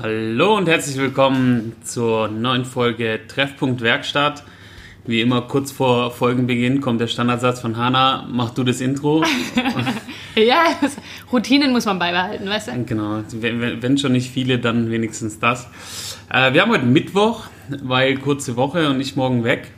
Hallo 0.00 0.56
und 0.56 0.68
herzlich 0.68 0.96
willkommen 0.96 1.72
zur 1.82 2.28
neuen 2.28 2.64
Folge 2.64 3.18
Treffpunkt 3.26 3.80
Werkstatt. 3.80 4.44
Wie 5.04 5.20
immer 5.20 5.40
kurz 5.42 5.72
vor 5.72 6.12
Folgenbeginn 6.12 6.80
kommt 6.80 7.00
der 7.00 7.08
Standardsatz 7.08 7.58
von 7.58 7.76
Hanna, 7.76 8.24
mach 8.30 8.50
du 8.50 8.62
das 8.62 8.80
Intro. 8.80 9.24
ja, 10.36 10.66
Routinen 11.32 11.72
muss 11.72 11.84
man 11.84 11.98
beibehalten, 11.98 12.48
weißt 12.48 12.68
du? 12.68 12.84
Genau, 12.84 13.24
wenn, 13.32 13.82
wenn 13.82 13.98
schon 13.98 14.12
nicht 14.12 14.30
viele, 14.30 14.60
dann 14.60 14.88
wenigstens 14.92 15.40
das. 15.40 15.66
Äh, 16.32 16.52
wir 16.52 16.62
haben 16.62 16.70
heute 16.70 16.86
Mittwoch, 16.86 17.46
weil 17.82 18.18
kurze 18.18 18.54
Woche 18.54 18.88
und 18.90 19.00
ich 19.00 19.16
morgen 19.16 19.42
weg. 19.42 19.72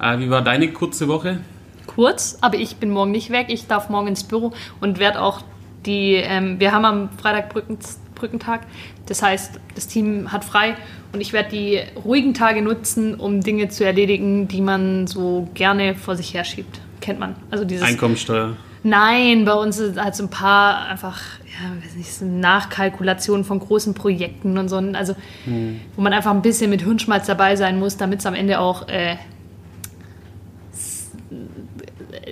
Äh, 0.00 0.20
wie 0.20 0.30
war 0.30 0.42
deine 0.42 0.68
kurze 0.68 1.08
Woche? 1.08 1.40
Kurz, 1.88 2.38
aber 2.40 2.56
ich 2.56 2.76
bin 2.76 2.90
morgen 2.90 3.10
nicht 3.10 3.30
weg. 3.30 3.46
Ich 3.48 3.66
darf 3.66 3.88
morgen 3.88 4.06
ins 4.06 4.22
Büro 4.22 4.52
und 4.80 5.00
werde 5.00 5.20
auch 5.20 5.40
die, 5.86 6.14
ähm, 6.14 6.60
wir 6.60 6.70
haben 6.70 6.84
am 6.84 7.08
Freitag 7.18 7.48
Brückens 7.48 7.98
Brückentag. 8.16 8.62
Das 9.06 9.22
heißt, 9.22 9.60
das 9.76 9.86
Team 9.86 10.32
hat 10.32 10.44
frei 10.44 10.76
und 11.12 11.20
ich 11.20 11.32
werde 11.32 11.50
die 11.50 11.80
ruhigen 12.04 12.34
Tage 12.34 12.62
nutzen, 12.62 13.14
um 13.14 13.40
Dinge 13.40 13.68
zu 13.68 13.84
erledigen, 13.84 14.48
die 14.48 14.60
man 14.60 15.06
so 15.06 15.48
gerne 15.54 15.94
vor 15.94 16.16
sich 16.16 16.34
herschiebt. 16.34 16.80
Kennt 17.00 17.20
man. 17.20 17.36
Also 17.52 17.64
dieses 17.64 17.84
Einkommensteuer. 17.84 18.56
Nein, 18.82 19.44
bei 19.44 19.54
uns 19.54 19.76
sind 19.76 20.02
halt 20.02 20.14
so 20.14 20.24
ein 20.24 20.30
paar 20.30 20.86
einfach, 20.86 21.20
ja, 21.44 21.84
weiß 21.84 21.96
nicht, 21.96 22.12
so 22.12 22.24
Nachkalkulationen 22.24 23.44
von 23.44 23.58
großen 23.58 23.94
Projekten 23.94 24.58
und 24.58 24.68
so. 24.68 24.76
Also, 24.76 25.16
hm. 25.44 25.80
wo 25.96 26.02
man 26.02 26.12
einfach 26.12 26.30
ein 26.30 26.42
bisschen 26.42 26.70
mit 26.70 26.82
Hirnschmalz 26.82 27.26
dabei 27.26 27.56
sein 27.56 27.78
muss, 27.80 27.96
damit 27.96 28.20
es 28.20 28.26
am 28.26 28.34
Ende 28.34 28.60
auch 28.60 28.88
äh, 28.88 29.16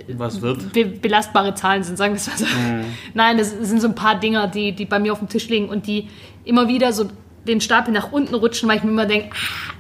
was 0.09 0.41
wird? 0.41 0.73
Be 0.73 0.85
belastbare 0.85 1.55
Zahlen 1.55 1.83
sind, 1.83 1.97
sagen 1.97 2.15
wir 2.15 2.19
es 2.19 2.27
mal 2.27 2.39
so. 2.39 2.45
Mhm. 2.45 2.85
Nein, 3.15 3.39
das 3.39 3.51
sind 3.51 3.81
so 3.81 3.89
ein 3.89 3.95
paar 3.95 4.19
Dinger, 4.19 4.49
die, 4.49 4.73
die 4.73 4.85
bei 4.85 4.99
mir 4.99 5.13
auf 5.13 5.19
dem 5.19 5.29
Tisch 5.29 5.49
liegen 5.49 5.69
und 5.69 5.87
die 5.87 6.09
immer 6.45 6.69
wieder 6.69 6.93
so 6.93 7.09
den 7.47 7.61
Stapel 7.61 7.93
nach 7.93 8.13
unten 8.13 8.35
rutschen, 8.35 8.69
weil 8.69 8.79
ich 8.79 8.85
mir 8.85 8.91
immer 8.91 9.07
denke, 9.07 9.31
ah, 9.33 9.73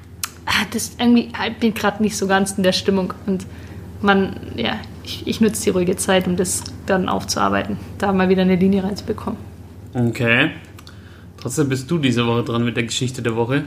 ah 0.46 0.66
das 0.72 0.96
irgendwie, 0.98 1.28
ich 1.46 1.56
bin 1.58 1.74
gerade 1.74 2.02
nicht 2.02 2.16
so 2.16 2.26
ganz 2.26 2.52
in 2.52 2.62
der 2.62 2.72
Stimmung. 2.72 3.14
Und 3.26 3.46
man, 4.00 4.36
ja, 4.56 4.78
ich, 5.02 5.26
ich 5.26 5.40
nutze 5.40 5.64
die 5.64 5.70
ruhige 5.70 5.96
Zeit, 5.96 6.26
um 6.26 6.36
das 6.36 6.64
dann 6.86 7.08
aufzuarbeiten, 7.08 7.78
da 7.98 8.12
mal 8.12 8.28
wieder 8.28 8.42
eine 8.42 8.56
Linie 8.56 8.84
reinzubekommen. 8.84 9.38
Okay. 9.94 10.50
Trotzdem 11.40 11.68
bist 11.68 11.90
du 11.90 11.98
diese 11.98 12.26
Woche 12.26 12.42
dran 12.44 12.64
mit 12.64 12.76
der 12.76 12.84
Geschichte 12.84 13.22
der 13.22 13.36
Woche. 13.36 13.64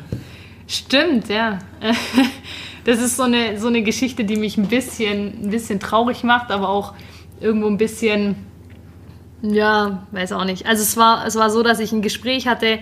Stimmt, 0.68 1.30
ja. 1.30 1.60
das 2.88 3.00
ist 3.00 3.18
so 3.18 3.24
eine, 3.24 3.60
so 3.60 3.68
eine 3.68 3.84
Geschichte, 3.84 4.24
die 4.24 4.38
mich 4.38 4.58
ein 4.58 4.68
bisschen, 4.68 5.44
ein 5.44 5.50
bisschen 5.50 5.82
traurig 5.82 6.24
macht, 6.24 6.52
aber 6.52 6.70
auch 6.70 6.94
irgendwo 7.42 7.68
ein 7.68 7.78
bisschen, 7.78 8.38
ja, 9.42 10.08
weiß 10.12 10.32
auch 10.32 10.46
nicht. 10.46 10.66
Also 10.66 10.84
es 10.84 10.96
war, 10.96 11.28
es 11.28 11.36
war 11.36 11.50
so, 11.50 11.64
dass 11.64 11.80
ich 11.82 11.92
ein 11.92 12.02
Gespräch 12.02 12.48
hatte 12.48 12.80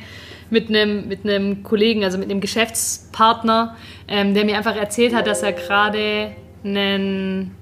mit 0.52 0.70
einem, 0.70 1.08
mit 1.08 1.24
einem 1.24 1.64
Kollegen, 1.64 2.04
also 2.04 2.20
mit 2.20 2.30
einem 2.30 2.40
Geschäftspartner, 2.40 3.76
ähm, 4.08 4.36
der 4.36 4.46
mir 4.46 4.58
einfach 4.58 4.76
erzählt 4.76 5.16
hat, 5.16 5.26
dass 5.26 5.42
er 5.42 5.54
gerade 5.54 6.36
einen 6.64 7.56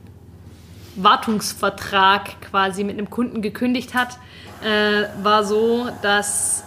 Wartungsvertrag 0.98 2.42
quasi 2.42 2.84
mit 2.84 2.98
einem 2.98 3.10
Kunden 3.10 3.42
gekündigt 3.42 3.94
hat. 3.94 4.18
Äh, 4.62 5.24
war 5.24 5.46
so, 5.46 5.88
dass 6.02 6.66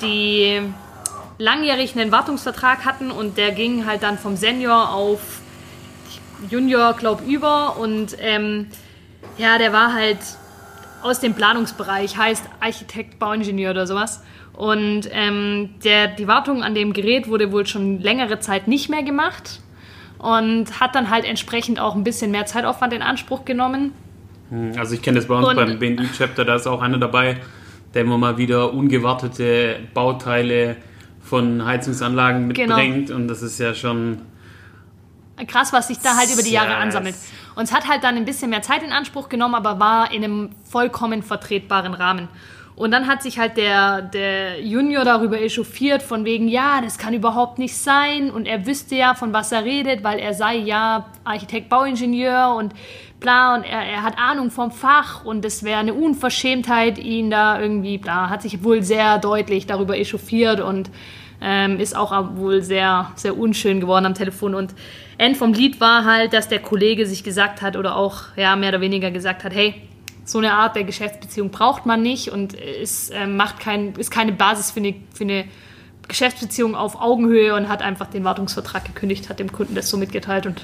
die 0.00 0.60
langjährig 1.40 1.98
einen 1.98 2.12
Wartungsvertrag 2.12 2.84
hatten 2.84 3.10
und 3.10 3.38
der 3.38 3.52
ging 3.52 3.86
halt 3.86 4.02
dann 4.02 4.18
vom 4.18 4.36
Senior 4.36 4.92
auf 4.92 5.40
Junior, 6.48 6.94
glaub, 6.94 7.26
über 7.26 7.76
und 7.78 8.16
ähm, 8.20 8.66
ja, 9.38 9.58
der 9.58 9.72
war 9.72 9.94
halt 9.94 10.18
aus 11.02 11.20
dem 11.20 11.34
Planungsbereich, 11.34 12.16
heißt 12.16 12.44
Architekt, 12.60 13.18
Bauingenieur 13.18 13.70
oder 13.70 13.86
sowas. 13.86 14.22
Und 14.52 15.08
ähm, 15.12 15.70
der, 15.82 16.08
die 16.08 16.28
Wartung 16.28 16.62
an 16.62 16.74
dem 16.74 16.92
Gerät 16.92 17.28
wurde 17.28 17.50
wohl 17.52 17.66
schon 17.66 18.00
längere 18.00 18.40
Zeit 18.40 18.68
nicht 18.68 18.90
mehr 18.90 19.02
gemacht 19.02 19.60
und 20.18 20.80
hat 20.80 20.94
dann 20.94 21.08
halt 21.08 21.24
entsprechend 21.24 21.80
auch 21.80 21.94
ein 21.94 22.04
bisschen 22.04 22.30
mehr 22.30 22.44
Zeitaufwand 22.44 22.92
in 22.92 23.00
Anspruch 23.00 23.46
genommen. 23.46 23.92
Hm, 24.50 24.72
also 24.76 24.94
ich 24.94 25.00
kenne 25.00 25.16
das 25.16 25.26
bei 25.26 25.36
uns 25.36 25.48
und, 25.48 25.56
beim 25.56 25.78
BNI-Chapter, 25.78 26.44
da 26.44 26.56
ist 26.56 26.66
auch 26.66 26.82
einer 26.82 26.98
dabei, 26.98 27.38
der 27.94 28.02
immer 28.02 28.18
mal 28.18 28.36
wieder 28.36 28.74
ungewartete 28.74 29.80
Bauteile 29.94 30.76
von 31.30 31.64
Heizungsanlagen 31.64 32.52
genau. 32.52 32.76
mitbringt 32.76 33.06
genau. 33.06 33.20
und 33.20 33.28
das 33.28 33.40
ist 33.40 33.60
ja 33.60 33.72
schon 33.72 34.22
krass, 35.46 35.72
was 35.72 35.86
sich 35.88 35.98
da 36.00 36.16
halt 36.16 36.30
über 36.32 36.42
die 36.42 36.50
Jahre 36.50 36.74
ansammelt. 36.74 37.14
Und 37.54 37.64
es 37.64 37.72
hat 37.72 37.88
halt 37.88 38.02
dann 38.02 38.16
ein 38.16 38.24
bisschen 38.24 38.50
mehr 38.50 38.62
Zeit 38.62 38.82
in 38.82 38.92
Anspruch 38.92 39.28
genommen, 39.28 39.54
aber 39.54 39.78
war 39.78 40.12
in 40.12 40.24
einem 40.24 40.50
vollkommen 40.68 41.22
vertretbaren 41.22 41.94
Rahmen. 41.94 42.28
Und 42.74 42.90
dann 42.90 43.06
hat 43.06 43.22
sich 43.22 43.38
halt 43.38 43.56
der, 43.56 44.02
der 44.02 44.60
Junior 44.60 45.04
darüber 45.04 45.40
echauffiert, 45.40 46.02
von 46.02 46.24
wegen, 46.24 46.48
ja, 46.48 46.80
das 46.80 46.98
kann 46.98 47.14
überhaupt 47.14 47.58
nicht 47.58 47.76
sein. 47.76 48.30
Und 48.30 48.46
er 48.46 48.66
wüsste 48.66 48.96
ja, 48.96 49.14
von 49.14 49.32
was 49.32 49.52
er 49.52 49.64
redet, 49.64 50.02
weil 50.02 50.18
er 50.18 50.34
sei 50.34 50.56
ja 50.56 51.06
Architekt, 51.22 51.68
Bauingenieur 51.68 52.54
und 52.56 52.74
bla. 53.20 53.54
Und 53.54 53.64
er, 53.64 53.82
er 53.82 54.02
hat 54.02 54.18
Ahnung 54.18 54.50
vom 54.50 54.72
Fach 54.72 55.24
und 55.24 55.44
es 55.44 55.62
wäre 55.62 55.78
eine 55.78 55.94
Unverschämtheit, 55.94 56.98
ihn 56.98 57.30
da 57.30 57.60
irgendwie, 57.60 57.98
bla, 57.98 58.30
hat 58.30 58.42
sich 58.42 58.64
wohl 58.64 58.82
sehr 58.82 59.18
deutlich 59.18 59.66
darüber 59.66 59.96
echauffiert 59.96 60.60
und 60.60 60.90
ähm, 61.42 61.78
ist 61.78 61.96
auch 61.96 62.36
wohl 62.36 62.62
sehr, 62.62 63.12
sehr 63.14 63.38
unschön 63.38 63.80
geworden 63.80 64.06
am 64.06 64.14
Telefon. 64.14 64.54
Und 64.54 64.74
End 65.18 65.36
vom 65.36 65.52
Lied 65.52 65.80
war 65.80 66.04
halt, 66.04 66.32
dass 66.32 66.48
der 66.48 66.60
Kollege 66.60 67.06
sich 67.06 67.22
gesagt 67.22 67.62
hat 67.62 67.76
oder 67.76 67.96
auch 67.96 68.24
ja, 68.36 68.56
mehr 68.56 68.70
oder 68.70 68.80
weniger 68.80 69.10
gesagt 69.10 69.44
hat, 69.44 69.54
hey, 69.54 69.74
so 70.24 70.38
eine 70.38 70.52
Art 70.52 70.76
der 70.76 70.84
Geschäftsbeziehung 70.84 71.50
braucht 71.50 71.86
man 71.86 72.02
nicht 72.02 72.30
und 72.30 72.54
ist, 72.54 73.10
äh, 73.10 73.26
macht 73.26 73.60
kein, 73.60 73.94
ist 73.94 74.10
keine 74.10 74.32
Basis 74.32 74.70
für 74.70 74.80
eine, 74.80 74.94
für 75.12 75.24
eine 75.24 75.44
Geschäftsbeziehung 76.08 76.74
auf 76.74 77.00
Augenhöhe 77.00 77.54
und 77.54 77.68
hat 77.68 77.82
einfach 77.82 78.06
den 78.06 78.24
Wartungsvertrag 78.24 78.84
gekündigt, 78.84 79.28
hat 79.28 79.38
dem 79.38 79.50
Kunden 79.52 79.74
das 79.74 79.88
so 79.88 79.96
mitgeteilt 79.96 80.46
und 80.46 80.62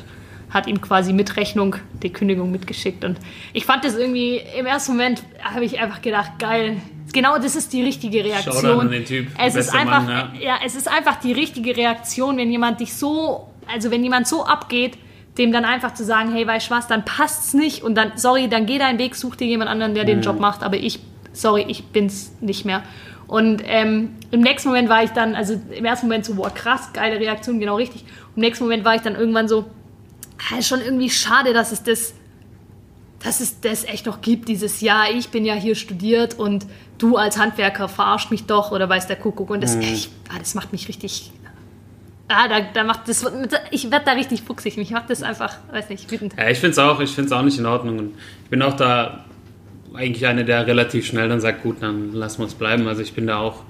hat 0.50 0.66
ihm 0.66 0.80
quasi 0.80 1.12
mit 1.12 1.36
Rechnung 1.36 1.76
die 2.02 2.12
Kündigung 2.12 2.50
mitgeschickt. 2.50 3.04
Und 3.04 3.18
ich 3.52 3.64
fand 3.64 3.84
das 3.84 3.96
irgendwie, 3.96 4.40
im 4.58 4.66
ersten 4.66 4.92
Moment 4.92 5.22
habe 5.42 5.64
ich 5.64 5.80
einfach 5.80 6.02
gedacht, 6.02 6.38
geil, 6.38 6.76
genau 7.12 7.38
das 7.38 7.56
ist 7.56 7.72
die 7.72 7.82
richtige 7.82 8.24
Reaktion. 8.24 8.80
An 8.80 8.90
den 8.90 9.04
typ, 9.04 9.28
es 9.38 9.54
ist 9.54 9.74
einfach, 9.74 10.04
Mann, 10.04 10.32
ja. 10.34 10.46
ja, 10.48 10.54
es 10.64 10.74
ist 10.74 10.88
einfach 10.88 11.16
die 11.16 11.32
richtige 11.32 11.76
Reaktion, 11.76 12.36
wenn 12.36 12.50
jemand 12.50 12.80
dich 12.80 12.94
so, 12.94 13.48
also 13.66 13.90
wenn 13.90 14.02
jemand 14.02 14.26
so 14.28 14.44
abgeht, 14.44 14.96
dem 15.38 15.52
dann 15.52 15.64
einfach 15.64 15.92
zu 15.94 16.04
sagen, 16.04 16.32
hey, 16.32 16.46
weißt 16.46 16.70
du 16.70 16.74
was, 16.74 16.86
dann 16.88 17.04
passt's 17.04 17.52
nicht 17.52 17.82
und 17.82 17.94
dann, 17.94 18.12
sorry, 18.16 18.48
dann 18.48 18.66
geh 18.66 18.78
deinen 18.78 18.98
Weg, 18.98 19.14
such 19.14 19.36
dir 19.36 19.46
jemand 19.46 19.70
anderen, 19.70 19.94
der 19.94 20.04
mhm. 20.04 20.08
den 20.08 20.22
Job 20.22 20.40
macht, 20.40 20.62
aber 20.62 20.76
ich, 20.76 21.00
sorry, 21.32 21.64
ich 21.68 21.84
bin's 21.84 22.32
nicht 22.40 22.64
mehr. 22.64 22.82
Und 23.26 23.62
ähm, 23.64 24.10
im 24.30 24.40
nächsten 24.40 24.68
Moment 24.68 24.88
war 24.88 25.02
ich 25.02 25.10
dann, 25.10 25.34
also 25.34 25.60
im 25.70 25.84
ersten 25.84 26.06
Moment 26.06 26.24
so, 26.24 26.34
boah, 26.34 26.50
krass, 26.50 26.92
geile 26.92 27.18
Reaktion, 27.18 27.58
genau 27.58 27.76
richtig. 27.76 28.04
Im 28.36 28.40
nächsten 28.40 28.64
Moment 28.64 28.84
war 28.84 28.94
ich 28.94 29.02
dann 29.02 29.16
irgendwann 29.16 29.48
so, 29.48 29.66
ist 30.58 30.68
schon 30.68 30.80
irgendwie 30.80 31.10
schade, 31.10 31.52
dass 31.52 31.72
es 31.72 31.82
das, 31.82 32.14
dass 33.22 33.40
es 33.40 33.60
das 33.60 33.84
echt 33.84 34.06
noch 34.06 34.20
gibt, 34.20 34.48
dieses 34.48 34.80
Jahr, 34.80 35.10
ich 35.10 35.28
bin 35.28 35.44
ja 35.44 35.54
hier 35.54 35.74
studiert 35.74 36.38
und 36.38 36.66
du 36.98 37.16
als 37.16 37.38
Handwerker 37.38 37.88
verarscht 37.88 38.30
mich 38.30 38.44
doch 38.44 38.72
oder 38.72 38.88
weiß 38.88 39.06
der 39.06 39.16
Kuckuck. 39.16 39.50
Und 39.50 39.62
das, 39.62 39.76
mhm. 39.76 39.82
echt, 39.82 40.10
ah, 40.28 40.38
das 40.38 40.54
macht 40.54 40.72
mich 40.72 40.88
richtig. 40.88 41.32
Ah, 42.28 42.48
da, 42.48 42.60
da 42.60 42.82
macht 42.82 43.08
das, 43.08 43.24
ich 43.70 43.90
werde 43.90 44.04
da 44.04 44.12
richtig 44.12 44.42
fuchsig. 44.42 44.76
Mich 44.76 44.90
macht 44.90 45.10
das 45.10 45.22
einfach, 45.22 45.56
weiß 45.70 45.88
nicht, 45.90 46.10
wütend. 46.10 46.34
Ja, 46.36 46.48
ich 46.48 46.58
finde 46.58 46.72
es 46.72 46.78
auch, 46.78 46.98
auch 46.98 47.42
nicht 47.42 47.58
in 47.58 47.66
Ordnung. 47.66 47.98
Und 47.98 48.14
ich 48.44 48.50
bin 48.50 48.62
auch 48.62 48.74
da 48.74 49.24
eigentlich 49.94 50.26
einer, 50.26 50.42
der 50.42 50.66
relativ 50.66 51.06
schnell 51.06 51.28
dann 51.28 51.40
sagt, 51.40 51.62
gut, 51.62 51.76
dann 51.80 52.12
lassen 52.12 52.40
wir 52.40 52.46
es 52.46 52.54
bleiben. 52.54 52.86
Also 52.88 53.02
ich 53.02 53.14
bin 53.14 53.26
da 53.26 53.38
auch 53.38 53.62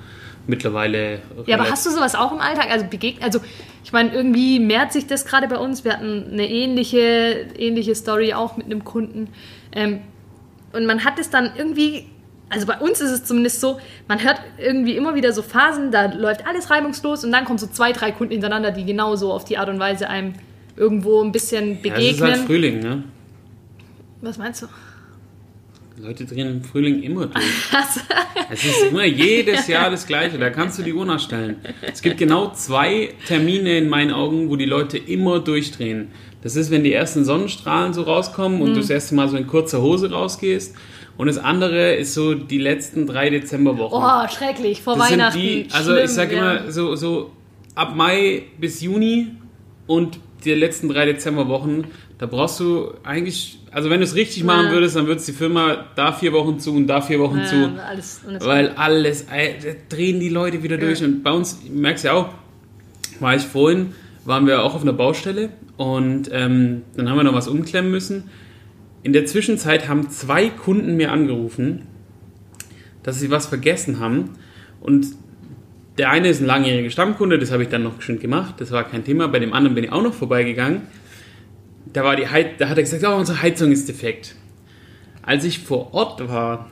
mittlerweile. 0.47 1.21
Ja, 1.47 1.59
aber 1.59 1.71
hast 1.71 1.87
du 1.87 1.91
sowas 1.91 2.15
auch 2.15 2.33
im 2.33 2.39
Alltag? 2.39 2.71
Also 2.71 2.87
begegnet, 2.87 3.25
also 3.25 3.41
ich 3.85 3.93
meine, 3.93 4.13
irgendwie 4.13 4.59
mehrt 4.59 4.93
sich 4.93 5.07
das 5.07 5.25
gerade 5.25 5.49
bei 5.49 5.59
uns. 5.59 5.85
Wir 5.85 5.93
hatten 5.93 6.29
eine 6.33 6.49
ähnliche, 6.49 7.47
ähnliche 7.59 7.95
Story 7.95 8.35
auch 8.35 8.57
mit 8.57 8.67
einem 8.67 8.85
Kunden. 8.85 9.29
Ähm, 9.73 10.01
und 10.73 10.87
man 10.87 11.05
hat 11.05 11.19
es 11.19 11.31
dann 11.31 11.53
irgendwie 11.57 12.07
also 12.49 12.67
bei 12.67 12.79
uns 12.79 13.01
ist 13.01 13.11
es 13.11 13.25
zumindest 13.25 13.61
so, 13.61 13.81
man 14.07 14.23
hört 14.23 14.41
irgendwie 14.59 14.97
immer 14.97 15.15
wieder 15.15 15.33
so 15.33 15.43
Phasen, 15.43 15.91
da 15.91 16.07
läuft 16.13 16.47
alles 16.47 16.71
reibungslos 16.71 17.25
und 17.25 17.33
dann 17.33 17.45
kommen 17.45 17.59
so 17.59 17.67
zwei, 17.67 17.93
drei 17.93 18.13
Kunden 18.13 18.33
hintereinander, 18.33 18.71
die 18.71 18.85
genauso 18.85 19.33
auf 19.33 19.45
die 19.45 19.59
Art 19.59 19.69
und 19.69 19.81
Weise 19.81 20.09
einem 20.09 20.35
irgendwo 20.77 21.23
ein 21.23 21.33
bisschen 21.33 21.83
begegnen. 21.83 22.03
Ja, 22.03 22.11
es 22.11 22.17
ist 22.17 22.23
halt 22.23 22.37
Frühling, 22.47 22.81
ne? 22.81 23.03
Was 24.21 24.39
meinst 24.39 24.63
du? 24.63 24.67
Leute 25.99 26.27
drehen 26.27 26.49
im 26.49 26.63
Frühling 26.63 27.03
immer 27.03 27.27
durch. 27.27 27.45
es 28.51 28.65
ist 28.65 28.85
immer 28.91 29.05
jedes 29.05 29.67
Jahr 29.67 29.91
das 29.91 30.07
Gleiche. 30.07 30.39
Da 30.39 30.51
kannst 30.51 30.79
du 30.79 30.83
die 30.83 30.93
Uhr 30.93 31.07
nachstellen. 31.07 31.57
Es 31.81 32.03
gibt 32.03 32.19
genau 32.19 32.53
zwei 32.53 33.15
Termine 33.27 33.79
in 33.79 33.89
meinen 33.89 34.13
Augen, 34.13 34.51
wo 34.51 34.57
die 34.57 34.67
Leute 34.67 34.99
immer 34.99 35.41
durchdrehen. 35.41 36.09
Das 36.43 36.55
ist, 36.55 36.71
wenn 36.71 36.85
die 36.85 36.93
ersten 36.93 37.25
Sonnenstrahlen 37.25 37.95
so 37.95 38.03
rauskommen 38.03 38.61
und 38.61 38.71
mhm. 38.71 38.75
du 38.75 38.81
das 38.81 38.91
erste 38.91 39.15
Mal 39.15 39.29
so 39.29 39.37
in 39.37 39.47
kurzer 39.47 39.81
Hose 39.81 40.11
rausgehst. 40.11 40.77
Und 41.17 41.29
das 41.29 41.39
andere 41.39 41.95
ist 41.95 42.13
so 42.13 42.35
die 42.35 42.59
letzten 42.59 43.07
drei 43.07 43.31
Dezemberwochen. 43.31 43.99
Oh, 43.99 44.29
schrecklich, 44.29 44.83
vor 44.83 44.97
das 44.97 45.11
Weihnachten. 45.11 45.41
Die, 45.41 45.67
also 45.73 45.93
Schlimm, 45.93 46.05
ich 46.05 46.11
sage 46.11 46.37
ja. 46.37 46.57
immer 46.57 46.71
so, 46.71 46.95
so 46.95 47.33
ab 47.75 47.97
Mai 47.97 48.43
bis 48.61 48.83
Juni 48.83 49.29
und 49.87 50.19
die 50.45 50.53
letzten 50.53 50.89
drei 50.89 51.07
Dezemberwochen, 51.07 51.87
Da 52.19 52.25
brauchst 52.25 52.61
du 52.61 52.95
eigentlich, 53.05 53.59
also 53.71 53.91
wenn 53.91 54.01
du 54.01 54.05
es 54.05 54.15
richtig 54.15 54.39
ja. 54.39 54.47
machen 54.47 54.71
würdest, 54.71 54.97
dann 54.97 55.07
würdest 55.07 55.29
die 55.29 55.33
Firma 55.33 55.85
da 55.97 56.13
vier 56.13 56.33
Wochen 56.33 56.59
zu 56.59 56.73
und 56.75 56.87
da 56.87 57.03
vier 57.03 57.21
Wochen 57.21 57.39
ja, 57.39 57.45
zu. 57.45 57.73
Alles, 57.87 58.21
weil 58.41 58.71
alles, 58.71 59.27
da 59.27 59.35
drehen 59.91 60.19
die 60.19 60.31
Leute 60.31 60.63
wieder 60.63 60.79
durch. 60.79 61.05
Und 61.05 61.23
bei 61.23 61.31
uns, 61.31 61.61
merkst 61.69 62.05
du 62.05 62.09
ja 62.09 62.15
auch, 62.15 62.31
war 63.21 63.37
ich 63.37 63.43
vorhin, 63.43 63.93
waren 64.25 64.47
wir 64.47 64.63
auch 64.63 64.75
auf 64.75 64.83
einer 64.83 64.95
Baustelle 64.95 65.51
und 65.77 66.31
ähm, 66.33 66.83
dann 66.97 67.09
haben 67.09 67.17
wir 67.17 67.25
noch 67.25 67.35
was 67.35 67.49
umklemmen 67.49 67.91
müssen. 67.91 68.25
In 69.03 69.13
der 69.13 69.27
Zwischenzeit 69.27 69.89
haben 69.89 70.09
zwei 70.11 70.49
Kunden 70.49 70.97
mir 70.97 71.13
angerufen, 71.13 71.83
dass 73.03 73.21
sie 73.21 73.31
was 73.31 73.47
vergessen 73.47 74.01
haben. 74.01 74.31
Und 74.81 75.07
der 75.99 76.11
eine 76.11 76.29
ist 76.29 76.41
ein 76.41 76.47
langjähriger 76.47 76.91
Stammkunde, 76.91 77.39
das 77.39 77.53
habe 77.53 77.63
ich 77.63 77.69
dann 77.69 77.83
noch 77.83 78.03
schön 78.03 78.19
gemacht, 78.19 78.55
das 78.59 78.71
war 78.71 78.85
kein 78.85 79.05
Thema. 79.05 79.29
Bei 79.29 79.39
dem 79.39 79.53
anderen 79.53 79.75
bin 79.75 79.85
ich 79.85 79.93
auch 79.93 80.03
noch 80.03 80.15
vorbeigegangen. 80.15 80.83
Da, 81.97 82.05
war 82.05 82.15
die 82.15 82.29
Heiz 82.29 82.49
da 82.59 82.69
hat 82.69 82.77
er 82.77 82.83
gesagt, 82.83 83.03
oh, 83.07 83.17
unsere 83.17 83.41
Heizung 83.41 83.73
ist 83.73 83.89
defekt. 83.89 84.35
Als 85.23 85.45
ich 85.45 85.61
vor 85.61 85.95
Ort 85.95 86.29
war, 86.29 86.69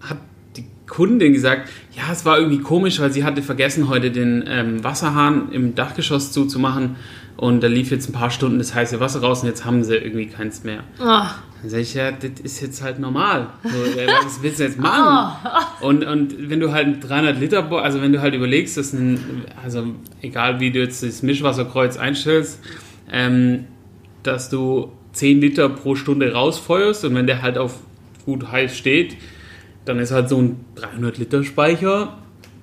hat 0.00 0.18
die 0.56 0.64
Kundin 0.86 1.32
gesagt, 1.32 1.68
ja, 1.96 2.04
es 2.12 2.24
war 2.24 2.38
irgendwie 2.38 2.60
komisch, 2.60 3.00
weil 3.00 3.12
sie 3.12 3.24
hatte 3.24 3.42
vergessen, 3.42 3.88
heute 3.88 4.12
den 4.12 4.44
ähm, 4.46 4.84
Wasserhahn 4.84 5.50
im 5.50 5.74
Dachgeschoss 5.74 6.30
zuzumachen 6.30 6.94
und 7.36 7.64
da 7.64 7.66
lief 7.66 7.90
jetzt 7.90 8.08
ein 8.08 8.12
paar 8.12 8.30
Stunden 8.30 8.58
das 8.58 8.72
heiße 8.72 9.00
Wasser 9.00 9.22
raus 9.22 9.42
und 9.42 9.48
jetzt 9.48 9.64
haben 9.64 9.82
sie 9.82 9.96
irgendwie 9.96 10.26
keins 10.26 10.62
mehr. 10.62 10.84
Oh. 11.00 11.04
Dann 11.04 11.30
sage 11.64 11.82
ich, 11.82 11.94
ja, 11.94 12.12
das 12.12 12.38
ist 12.40 12.60
jetzt 12.60 12.80
halt 12.80 13.00
normal. 13.00 13.48
So, 13.64 13.70
was 13.70 14.40
willst 14.42 14.60
du 14.60 14.64
jetzt 14.64 14.78
machen? 14.78 15.36
Oh. 15.82 15.88
Und, 15.88 16.04
und 16.04 16.48
wenn 16.48 16.60
du 16.60 16.70
halt 16.70 17.02
300 17.08 17.40
Liter, 17.40 17.68
also 17.72 18.00
wenn 18.00 18.12
du 18.12 18.20
halt 18.20 18.34
überlegst, 18.34 18.76
dass 18.76 18.92
ein, 18.92 19.46
also 19.64 19.84
egal 20.22 20.60
wie 20.60 20.70
du 20.70 20.78
jetzt 20.78 21.02
das 21.02 21.24
Mischwasserkreuz 21.24 21.96
einstellst, 21.96 22.60
ähm, 23.10 23.64
dass 24.22 24.50
du 24.50 24.92
10 25.12 25.40
Liter 25.40 25.68
pro 25.68 25.94
Stunde 25.94 26.32
rausfeuerst 26.32 27.04
und 27.04 27.14
wenn 27.14 27.26
der 27.26 27.42
halt 27.42 27.58
auf 27.58 27.80
gut 28.24 28.50
heiß 28.50 28.76
steht, 28.76 29.16
dann 29.84 29.98
ist 29.98 30.12
halt 30.12 30.28
so 30.28 30.40
ein 30.40 30.64
300 30.76 31.18
Liter 31.18 31.42
Speicher, 31.42 32.18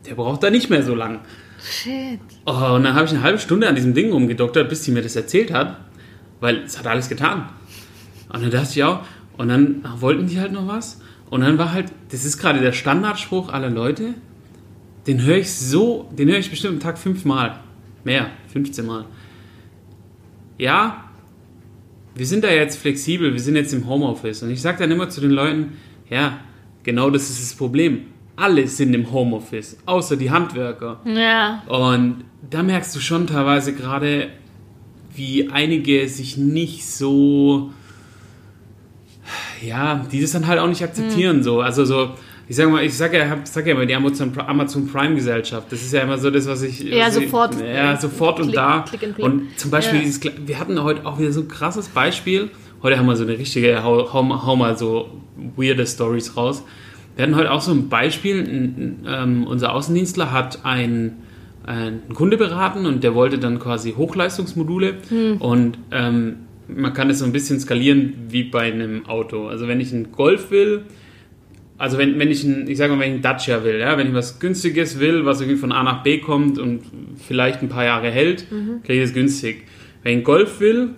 der 0.06 0.16
braucht 0.16 0.44
da 0.44 0.50
nicht 0.50 0.70
mehr 0.70 0.84
so 0.84 0.96
lang. 0.96 1.20
Shit. 1.62 2.20
Oh, 2.46 2.76
und 2.76 2.84
dann 2.84 2.94
habe 2.94 3.06
ich 3.06 3.12
eine 3.12 3.24
halbe 3.24 3.40
Stunde 3.40 3.68
an 3.68 3.76
diesem 3.76 3.94
Ding 3.94 4.12
rumgedoktert, 4.12 4.70
bis 4.70 4.84
sie 4.84 4.92
mir 4.92 5.02
das 5.02 5.16
erzählt 5.16 5.52
hat, 5.52 5.78
weil 6.40 6.58
es 6.58 6.78
hat 6.78 6.88
alles 6.88 7.10
getan. 7.10 7.50
Und 8.32 8.44
dann 8.44 8.52
dachte 8.52 8.70
ich 8.72 8.84
auch, 8.84 9.02
und 9.38 9.50
dann 9.50 9.84
wollten 10.00 10.28
die 10.28 10.40
halt 10.40 10.52
noch 10.52 10.68
was. 10.68 11.02
Und 11.30 11.42
dann 11.42 11.58
war 11.58 11.74
halt, 11.74 11.92
das 12.12 12.26
ist 12.26 12.38
gerade 12.38 12.60
der 12.60 12.72
Standardspruch 12.72 13.50
aller 13.50 13.70
Leute, 13.70 14.14
den 15.08 15.22
höre 15.24 15.38
ich 15.38 15.54
so, 15.54 16.10
den 16.18 16.30
höre 16.30 16.38
ich 16.38 16.50
bestimmt 16.50 16.76
am 16.76 16.80
Tag 16.80 16.98
fünfmal. 16.98 17.60
Mehr, 18.04 18.30
15 18.54 18.86
Mal. 18.86 19.06
Ja, 20.58 21.07
wir 22.18 22.26
sind 22.26 22.44
da 22.44 22.50
jetzt 22.50 22.78
flexibel, 22.78 23.34
wir 23.34 23.40
sind 23.40 23.56
jetzt 23.56 23.74
im 23.74 23.88
Homeoffice. 23.88 24.44
Und 24.44 24.50
ich 24.50 24.62
sage 24.62 24.80
dann 24.80 24.92
immer 24.92 25.10
zu 25.10 25.22
den 25.22 25.32
Leuten, 25.32 25.74
ja, 26.10 26.40
genau 26.84 27.10
das 27.10 27.30
ist 27.30 27.42
das 27.42 27.56
Problem 27.56 28.08
alle 28.38 28.68
sind 28.68 28.94
im 28.94 29.12
Homeoffice, 29.12 29.78
außer 29.86 30.16
die 30.16 30.32
Handwerker. 30.32 31.02
Ja. 31.06 31.64
Und 31.68 32.24
da 32.50 32.64
merkst 32.64 32.96
du 32.96 33.00
schon 33.00 33.28
teilweise 33.28 33.74
gerade, 33.74 34.30
wie 35.14 35.50
einige 35.50 36.08
sich 36.08 36.38
nicht 36.38 36.86
so, 36.86 37.74
ja, 39.62 40.06
die 40.12 40.22
das 40.22 40.32
dann 40.32 40.46
halt 40.46 40.60
auch 40.60 40.68
nicht 40.68 40.84
akzeptieren. 40.84 41.38
Mhm. 41.38 41.44
So. 41.44 41.62
Also 41.62 41.84
so, 41.84 42.12
ich 42.50 42.56
sage 42.56 42.70
mal, 42.70 42.84
ich 42.84 42.96
sage 42.96 43.18
ja, 43.18 43.38
sag 43.44 43.66
ja 43.66 43.74
immer 43.74 43.86
die 43.86 43.94
Amazon, 43.94 44.32
Amazon 44.38 44.88
Prime 44.88 45.16
Gesellschaft. 45.16 45.70
Das 45.70 45.82
ist 45.82 45.92
ja 45.92 46.02
immer 46.02 46.18
so 46.18 46.32
das, 46.32 46.48
was 46.48 46.62
ich. 46.62 46.80
Ja, 46.80 47.08
was 47.08 47.16
sofort. 47.16 47.56
Ich, 47.56 47.62
ja, 47.62 47.98
sofort 47.98 48.40
und 48.40 48.56
da. 48.56 48.86
Und 49.18 49.60
zum 49.60 49.70
Beispiel, 49.70 50.00
ja. 50.00 50.06
dieses, 50.06 50.22
wir 50.24 50.60
hatten 50.60 50.82
heute 50.82 51.06
auch 51.06 51.20
wieder 51.20 51.34
so 51.34 51.42
ein 51.42 51.50
krasses 51.50 51.90
Beispiel. 51.90 52.50
Heute 52.82 52.98
haben 52.98 53.06
wir 53.06 53.18
so 53.18 53.24
eine 53.24 53.38
richtige, 53.38 53.84
hau, 53.84 54.14
hau, 54.14 54.46
hau 54.46 54.56
mal 54.56 54.78
so 54.78 55.10
weirde 55.58 55.86
Stories 55.86 56.38
raus. 56.38 56.64
Wir 57.18 57.24
hatten 57.24 57.36
heute 57.36 57.52
auch 57.52 57.62
so 57.62 57.72
ein 57.72 57.90
Beispiel. 57.90 58.96
Ähm, 59.06 59.46
unser 59.46 59.74
Außendienstler 59.74 60.32
hat 60.32 60.64
einen, 60.64 61.24
einen 61.66 62.14
Kunde 62.14 62.38
beraten 62.38 62.86
und 62.86 63.04
der 63.04 63.14
wollte 63.14 63.40
dann 63.40 63.60
quasi 63.60 63.92
Hochleistungsmodule 63.92 64.94
hm. 65.10 65.38
und 65.38 65.80
ähm, 65.92 66.36
man 66.70 66.94
kann 66.94 67.10
es 67.10 67.20
so 67.20 67.26
ein 67.26 67.34
bisschen 67.34 67.60
skalieren 67.60 68.14
wie 68.30 68.44
bei 68.44 68.72
einem 68.72 69.06
Auto. 69.06 69.48
Also 69.48 69.68
wenn 69.68 69.82
ich 69.82 69.94
einen 69.94 70.12
Golf 70.12 70.52
will, 70.52 70.84
also 71.78 71.98
wenn, 71.98 72.18
wenn 72.18 72.32
ich 72.32 72.44
einen, 72.44 72.68
ich 72.68 72.78
sage 72.78 72.94
mal, 72.94 73.00
wenn 73.00 73.10
ich 73.10 73.14
einen 73.16 73.22
Dacia 73.22 73.64
will, 73.64 73.80
ja, 73.80 73.98
wenn 73.98 74.08
ich 74.08 74.14
was 74.14 74.40
Günstiges 74.40 75.00
will, 75.00 75.26
was 75.26 75.42
irgendwie 75.42 75.60
von 75.60 75.72
A 75.72 75.84
nach 75.84 76.04
B 76.04 76.20
kommt 76.20 76.58
und 76.58 76.82
vielleicht 77.18 77.62
ein 77.62 77.70
paar 77.70 77.86
Jahre 77.86 78.10
hält, 78.10 78.52
mhm. 78.52 78.82
kriege 78.84 79.04
ich 79.04 79.10
es 79.10 79.14
günstig. 79.14 79.64
Wenn 80.02 80.12
ich 80.12 80.16
einen 80.18 80.24
Golf 80.24 80.60
will, 80.60 80.90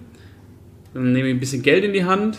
dann 0.94 1.12
nehme 1.12 1.28
ich 1.28 1.36
ein 1.36 1.40
bisschen 1.40 1.62
Geld 1.62 1.84
in 1.84 1.94
die 1.94 2.06
Hand. 2.06 2.38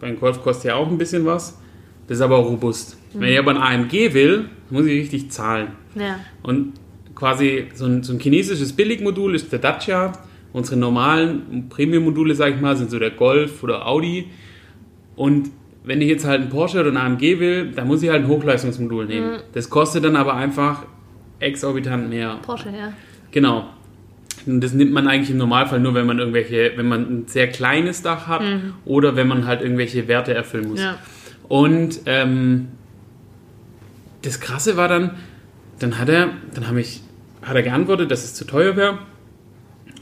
Beim 0.00 0.18
Golf 0.18 0.42
kostet 0.42 0.66
ja 0.66 0.74
auch 0.76 0.88
ein 0.88 0.96
bisschen 0.96 1.26
was. 1.26 1.58
Das 2.06 2.16
ist 2.18 2.22
aber 2.22 2.38
auch 2.38 2.46
robust. 2.46 2.96
Mhm. 3.12 3.20
Wenn 3.20 3.32
ich 3.32 3.38
aber 3.38 3.50
ein 3.50 3.82
AMG 3.82 4.14
will, 4.14 4.46
muss 4.70 4.86
ich 4.86 5.00
richtig 5.00 5.30
zahlen. 5.30 5.68
Ja. 5.94 6.20
Und 6.42 6.74
quasi 7.14 7.66
so 7.74 7.84
ein, 7.84 8.02
so 8.02 8.14
ein 8.14 8.20
chinesisches 8.20 8.72
Billigmodul 8.72 9.34
ist 9.34 9.52
der 9.52 9.58
Dacia. 9.58 10.12
Unsere 10.52 10.78
normalen 10.78 11.68
Premium-Module, 11.68 12.34
sag 12.34 12.54
ich 12.54 12.60
mal, 12.60 12.74
sind 12.76 12.90
so 12.90 12.98
der 12.98 13.10
Golf 13.10 13.62
oder 13.62 13.86
Audi. 13.86 14.28
Und 15.14 15.50
wenn 15.84 16.00
ich 16.00 16.08
jetzt 16.08 16.26
halt 16.26 16.42
einen 16.42 16.50
Porsche 16.50 16.80
oder 16.80 16.88
einen 16.88 16.98
AMG 16.98 17.40
will, 17.40 17.72
dann 17.72 17.86
muss 17.86 18.02
ich 18.02 18.10
halt 18.10 18.24
ein 18.24 18.28
Hochleistungsmodul 18.28 19.06
nehmen. 19.06 19.32
Mhm. 19.32 19.38
Das 19.52 19.70
kostet 19.70 20.04
dann 20.04 20.16
aber 20.16 20.34
einfach 20.34 20.84
exorbitant 21.38 22.08
mehr. 22.08 22.38
Porsche, 22.42 22.68
ja. 22.68 22.92
Genau. 23.30 23.68
Und 24.46 24.62
das 24.62 24.72
nimmt 24.72 24.92
man 24.92 25.08
eigentlich 25.08 25.30
im 25.30 25.36
Normalfall 25.36 25.80
nur, 25.80 25.94
wenn 25.94 26.06
man 26.06 26.18
irgendwelche, 26.18 26.72
wenn 26.76 26.88
man 26.88 27.02
ein 27.02 27.24
sehr 27.26 27.48
kleines 27.48 28.02
Dach 28.02 28.26
hat 28.26 28.42
mhm. 28.42 28.74
oder 28.84 29.16
wenn 29.16 29.28
man 29.28 29.46
halt 29.46 29.62
irgendwelche 29.62 30.08
Werte 30.08 30.34
erfüllen 30.34 30.68
muss. 30.68 30.80
Ja. 30.80 30.98
Und 31.48 32.00
ähm, 32.06 32.68
das 34.22 34.40
Krasse 34.40 34.76
war 34.76 34.88
dann, 34.88 35.12
dann 35.78 35.98
hat 35.98 36.08
er, 36.08 36.30
dann 36.54 36.68
habe 36.68 36.80
ich, 36.80 37.02
hat 37.42 37.56
er 37.56 37.62
geantwortet, 37.62 38.10
dass 38.10 38.24
es 38.24 38.34
zu 38.34 38.44
teuer 38.44 38.76
wäre 38.76 38.98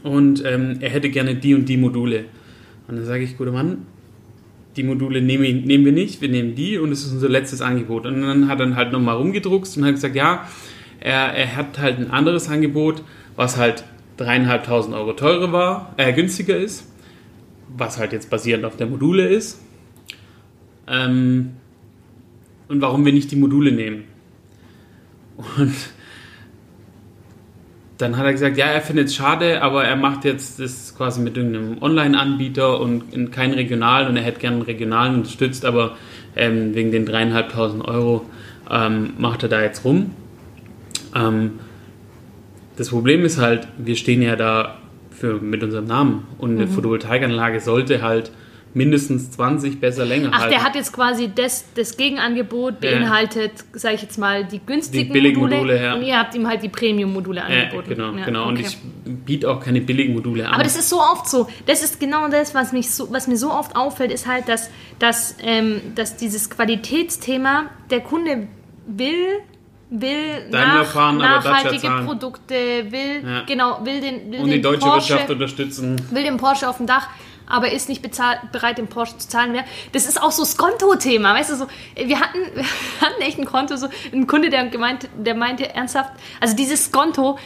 und 0.03 0.43
ähm, 0.45 0.77
er 0.81 0.89
hätte 0.89 1.09
gerne 1.09 1.35
die 1.35 1.53
und 1.55 1.65
die 1.65 1.77
Module. 1.77 2.25
Und 2.87 2.97
dann 2.97 3.05
sage 3.05 3.23
ich, 3.23 3.37
guter 3.37 3.51
Mann, 3.51 3.85
die 4.77 4.83
Module 4.83 5.21
nehmen, 5.21 5.63
nehmen 5.63 5.85
wir 5.85 5.91
nicht, 5.91 6.21
wir 6.21 6.29
nehmen 6.29 6.55
die 6.55 6.77
und 6.77 6.91
es 6.91 7.05
ist 7.05 7.11
unser 7.11 7.29
letztes 7.29 7.61
Angebot. 7.61 8.05
Und 8.05 8.21
dann 8.21 8.47
hat 8.47 8.59
er 8.59 8.75
halt 8.75 8.91
nochmal 8.91 9.17
rumgedruckst 9.17 9.77
und 9.77 9.85
hat 9.85 9.95
gesagt, 9.95 10.15
ja, 10.15 10.47
er, 10.99 11.33
er 11.33 11.55
hat 11.55 11.79
halt 11.79 11.97
ein 11.97 12.11
anderes 12.11 12.49
Angebot, 12.49 13.03
was 13.35 13.57
halt 13.57 13.83
dreieinhalbtausend 14.17 14.95
Euro 14.95 15.13
teurer 15.13 15.51
war, 15.51 15.93
äh, 15.97 16.13
günstiger 16.13 16.57
ist, 16.57 16.91
was 17.75 17.97
halt 17.97 18.13
jetzt 18.13 18.29
basierend 18.29 18.65
auf 18.65 18.77
der 18.77 18.87
Module 18.87 19.27
ist. 19.27 19.61
Ähm, 20.87 21.51
und 22.67 22.81
warum 22.81 23.05
wir 23.05 23.13
nicht 23.13 23.31
die 23.31 23.35
Module 23.35 23.71
nehmen. 23.71 24.03
Und 25.57 25.75
dann 27.97 28.17
hat 28.17 28.25
er 28.25 28.31
gesagt, 28.31 28.57
ja, 28.57 28.65
er 28.65 28.81
findet 28.81 29.07
es 29.07 29.15
schade, 29.15 29.61
aber 29.61 29.83
er 29.83 29.95
macht 29.95 30.23
jetzt 30.23 30.59
das 30.59 30.93
quasi 30.95 31.19
mit 31.19 31.35
irgendeinem 31.35 31.81
Online-Anbieter 31.81 32.79
und 32.79 33.13
in 33.13 33.31
keinen 33.31 33.53
regionalen 33.53 34.07
und 34.07 34.17
er 34.17 34.23
hätte 34.23 34.39
gerne 34.39 34.57
einen 34.57 34.65
regionalen 34.65 35.15
unterstützt, 35.15 35.65
aber 35.65 35.97
ähm, 36.35 36.75
wegen 36.75 36.91
den 36.91 37.05
dreieinhalbtausend 37.05 37.83
Euro 37.85 38.25
ähm, 38.69 39.13
macht 39.17 39.43
er 39.43 39.49
da 39.49 39.61
jetzt 39.61 39.83
rum. 39.83 40.11
Ähm, 41.15 41.53
das 42.75 42.89
Problem 42.89 43.25
ist 43.25 43.39
halt, 43.39 43.67
wir 43.77 43.95
stehen 43.95 44.21
ja 44.21 44.35
da 44.35 44.77
für, 45.09 45.41
mit 45.41 45.63
unserem 45.63 45.85
Namen 45.85 46.27
und 46.37 46.51
eine 46.51 46.67
mhm. 46.67 46.71
Photovoltaikanlage 46.71 47.59
sollte 47.59 48.03
halt 48.03 48.31
mindestens 48.73 49.31
20, 49.31 49.79
besser 49.79 50.05
länger 50.05 50.29
Ach, 50.31 50.39
halten. 50.39 50.51
der 50.51 50.63
hat 50.63 50.75
jetzt 50.75 50.93
quasi 50.93 51.29
das, 51.33 51.65
das 51.75 51.97
Gegenangebot 51.97 52.79
beinhaltet, 52.79 53.51
ja. 53.73 53.79
sage 53.79 53.95
ich 53.95 54.01
jetzt 54.01 54.17
mal, 54.17 54.45
die 54.45 54.59
günstigen 54.59 55.07
die 55.07 55.13
billigen 55.13 55.39
Module, 55.39 55.57
Module 55.57 55.83
ja. 55.83 55.95
und 55.95 56.03
ihr 56.03 56.17
habt 56.17 56.35
ihm 56.35 56.47
halt 56.47 56.63
die 56.63 56.69
Premium-Module 56.69 57.43
angeboten. 57.43 57.89
Ja, 57.89 57.95
genau, 57.95 58.17
ja, 58.17 58.25
genau. 58.25 58.41
Okay. 58.43 58.49
Und 58.49 58.59
ich 58.59 58.77
biete 59.25 59.49
auch 59.49 59.59
keine 59.59 59.81
billigen 59.81 60.13
Module 60.13 60.47
an. 60.47 60.53
Aber 60.53 60.63
das 60.63 60.77
ist 60.77 60.89
so 60.89 60.99
oft 60.99 61.29
so. 61.29 61.47
Das 61.65 61.83
ist 61.83 61.99
genau 61.99 62.27
das, 62.27 62.53
was, 62.53 62.71
mich 62.71 62.89
so, 62.91 63.11
was 63.11 63.27
mir 63.27 63.37
so 63.37 63.51
oft 63.51 63.75
auffällt, 63.75 64.11
ist 64.11 64.27
halt, 64.27 64.47
dass, 64.47 64.69
dass, 64.99 65.35
ähm, 65.41 65.81
dass 65.95 66.17
dieses 66.17 66.49
Qualitätsthema, 66.49 67.69
der 67.89 68.01
Kunde 68.01 68.47
will 68.85 69.41
will 69.89 70.49
nach, 70.49 70.85
fahren, 70.85 71.17
nachhaltige 71.17 71.89
Produkte, 72.05 72.55
will 72.89 73.23
ja. 73.23 73.43
genau, 73.45 73.79
will 73.85 74.01
den 74.01 74.31
will 74.31 74.39
und 74.41 74.49
die 74.49 74.61
deutsche 74.61 74.81
Porsche, 74.81 75.13
Wirtschaft 75.13 75.29
unterstützen, 75.31 75.95
will 76.11 76.23
den 76.23 76.37
Porsche 76.37 76.67
auf 76.67 76.77
dem 76.77 76.87
Dach 76.87 77.07
aber 77.47 77.71
ist 77.71 77.89
nicht 77.89 78.01
bezahlt, 78.01 78.51
bereit, 78.51 78.77
den 78.77 78.87
Porsche 78.87 79.17
zu 79.17 79.27
zahlen 79.27 79.51
mehr. 79.51 79.63
Das 79.93 80.07
ist 80.07 80.21
auch 80.21 80.31
so 80.31 80.43
das 80.43 80.57
Konto-Thema, 80.57 81.33
weißt 81.33 81.51
du, 81.51 81.55
so, 81.55 81.67
wir 81.95 82.19
hatten, 82.19 82.39
wir 82.55 82.65
hatten 83.01 83.21
echt 83.21 83.39
ein 83.39 83.45
Konto, 83.45 83.75
so 83.77 83.87
ein 84.11 84.27
Kunde, 84.27 84.49
der 84.49 84.67
gemeint, 84.67 85.09
der 85.17 85.35
meinte 85.35 85.73
ernsthaft, 85.73 86.11
also 86.39 86.55
dieses 86.55 86.91
Konto, 86.91 87.37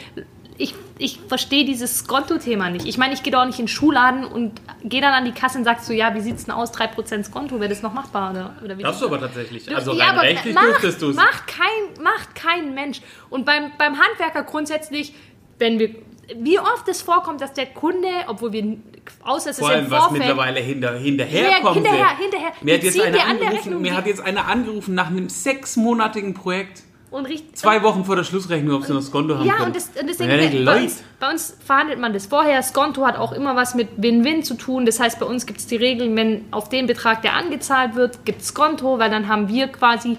ich, 0.58 0.74
ich 0.98 1.18
verstehe 1.28 1.64
dieses 1.64 2.06
Konto-Thema 2.06 2.70
nicht. 2.70 2.86
Ich 2.86 2.98
meine, 2.98 3.14
ich 3.14 3.22
gehe 3.22 3.32
doch 3.32 3.44
nicht 3.44 3.58
in 3.58 3.64
den 3.64 3.68
Schuhladen 3.68 4.24
und 4.24 4.60
gehe 4.84 5.00
dann 5.00 5.12
an 5.12 5.24
die 5.24 5.32
Kasse 5.32 5.58
und 5.58 5.64
sage 5.64 5.80
so, 5.82 5.92
ja, 5.92 6.14
wie 6.14 6.20
sieht 6.20 6.36
es 6.36 6.44
denn 6.44 6.54
aus, 6.54 6.72
3% 6.72 7.30
Konto, 7.30 7.58
wäre 7.58 7.70
das 7.70 7.82
noch 7.82 7.92
machbar? 7.92 8.30
Oder, 8.30 8.54
oder 8.62 8.78
wie 8.78 8.82
Darfst 8.82 9.02
du 9.02 9.06
aber 9.06 9.18
tatsächlich. 9.18 9.74
Also 9.74 9.94
ja, 9.94 10.10
rein 10.10 10.18
rechtlich 10.18 10.54
macht, 10.54 10.66
dürftest 10.66 11.02
du 11.02 11.10
es. 11.10 11.16
Macht 11.16 11.46
kein, 11.46 12.02
macht 12.04 12.34
kein 12.34 12.74
Mensch. 12.74 13.00
Und 13.30 13.46
beim, 13.46 13.72
beim 13.78 13.98
Handwerker 13.98 14.44
grundsätzlich, 14.44 15.14
wenn 15.58 15.78
wir 15.78 15.94
wie 16.40 16.58
oft 16.58 16.86
es 16.88 17.02
vorkommt, 17.02 17.40
dass 17.40 17.52
der 17.52 17.66
Kunde, 17.66 18.08
obwohl 18.26 18.52
wir, 18.52 18.76
außer 19.24 19.50
es 19.50 19.58
Vor 19.58 19.68
ist 19.70 19.74
allem, 19.76 19.84
im 19.86 19.90
was 19.90 19.98
Vorfeld, 20.00 20.18
mittlerweile 20.20 20.60
hinter, 20.60 20.94
hinterher 20.96 21.48
Ja, 21.60 21.72
hinterher, 21.72 22.16
hinterher. 22.18 22.52
Mir, 22.62 22.74
hat 22.74 22.82
jetzt 22.82 23.00
eine 23.00 23.22
an 23.24 23.30
angerufen, 23.30 23.80
mir 23.82 23.96
hat 23.96 24.06
jetzt 24.06 24.20
einer 24.20 24.46
angerufen 24.48 24.94
nach 24.94 25.08
einem 25.08 25.28
sechsmonatigen 25.28 26.34
Projekt. 26.34 26.82
und 27.10 27.26
richtig, 27.26 27.54
Zwei 27.56 27.82
Wochen 27.82 28.04
vor 28.04 28.16
der 28.16 28.24
Schlussrechnung, 28.24 28.76
ob 28.76 28.84
sie 28.84 28.92
noch 28.92 29.00
das 29.00 29.10
Konto 29.10 29.36
haben 29.36 29.46
Ja, 29.46 29.54
können. 29.54 29.66
und, 29.66 29.76
das, 29.76 29.90
und 30.00 30.08
deswegen, 30.08 30.30
Ja, 30.30 30.64
bei, 30.72 30.82
uns, 30.82 31.02
bei 31.20 31.30
uns 31.30 31.56
verhandelt 31.64 31.98
man 32.00 32.12
das 32.14 32.26
vorher. 32.26 32.62
Skonto 32.62 33.04
hat 33.06 33.16
auch 33.18 33.32
immer 33.32 33.54
was 33.54 33.74
mit 33.74 33.88
Win-Win 33.98 34.42
zu 34.42 34.54
tun. 34.54 34.86
Das 34.86 34.98
heißt, 34.98 35.18
bei 35.20 35.26
uns 35.26 35.44
gibt 35.46 35.58
es 35.60 35.66
die 35.66 35.76
Regeln, 35.76 36.16
wenn 36.16 36.46
auf 36.52 36.68
den 36.70 36.86
Betrag, 36.86 37.20
der 37.22 37.34
angezahlt 37.34 37.94
wird, 37.96 38.24
gibt 38.24 38.40
es 38.42 38.54
Konto, 38.54 38.98
weil 38.98 39.10
dann 39.10 39.28
haben 39.28 39.48
wir 39.48 39.68
quasi 39.68 40.16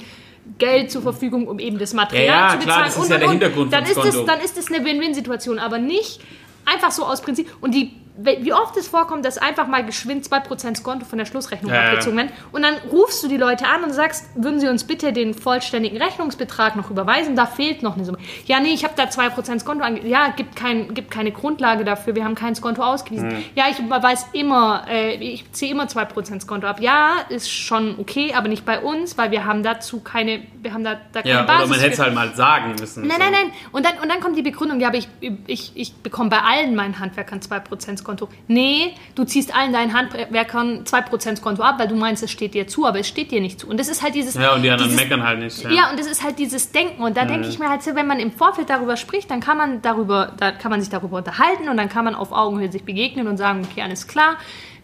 Geld 0.58 0.92
zur 0.92 1.02
Verfügung, 1.02 1.48
um 1.48 1.60
eben 1.60 1.78
das 1.80 1.94
Material 1.94 2.26
Ja, 2.26 2.54
ja, 2.54 2.60
zu 2.60 2.66
klar, 2.66 2.84
bezahlen. 2.84 2.86
das 2.96 3.04
ist 3.04 3.10
ja 3.12 3.18
der 3.18 3.30
Hintergrund 3.30 3.74
dann 3.74 3.84
ist, 3.84 3.98
es, 3.98 4.14
Skonto. 4.14 4.24
dann 4.26 4.40
ist 4.42 4.58
es 4.58 4.72
eine 4.72 4.86
Win-Win-Situation, 4.86 5.60
aber 5.60 5.80
nicht 5.80 6.20
einfach 6.66 6.92
so 6.92 7.06
aus 7.06 7.22
Prinzip. 7.22 7.48
Und 7.62 7.74
die, 7.74 7.92
wie 8.16 8.54
oft 8.54 8.78
es 8.78 8.88
vorkommt, 8.88 9.26
dass 9.26 9.40
einfach 9.40 9.66
mal 9.66 9.84
geschwind 9.84 10.28
2% 10.28 10.78
Skonto 10.78 11.04
von 11.04 11.18
der 11.18 11.26
Schlussrechnung 11.26 11.74
Ja, 11.74 11.90
abgezogen 11.90 12.18
werden. 12.18 12.32
Und 12.52 12.62
dann 12.62 12.76
rufst 12.92 13.24
du 13.24 13.28
die 13.28 13.38
Leute 13.38 13.66
an 13.68 13.84
und 13.84 13.92
sagst, 13.92 14.26
würden 14.36 14.60
sie 14.60 14.68
uns 14.68 14.84
bitte 14.84 15.14
den 15.14 15.34
vollständigen 15.34 16.00
Rechnungsbetrag 16.00 16.76
noch 16.76 16.92
überweisen? 16.92 17.36
Da 17.36 17.48
fehlt 17.48 17.82
noch 17.82 17.96
eine 17.96 18.06
Summe. 18.06 18.20
Ja, 18.46 18.60
nee, 18.60 18.74
ich 18.74 18.84
habe 18.84 18.94
da 18.96 19.06
2% 19.06 19.62
Skonto 19.62 19.84
ange... 19.84 20.08
Ja, 20.08 20.30
gibt, 20.30 20.56
kein, 20.56 20.94
gibt 20.94 21.10
keine 21.10 21.32
Grundlage 21.32 21.86
dafür. 21.86 22.14
Wir 22.14 22.24
haben 22.24 22.36
kein 22.36 22.54
Skonto 22.54 22.84
ausgewiesen. 22.84 23.32
Hm. 23.32 23.44
Ja, 23.56 23.66
ich 23.72 23.80
überweise 23.80 24.28
immer, 24.34 24.86
äh, 24.88 25.16
ich 25.16 25.52
ziehe 25.52 25.72
immer 25.72 25.86
2% 25.86 26.42
Skonto 26.42 26.68
ab. 26.68 26.82
Ja, 26.82 27.16
ist 27.30 27.50
schon 27.50 27.96
okay, 27.98 28.36
aber 28.36 28.48
nicht 28.48 28.64
bei 28.64 28.80
uns, 28.80 29.18
weil 29.18 29.32
wir 29.32 29.46
haben 29.46 29.64
dazu 29.64 30.02
keine, 30.02 30.44
wir 30.62 30.72
haben 30.72 30.84
da, 30.84 30.98
da 31.14 31.24
keine 31.24 31.34
ja, 31.34 31.44
Basis 31.44 31.64
oder 31.64 31.70
man 31.70 31.80
hätte 31.80 31.94
es 31.94 32.00
halt 32.00 32.14
mal 32.14 32.36
sagen 32.36 32.76
müssen. 32.80 33.08
Nein, 33.08 33.18
so. 33.18 33.24
nein, 33.24 33.32
nein. 33.32 33.52
Und 33.72 33.86
dann, 33.88 33.98
und 34.04 34.10
dann 34.10 34.20
kommt 34.20 34.38
die 34.38 34.44
Begründung, 34.44 34.80
ja, 34.80 34.90
aber 34.90 34.98
ich, 34.98 35.08
ich, 35.48 35.72
ich 35.74 35.96
bekomme 35.96 36.30
bei 36.30 36.40
allen 36.40 36.76
meinen 36.76 37.00
Handwerkern 37.00 37.40
2% 37.40 38.03
Konto. 38.03 38.03
Nee, 38.48 38.94
du 39.16 39.24
ziehst 39.24 39.56
allen 39.56 39.74
deinen 39.74 39.94
Handwerkern 39.94 40.84
2% 40.84 41.42
Konto 41.42 41.62
ab, 41.64 41.76
weil 41.80 41.88
du 41.88 41.96
meinst, 41.96 42.24
es 42.24 42.32
steht 42.32 42.54
dir 42.54 42.68
zu, 42.68 42.86
aber 42.86 43.00
es 43.00 43.08
steht 43.08 43.32
dir 43.32 43.42
nicht 43.42 43.60
zu. 43.60 43.68
Und 43.68 43.80
das 43.80 43.88
ist 43.88 44.02
halt 44.04 44.16
dieses... 44.16 44.36
Ja, 44.36 44.54
und 44.54 44.62
die 44.64 44.70
anderen 44.70 44.92
dieses, 44.92 45.04
meckern 45.04 45.24
halt 45.24 45.40
nicht. 45.40 45.64
Ja. 45.64 45.70
ja, 45.72 45.90
und 45.92 46.00
das 46.00 46.08
ist 46.08 46.24
halt 46.24 46.40
dieses 46.40 46.72
Denken. 46.72 47.02
Und 47.04 47.18
da 47.18 47.26
denke 47.26 47.48
ich 47.48 47.60
mir 47.60 47.70
halt 47.70 47.84
so, 47.84 47.96
wenn 47.96 48.08
man 48.08 48.20
im 48.20 48.32
Vorfeld 48.32 48.70
darüber 48.70 48.98
spricht, 48.98 49.32
dann 49.32 49.40
kann 49.40 49.58
man 49.58 49.82
darüber, 49.82 50.34
da 50.38 50.52
kann 50.52 50.72
man 50.72 50.80
sich 50.82 50.90
darüber 50.90 51.18
unterhalten 51.18 51.70
und 51.70 51.78
dann 51.78 51.90
kann 51.90 52.06
man 52.06 52.16
auf 52.16 52.32
Augenhöhe 52.32 52.72
sich 52.72 52.84
begegnen 52.84 53.28
und 53.28 53.38
sagen, 53.38 53.68
okay, 53.70 53.82
alles 53.82 54.08
klar, 54.08 54.36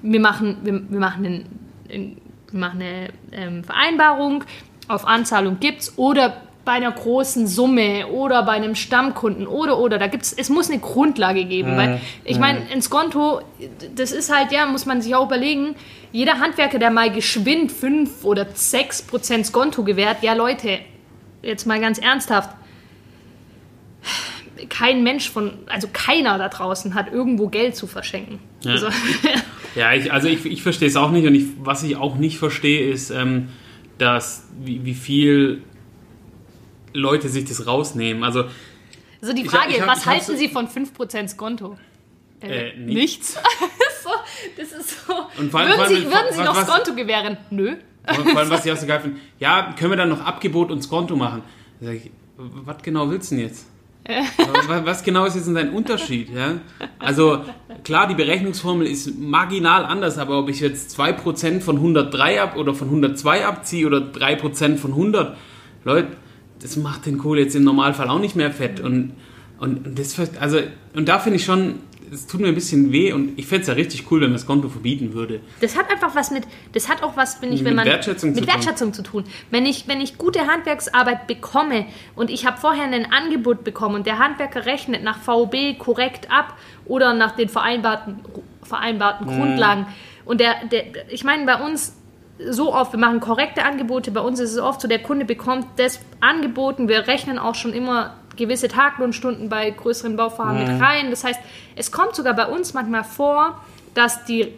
wir 0.01 0.19
machen, 0.19 0.57
wir, 0.63 0.81
wir 0.89 0.99
machen, 0.99 1.25
einen, 1.25 1.59
einen- 1.91 2.21
wir 2.51 2.59
machen 2.59 2.81
eine 2.81 3.09
ähm, 3.31 3.63
Vereinbarung, 3.63 4.43
auf 4.87 5.05
Anzahlung 5.05 5.59
gibt's 5.59 5.97
oder 5.97 6.41
bei 6.69 6.75
einer 6.75 6.91
großen 6.91 7.47
Summe 7.47 8.05
oder 8.09 8.43
bei 8.43 8.51
einem 8.51 8.75
Stammkunden 8.75 9.47
oder 9.47 9.79
oder. 9.79 9.97
Da 9.97 10.05
gibt's 10.05 10.31
es 10.31 10.49
muss 10.49 10.69
eine 10.69 10.77
Grundlage 10.79 11.45
geben, 11.45 11.75
weil 11.75 11.99
ich 12.23 12.37
meine 12.37 12.61
ein 12.71 12.83
Skonto 12.83 13.41
das 13.95 14.11
ist 14.11 14.31
halt 14.31 14.51
ja 14.51 14.67
muss 14.67 14.85
man 14.85 15.01
sich 15.01 15.15
auch 15.15 15.25
überlegen. 15.25 15.73
Jeder 16.11 16.39
Handwerker 16.39 16.77
der 16.77 16.91
mal 16.91 17.11
geschwind 17.11 17.71
5 17.71 18.23
oder 18.23 18.45
6 18.53 19.01
Prozent 19.01 19.47
Skonto 19.47 19.83
gewährt 19.83 20.21
ja 20.21 20.33
Leute 20.33 20.77
jetzt 21.41 21.65
mal 21.65 21.81
ganz 21.81 21.97
ernsthaft. 21.97 22.51
Kein 24.69 25.01
Mensch 25.01 25.27
von 25.27 25.53
also 25.69 25.87
keiner 25.91 26.37
da 26.37 26.49
draußen 26.49 26.93
hat 26.93 27.11
irgendwo 27.11 27.47
Geld 27.47 27.75
zu 27.75 27.87
verschenken. 27.87 28.37
Also, 28.63 28.89
Ja, 29.75 29.93
ich, 29.93 30.13
also 30.13 30.27
ich, 30.27 30.45
ich 30.45 30.61
verstehe 30.61 30.87
es 30.87 30.95
auch 30.95 31.09
nicht 31.09 31.25
und 31.25 31.33
ich, 31.33 31.45
was 31.59 31.81
ich 31.81 31.95
auch 31.95 32.15
nicht 32.17 32.37
verstehe, 32.37 32.91
ist, 32.91 33.09
ähm, 33.09 33.47
dass 33.97 34.47
wie, 34.59 34.85
wie 34.85 34.93
viel 34.93 35.63
Leute 36.93 37.29
sich 37.29 37.45
das 37.45 37.65
rausnehmen. 37.67 38.23
Also 38.23 38.45
also 39.21 39.33
die 39.33 39.41
Ich 39.43 39.49
Frage 39.49 39.63
hab- 39.65 39.69
ich 39.71 39.81
hab- 39.81 39.87
was 39.89 39.99
ich 39.99 40.05
halten 40.05 40.37
Sie 40.37 40.47
von 40.49 40.67
5 40.67 40.93
Prozent 40.93 41.29
Skonto 41.29 41.77
äh, 42.41 42.73
nicht. 42.77 42.87
Nichts. 42.87 43.33
so, 44.03 44.09
das 44.57 44.71
ist 44.71 45.05
so. 45.05 45.13
Und 45.37 45.51
vor 45.51 45.59
allem- 45.59 45.69
würden 45.71 45.77
vor 45.79 45.87
Sie, 45.87 45.95
allem- 45.95 46.05
würden 46.05 46.25
Sie 46.31 46.39
was- 46.39 46.45
noch 46.45 46.55
was- 46.55 46.67
Skonto 46.67 46.95
gewähren? 46.95 47.37
Nö. 47.49 47.75
Vor 48.07 48.37
allem, 48.37 48.49
was 48.49 48.65
ich 48.65 48.71
auch 48.71 48.77
so 48.77 48.87
geil 48.87 49.01
finde, 49.01 49.19
ja, 49.39 49.73
können 49.77 49.91
wir 49.91 49.97
dann 49.97 50.09
noch 50.09 50.21
Abgebot 50.25 50.71
und 50.71 50.81
Skonto 50.81 51.15
machen? 51.15 51.41
Da 51.81 51.87
sag 51.87 51.95
ich, 51.95 52.11
was 52.37 52.81
genau 52.81 53.09
willst 53.11 53.31
du 53.31 53.35
denn 53.35 53.45
jetzt? 53.45 53.65
Was- 54.67 54.85
Was 54.85 55.03
genau 55.03 55.25
ist 55.25 55.35
jetzt 55.35 55.45
denn 55.47 55.55
dein 55.55 55.69
Unterschied? 55.71 56.29
Ja? 56.33 56.55
Also 56.97 57.43
klar, 57.83 58.07
die 58.07 58.15
Berechnungsformel 58.15 58.87
ist 58.87 59.19
marginal 59.19 59.83
anders, 59.85 60.17
aber 60.17 60.39
ob 60.39 60.49
ich 60.49 60.61
jetzt 60.61 60.97
2% 60.97 61.61
von 61.61 61.75
103 61.75 62.41
ab 62.41 62.55
oder 62.55 62.73
von 62.73 62.87
102 62.87 63.45
abziehe 63.45 63.85
oder 63.85 63.97
3% 63.99 64.77
von 64.77 64.91
100, 64.91 65.37
Leute, 65.83 66.07
das 66.61 66.75
macht 66.77 67.05
den 67.05 67.17
Kohl 67.17 67.39
jetzt 67.39 67.55
im 67.55 67.63
Normalfall 67.63 68.09
auch 68.09 68.19
nicht 68.19 68.35
mehr 68.35 68.51
fett. 68.51 68.79
Und, 68.79 69.13
und, 69.59 69.85
und 69.87 69.99
das, 69.99 70.15
also, 70.39 70.59
und 70.93 71.07
da 71.07 71.19
finde 71.19 71.37
ich 71.37 71.45
schon, 71.45 71.75
es 72.11 72.25
tut 72.25 72.41
mir 72.41 72.47
ein 72.47 72.55
bisschen 72.55 72.91
weh 72.91 73.13
und 73.13 73.37
ich 73.37 73.45
fände 73.45 73.61
es 73.61 73.67
ja 73.67 73.75
richtig 73.75 74.09
cool, 74.11 74.21
wenn 74.21 74.29
man 74.29 74.37
das 74.37 74.45
Konto 74.45 74.67
verbieten 74.67 75.13
würde. 75.13 75.41
Das 75.61 75.77
hat 75.77 75.91
einfach 75.91 76.15
was 76.15 76.31
mit, 76.31 76.43
das 76.73 76.89
hat 76.89 77.03
auch 77.03 77.15
was, 77.15 77.41
wenn 77.41 77.53
ich, 77.53 77.59
wenn 77.59 77.75
Mit 77.75 77.85
man 77.85 77.85
Wertschätzung 77.85 78.31
mit 78.31 78.39
zu 78.39 78.45
tun. 78.45 78.53
Wertschätzung 78.53 78.93
zu 78.93 79.03
tun. 79.03 79.23
Wenn 79.51 79.65
ich, 79.65 79.87
wenn 79.87 80.01
ich 80.01 80.17
gute 80.17 80.47
Handwerksarbeit 80.47 81.27
bekomme 81.27 81.85
und 82.15 82.31
ich 82.31 82.45
habe 82.47 82.57
vorher 82.57 82.85
ein 82.85 83.11
Angebot 83.11 83.63
bekommen 83.63 83.95
und 83.95 84.07
der 84.07 84.17
Handwerker 84.17 84.65
rechnet 84.65 85.03
nach 85.03 85.19
VOB 85.19 85.77
korrekt 85.77 86.31
ab 86.31 86.57
oder 86.85 87.13
nach 87.13 87.35
den 87.35 87.49
vereinbarten, 87.49 88.19
vereinbarten 88.63 89.27
Mhm. 89.27 89.37
Grundlagen 89.39 89.85
und 90.25 90.39
der, 90.41 90.55
der, 90.71 90.83
ich 91.09 91.23
meine 91.23 91.45
bei 91.45 91.63
uns 91.63 91.95
so 92.47 92.73
oft, 92.73 92.93
wir 92.93 92.99
machen 92.99 93.19
korrekte 93.19 93.63
Angebote, 93.63 94.11
bei 94.11 94.21
uns 94.21 94.39
ist 94.39 94.53
es 94.53 94.59
oft 94.59 94.81
so, 94.81 94.87
der 94.87 94.99
Kunde 94.99 95.25
bekommt 95.25 95.65
das 95.77 95.99
angeboten, 96.21 96.87
wir 96.87 97.07
rechnen 97.07 97.37
auch 97.37 97.55
schon 97.55 97.73
immer 97.73 98.15
gewisse 98.37 98.69
Taglohnstunden 98.69 99.49
bei 99.49 99.69
größeren 99.69 100.15
Bauvorhaben 100.15 100.63
Mhm. 100.63 100.73
mit 100.73 100.81
rein. 100.81 101.09
Das 101.09 101.25
heißt, 101.25 101.39
es 101.75 101.91
kommt 101.91 102.15
sogar 102.15 102.33
bei 102.35 102.45
uns 102.45 102.73
manchmal 102.73 103.03
vor, 103.03 103.61
dass 103.93 104.23
die 104.23 104.53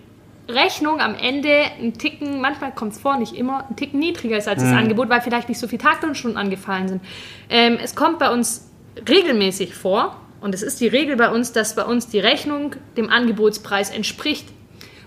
Rechnung 0.47 0.99
am 0.99 1.15
Ende 1.15 1.49
ein 1.81 1.93
Ticken, 1.93 2.41
manchmal 2.41 2.71
kommt 2.73 2.93
es 2.93 2.99
vor, 2.99 3.17
nicht 3.17 3.33
immer, 3.33 3.65
ein 3.69 3.75
Ticken 3.75 3.99
niedriger 3.99 4.37
ist 4.37 4.47
als 4.47 4.61
das 4.61 4.71
Angebot, 4.73 5.09
weil 5.09 5.21
vielleicht 5.21 5.49
nicht 5.49 5.59
so 5.59 5.67
viele 5.67 5.81
Taglohnstunden 5.81 6.37
angefallen 6.37 6.89
sind. 6.89 7.01
Ähm, 7.49 7.79
es 7.81 7.95
kommt 7.95 8.19
bei 8.19 8.31
uns 8.31 8.69
regelmäßig 9.07 9.73
vor, 9.73 10.17
und 10.41 10.55
es 10.55 10.63
ist 10.63 10.81
die 10.81 10.87
Regel 10.87 11.15
bei 11.17 11.29
uns, 11.29 11.51
dass 11.53 11.75
bei 11.75 11.83
uns 11.85 12.07
die 12.07 12.19
Rechnung 12.19 12.75
dem 12.97 13.09
Angebotspreis 13.11 13.91
entspricht. 13.91 14.47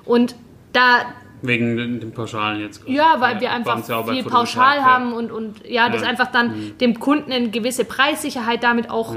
Und 0.05 0.37
da 0.73 1.01
Wegen 1.47 1.77
den, 1.77 2.01
den 2.01 2.13
Pauschalen 2.13 2.61
jetzt. 2.61 2.83
ja, 2.87 3.17
weil 3.19 3.41
wir 3.41 3.53
einfach 3.53 3.87
ja 3.87 3.97
auch 3.99 4.07
bei 4.07 4.15
viel 4.15 4.25
pauschal 4.25 4.83
haben 4.83 5.13
und, 5.13 5.31
und 5.31 5.67
ja, 5.67 5.91
das 5.91 6.03
einfach 6.03 6.33
dann 6.33 6.73
dem 6.81 6.99
Kunden 6.99 7.31
eine 7.33 7.51
gewisse 7.51 7.85
Preissicherheit 7.85 8.63
damit 8.63 8.91
auch 8.91 9.15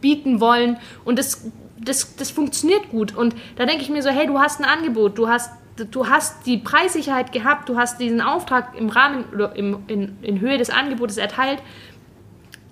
bieten 0.00 0.40
wollen. 0.40 0.76
Und 1.04 1.18
das, 1.18 1.50
das, 1.78 2.16
das 2.16 2.30
funktioniert 2.30 2.90
gut. 2.90 3.14
Und 3.14 3.34
da 3.56 3.64
denke 3.64 3.82
ich 3.82 3.88
mir 3.90 4.02
so, 4.02 4.10
hey, 4.10 4.26
du 4.26 4.38
hast 4.38 4.60
ein 4.60 4.64
Angebot, 4.66 5.16
du 5.16 5.28
hast, 5.28 5.50
du 5.90 6.08
hast 6.08 6.46
die 6.46 6.58
Preissicherheit 6.58 7.32
gehabt, 7.32 7.68
du 7.68 7.76
hast 7.76 8.00
diesen 8.00 8.20
Auftrag 8.20 8.76
im 8.76 8.90
Rahmen 8.90 9.24
oder 9.32 9.56
im, 9.56 9.78
in, 9.86 10.18
in 10.20 10.40
Höhe 10.40 10.58
des 10.58 10.68
Angebotes 10.68 11.16
erteilt. 11.16 11.62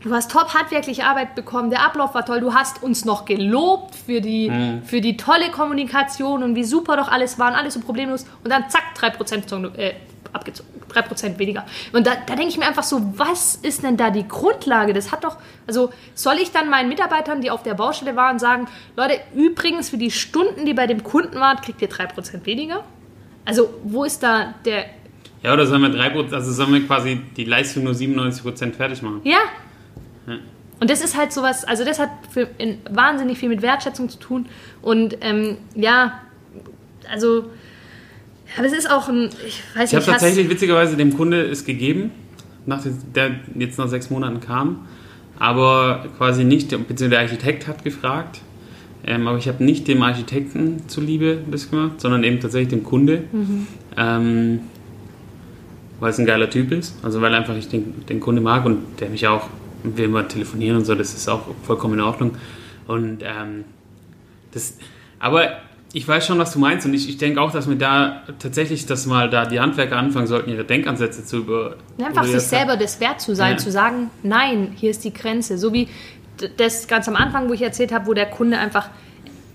Du 0.03 0.13
hast 0.15 0.31
top 0.31 0.55
handwerkliche 0.55 1.05
Arbeit 1.05 1.35
bekommen, 1.35 1.69
der 1.69 1.85
Ablauf 1.85 2.15
war 2.15 2.25
toll, 2.25 2.41
du 2.41 2.55
hast 2.55 2.83
uns 2.83 3.05
noch 3.05 3.27
gelobt 3.27 3.95
für 3.95 4.21
die, 4.23 4.51
für 4.85 5.01
die 5.03 5.17
tolle 5.19 5.51
Kommunikation 5.51 6.43
und 6.43 6.55
wie 6.55 6.65
super 6.65 6.97
doch 6.97 7.09
alles 7.09 7.39
war 7.39 7.49
und 7.51 7.55
alles 7.57 7.75
so 7.75 7.81
problemlos 7.81 8.25
und 8.43 8.51
dann 8.51 8.71
zack, 8.71 8.83
3% 8.99 9.47
Zong- 9.47 9.75
äh, 9.77 9.93
abgezogen, 10.33 10.69
3% 10.91 11.39
weniger. 11.39 11.67
Und 11.93 12.07
da, 12.07 12.13
da 12.27 12.35
denke 12.35 12.49
ich 12.49 12.57
mir 12.57 12.67
einfach 12.67 12.83
so, 12.85 13.13
was 13.19 13.57
ist 13.57 13.83
denn 13.83 13.97
da 13.99 14.11
die 14.11 14.27
Grundlage? 14.27 14.95
Das 14.95 15.13
hat 15.13 15.25
doch, 15.25 15.37
also 15.67 15.91
soll 16.15 16.37
ich 16.41 16.51
dann 16.51 16.71
meinen 16.71 16.89
Mitarbeitern, 16.89 17.41
die 17.43 17.51
auf 17.51 17.63
der 17.63 17.75
Baustelle 17.75 18.17
waren, 18.17 18.39
sagen, 18.39 18.69
Leute, 18.97 19.21
übrigens 19.35 19.91
für 19.91 19.99
die 19.99 20.11
Stunden, 20.11 20.65
die 20.65 20.73
bei 20.73 20.87
dem 20.87 21.03
Kunden 21.03 21.39
waren, 21.41 21.59
kriegt 21.61 21.83
ihr 21.83 21.91
3% 21.91 22.47
weniger? 22.47 22.85
Also 23.45 23.69
wo 23.85 24.05
ist 24.05 24.23
da 24.23 24.55
der, 24.65 24.87
Ja, 25.43 25.53
oder 25.53 25.67
sollen 25.67 25.83
wir 25.83 25.91
3%, 25.91 26.33
also 26.33 26.53
sollen 26.53 26.73
wir 26.73 26.87
quasi 26.87 27.21
die 27.37 27.45
Leistung 27.45 27.85
nur 27.85 27.93
97% 27.93 28.73
fertig 28.75 29.03
machen? 29.03 29.21
Ja. 29.25 29.39
Und 30.81 30.89
das 30.91 31.03
ist 31.03 31.17
halt 31.17 31.33
sowas, 31.33 31.65
also 31.65 31.85
das 31.85 31.99
hat 31.99 32.09
für, 32.31 32.49
in, 32.59 32.79
wahnsinnig 32.91 33.39
viel 33.39 33.49
mit 33.51 33.61
Wertschätzung 33.63 34.09
zu 34.09 34.19
tun. 34.19 34.47
Und 34.81 35.19
ähm, 35.21 35.59
ja, 35.75 36.21
also, 37.13 37.45
ja, 38.57 38.63
das 38.63 38.73
ist 38.73 38.91
auch 38.91 39.09
ein, 39.09 39.31
ich 39.47 39.63
weiß 39.75 39.91
Ich 39.91 39.95
habe 39.95 39.97
nicht, 39.97 39.97
hast- 39.97 40.07
tatsächlich 40.07 40.49
witzigerweise 40.49 40.97
dem 40.97 41.15
Kunde 41.17 41.43
es 41.43 41.65
gegeben, 41.65 42.13
nach 42.67 42.83
der 43.15 43.33
jetzt 43.57 43.79
nach 43.79 43.89
sechs 43.89 44.11
Monaten 44.11 44.41
kam, 44.41 44.87
aber 45.39 46.07
quasi 46.17 46.45
nicht, 46.45 46.71
beziehungsweise 46.71 47.09
der 47.11 47.21
Architekt 47.21 47.67
hat 47.67 47.85
gefragt, 47.85 48.41
ähm, 49.07 49.27
aber 49.29 49.39
ich 49.39 49.49
habe 49.49 49.63
nicht 49.65 49.89
dem 49.89 50.03
Architekten 50.03 50.87
zuliebe 50.89 51.39
das 51.51 51.71
gemacht, 51.71 52.01
sondern 52.01 52.23
eben 52.25 52.41
tatsächlich 52.41 52.69
dem 52.69 52.85
Kunde, 52.85 53.25
Mhm. 53.33 53.67
ähm, 53.97 54.61
weil 56.01 56.11
es 56.11 56.19
ein 56.19 56.27
geiler 56.27 56.49
Typ 56.49 56.73
ist, 56.73 56.97
also 57.03 57.21
weil 57.21 57.35
einfach 57.35 57.57
ich 57.57 57.69
den, 57.69 58.07
den 58.07 58.21
Kunde 58.21 58.41
mag 58.41 58.65
und 58.65 58.79
der 59.01 59.09
mich 59.11 59.27
auch, 59.27 59.49
will 59.83 60.07
immer 60.07 60.27
telefonieren 60.29 60.77
und 60.77 60.85
so, 60.85 60.95
das 60.95 61.15
ist 61.15 61.29
auch 61.29 61.43
vollkommen 61.63 61.95
in 61.95 62.01
Ordnung 62.01 62.37
und 62.87 63.23
ähm, 63.23 63.65
das, 64.53 64.75
aber 65.19 65.61
ich 65.93 66.07
weiß 66.07 66.27
schon, 66.27 66.39
was 66.39 66.53
du 66.53 66.59
meinst 66.59 66.87
und 66.87 66.95
ich, 66.95 67.09
ich 67.09 67.19
denke 67.19 67.41
auch, 67.41 67.51
dass 67.51 67.69
wir 67.69 67.77
da 67.77 68.23
tatsächlich, 68.39 68.87
dass 68.87 69.07
mal 69.07 69.29
da 69.29 69.45
die 69.45 69.59
Handwerker 69.59 69.97
anfangen 69.97 70.27
sollten, 70.27 70.51
ihre 70.51 70.65
Denkansätze 70.65 71.25
zu 71.25 71.39
über. 71.39 71.77
Einfach 72.03 72.25
sich 72.25 72.41
selber 72.43 72.77
das 72.77 73.01
wert 73.01 73.21
zu 73.21 73.35
sein, 73.35 73.53
ja. 73.53 73.59
zu 73.59 73.73
sagen, 73.73 74.11
nein, 74.23 74.73
hier 74.77 74.91
ist 74.91 75.05
die 75.05 75.13
Grenze. 75.13 75.59
So 75.59 75.73
wie 75.73 75.89
das 76.57 76.87
ganz 76.87 77.09
am 77.09 77.17
Anfang, 77.17 77.49
wo 77.49 77.55
ich 77.55 77.63
erzählt 77.63 77.93
habe, 77.93 78.07
wo 78.07 78.15
der 78.15 78.27
Kunde 78.27 78.59
einfach 78.59 78.89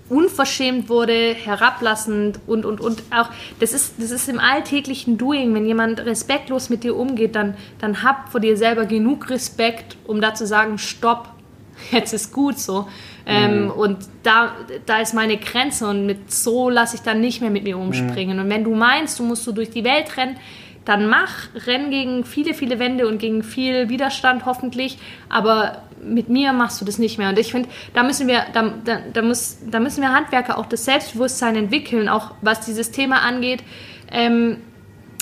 unverschämt 0.09 0.87
wurde, 0.87 1.33
herablassend 1.33 2.39
und 2.45 2.65
und 2.65 2.79
und 2.79 3.03
auch 3.11 3.29
das 3.59 3.73
ist 3.73 3.95
das 3.97 4.11
ist 4.11 4.29
im 4.29 4.39
alltäglichen 4.39 5.17
Doing, 5.17 5.53
wenn 5.55 5.65
jemand 5.65 5.99
respektlos 5.99 6.69
mit 6.69 6.83
dir 6.83 6.95
umgeht, 6.95 7.35
dann 7.35 7.55
dann 7.79 8.03
hab 8.03 8.31
vor 8.31 8.39
dir 8.39 8.55
selber 8.55 8.85
genug 8.85 9.29
Respekt, 9.29 9.97
um 10.05 10.21
da 10.21 10.35
zu 10.35 10.45
sagen, 10.45 10.77
stopp, 10.77 11.29
jetzt 11.91 12.13
ist 12.13 12.31
gut 12.31 12.59
so. 12.59 12.87
Ähm, 13.27 13.63
mhm. 13.63 13.71
Und 13.71 13.97
da, 14.21 14.55
da 14.85 14.99
ist 14.99 15.15
meine 15.15 15.37
Grenze 15.37 15.87
und 15.87 16.05
mit 16.05 16.31
so 16.31 16.69
lasse 16.69 16.95
ich 16.95 17.01
dann 17.01 17.21
nicht 17.21 17.41
mehr 17.41 17.49
mit 17.49 17.63
mir 17.63 17.77
umspringen. 17.77 18.37
Mhm. 18.37 18.43
Und 18.43 18.49
wenn 18.51 18.63
du 18.63 18.75
meinst, 18.75 19.17
du 19.17 19.23
musst 19.23 19.45
so 19.45 19.51
durch 19.51 19.71
die 19.71 19.83
Welt 19.83 20.15
rennen, 20.17 20.37
dann 20.85 21.09
mach, 21.09 21.47
renn 21.65 21.89
gegen 21.89 22.23
viele, 22.23 22.53
viele 22.53 22.77
Wände 22.77 23.07
und 23.07 23.17
gegen 23.17 23.41
viel 23.41 23.89
Widerstand 23.89 24.45
hoffentlich, 24.45 24.99
aber 25.29 25.81
mit 26.01 26.29
mir 26.29 26.53
machst 26.53 26.81
du 26.81 26.85
das 26.85 26.97
nicht 26.97 27.17
mehr. 27.17 27.29
Und 27.29 27.39
ich 27.39 27.51
finde, 27.51 27.69
da 27.93 28.03
müssen 28.03 28.27
wir, 28.27 28.45
da, 28.53 28.73
da, 28.83 28.99
da, 29.13 29.21
muss, 29.21 29.57
da 29.69 29.79
müssen 29.79 30.01
wir 30.01 30.13
Handwerker 30.13 30.57
auch 30.57 30.65
das 30.65 30.85
Selbstbewusstsein 30.85 31.55
entwickeln, 31.55 32.09
auch 32.09 32.31
was 32.41 32.61
dieses 32.61 32.91
Thema 32.91 33.21
angeht. 33.21 33.63
Ähm, 34.11 34.57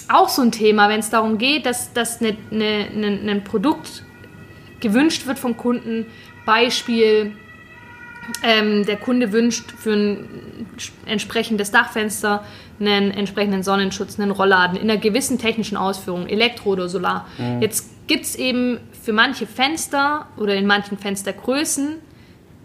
auch 0.09 0.29
so 0.29 0.41
ein 0.41 0.51
Thema, 0.51 0.89
wenn 0.89 0.99
es 0.99 1.09
darum 1.09 1.37
geht, 1.37 1.65
dass, 1.65 1.93
dass 1.93 2.21
ne, 2.21 2.35
ne, 2.51 2.89
ne, 2.93 3.31
ein 3.31 3.43
Produkt 3.43 4.03
gewünscht 4.79 5.25
wird 5.25 5.39
vom 5.39 5.55
Kunden. 5.55 6.07
Beispiel, 6.45 7.31
ähm, 8.43 8.85
der 8.85 8.97
Kunde 8.97 9.31
wünscht 9.31 9.71
für 9.71 9.93
ein 9.93 10.29
entsprechendes 11.05 11.71
Dachfenster 11.71 12.43
einen 12.79 13.11
entsprechenden 13.11 13.63
Sonnenschutz, 13.63 14.19
einen 14.19 14.31
Rollladen 14.31 14.77
in 14.77 14.89
einer 14.89 14.99
gewissen 14.99 15.37
technischen 15.37 15.77
Ausführung, 15.77 16.27
Elektro 16.27 16.71
oder 16.71 16.89
Solar. 16.89 17.27
Mhm. 17.37 17.61
Jetzt 17.61 18.07
gibt 18.07 18.25
es 18.25 18.35
eben 18.35 18.79
für 19.03 19.11
manche 19.11 19.45
Fenster 19.45 20.27
oder 20.37 20.55
in 20.55 20.65
manchen 20.65 20.97
Fenstergrößen 20.97 21.97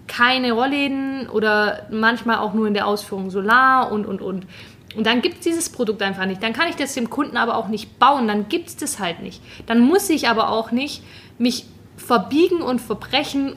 keine 0.07 0.52
Rollläden 0.52 1.28
oder 1.28 1.87
manchmal 1.90 2.38
auch 2.38 2.54
nur 2.54 2.68
in 2.68 2.75
der 2.75 2.87
Ausführung 2.87 3.28
Solar 3.28 3.90
und, 3.90 4.07
und, 4.07 4.23
und. 4.23 4.47
Und 4.97 5.07
dann 5.07 5.21
gibt 5.21 5.38
es 5.38 5.40
dieses 5.40 5.68
Produkt 5.68 6.00
einfach 6.00 6.26
nicht. 6.26 6.42
Dann 6.42 6.52
kann 6.52 6.68
ich 6.68 6.76
das 6.76 6.95
dem 6.95 7.11
Kunden 7.11 7.37
aber 7.37 7.57
auch 7.57 7.66
nicht 7.66 7.99
bauen. 7.99 8.28
Dann 8.28 8.49
gibt 8.49 8.68
es 8.68 8.76
das 8.76 9.00
halt 9.00 9.21
nicht. 9.21 9.42
Dann 9.66 9.80
muss 9.80 10.09
ich 10.09 10.28
aber 10.28 10.49
auch 10.50 10.71
nicht 10.71 11.02
mich 11.38 11.66
verbiegen 11.97 12.62
und 12.62 12.80
verbrechen, 12.80 13.57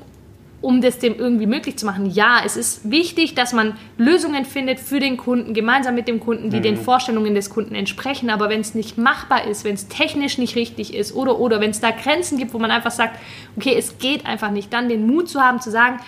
um 0.62 0.80
das 0.80 1.00
dem 1.00 1.16
irgendwie 1.18 1.48
möglich 1.48 1.78
zu 1.78 1.86
machen. 1.88 2.06
Ja, 2.06 2.42
es 2.46 2.56
ist 2.56 2.90
wichtig, 2.90 3.34
dass 3.34 3.52
man 3.52 3.76
Lösungen 3.98 4.46
findet 4.46 4.80
für 4.80 5.00
den 5.00 5.18
Kunden, 5.18 5.54
gemeinsam 5.54 5.96
mit 5.96 6.08
dem 6.08 6.20
Kunden, 6.20 6.52
die 6.52 6.58
mhm. 6.58 6.64
den 6.64 6.78
Vorstellungen 6.78 7.34
des 7.34 7.50
Kunden 7.50 7.74
entsprechen. 7.74 8.30
Aber 8.30 8.50
wenn 8.50 8.62
es 8.62 8.76
nicht 8.76 8.98
machbar 8.98 9.48
ist, 9.48 9.64
wenn 9.64 9.74
es 9.74 9.88
technisch 9.88 10.38
nicht 10.38 10.56
richtig 10.56 10.94
ist 10.94 11.16
oder 11.16 11.40
oder 11.40 11.60
wenn 11.60 11.72
es 11.72 11.80
da 11.80 11.90
Grenzen 11.90 12.38
gibt, 12.38 12.54
wo 12.54 12.60
man 12.60 12.70
einfach 12.70 12.92
sagt, 12.92 13.20
okay, 13.58 13.76
es 13.76 13.98
geht 13.98 14.26
einfach 14.26 14.52
nicht, 14.52 14.72
dann 14.72 14.88
den 14.88 15.08
Mut 15.08 15.30
zu 15.30 15.42
haben, 15.42 15.60
zu 15.60 15.72
sagen 15.72 16.00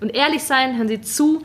und 0.00 0.14
ehrlich 0.14 0.42
sein, 0.42 0.76
hören 0.76 0.88
Sie 0.88 1.00
zu, 1.00 1.42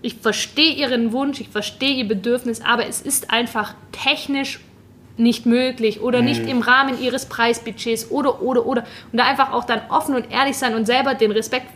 ich 0.00 0.14
verstehe 0.14 0.72
Ihren 0.72 1.12
Wunsch, 1.12 1.40
ich 1.40 1.48
verstehe 1.48 1.94
Ihr 1.94 2.08
Bedürfnis, 2.08 2.62
aber 2.62 2.86
es 2.86 3.02
ist 3.02 3.30
einfach 3.30 3.74
technisch 3.92 4.60
nicht 5.18 5.46
möglich 5.46 6.00
oder 6.00 6.20
mhm. 6.20 6.24
nicht 6.24 6.46
im 6.46 6.60
Rahmen 6.62 7.00
ihres 7.00 7.26
Preisbudgets 7.26 8.10
oder 8.12 8.40
oder 8.40 8.64
oder 8.64 8.84
und 9.12 9.18
da 9.18 9.24
einfach 9.24 9.52
auch 9.52 9.64
dann 9.64 9.80
offen 9.88 10.14
und 10.14 10.30
ehrlich 10.30 10.56
sein 10.56 10.74
und 10.74 10.86
selber 10.86 11.14
den 11.14 11.32
Respekt 11.32 11.66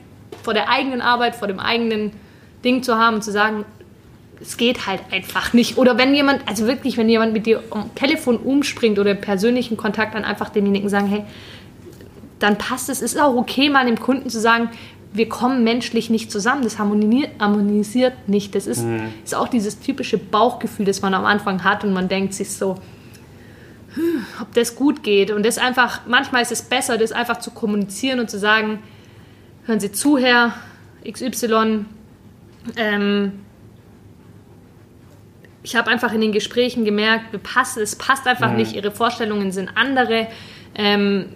vor 0.43 0.55
der 0.55 0.69
eigenen 0.69 1.01
Arbeit, 1.01 1.37
vor 1.37 1.49
dem 1.49 1.59
eigenen 1.59 2.13
Ding 2.65 2.83
zu 2.83 2.97
haben 2.97 3.17
und 3.17 3.23
zu 3.23 3.33
sagen, 3.33 3.65
es 4.41 4.57
geht 4.57 4.87
halt 4.87 5.01
einfach 5.11 5.53
nicht. 5.53 5.79
Oder 5.79 5.97
wenn 5.99 6.15
jemand, 6.15 6.47
also 6.49 6.67
wirklich, 6.67 6.97
wenn 6.97 7.09
jemand 7.09 7.33
mit 7.33 7.47
dir 7.47 7.63
am 7.71 7.95
Telefon 7.95 8.37
umspringt 8.37 8.99
oder 8.99 9.13
im 9.13 9.21
persönlichen 9.21 9.77
Kontakt, 9.77 10.15
dann 10.15 10.25
einfach 10.25 10.51
demjenigen 10.51 10.89
sagen, 10.89 11.07
hey, 11.07 11.25
dann 12.41 12.59
passt 12.59 12.89
es. 12.89 13.01
Es 13.01 13.13
ist 13.13 13.21
auch 13.21 13.37
okay, 13.37 13.71
mal 13.71 13.87
dem 13.87 14.01
Kunden 14.01 14.29
zu 14.29 14.41
sagen, 14.41 14.69
wir 15.13 15.29
kommen 15.29 15.63
menschlich 15.63 16.11
nicht 16.11 16.33
zusammen. 16.33 16.65
Das 16.65 16.79
harmonisiert 16.79 18.15
nicht. 18.29 18.55
Das 18.55 18.67
ist, 18.67 18.83
mhm. 18.83 19.13
ist 19.25 19.35
auch 19.35 19.49
dieses 19.49 19.79
typische 19.81 20.19
Bauchgefühl, 20.19 20.87
das 20.87 21.03
man 21.03 21.15
am 21.15 21.25
Anfang 21.25 21.63
hat 21.63 21.85
und 21.85 21.93
man 21.93 22.09
denkt 22.09 22.35
sich 22.35 22.51
so, 22.51 22.77
hm, 23.95 24.27
ob 24.41 24.53
das 24.55 24.75
gut 24.75 25.03
geht. 25.03 25.31
Und 25.31 25.45
das 25.45 25.59
einfach, 25.59 26.01
manchmal 26.07 26.43
ist 26.43 26.51
es 26.51 26.63
besser, 26.63 26.99
das 26.99 27.13
einfach 27.13 27.39
zu 27.39 27.51
kommunizieren 27.51 28.21
und 28.21 28.31
zu 28.31 28.39
sagen, 28.39 28.81
hören 29.67 29.81
Sie 29.81 29.93
zu, 29.93 30.19
Herr 30.19 30.55
XY. 31.11 31.85
Ähm, 32.77 33.33
ich 35.63 35.77
habe 35.77 35.91
einfach 35.91 36.13
in 36.13 36.21
den 36.21 36.33
Gesprächen 36.33 36.85
gemerkt, 36.85 37.35
es 37.77 37.97
passt 37.97 38.27
einfach 38.27 38.51
mhm. 38.51 38.57
nicht, 38.57 38.75
Ihre 38.75 38.91
Vorstellungen 38.91 39.53
sind 39.53 39.71
andere. 39.77 40.29
Ähm, 40.75 41.27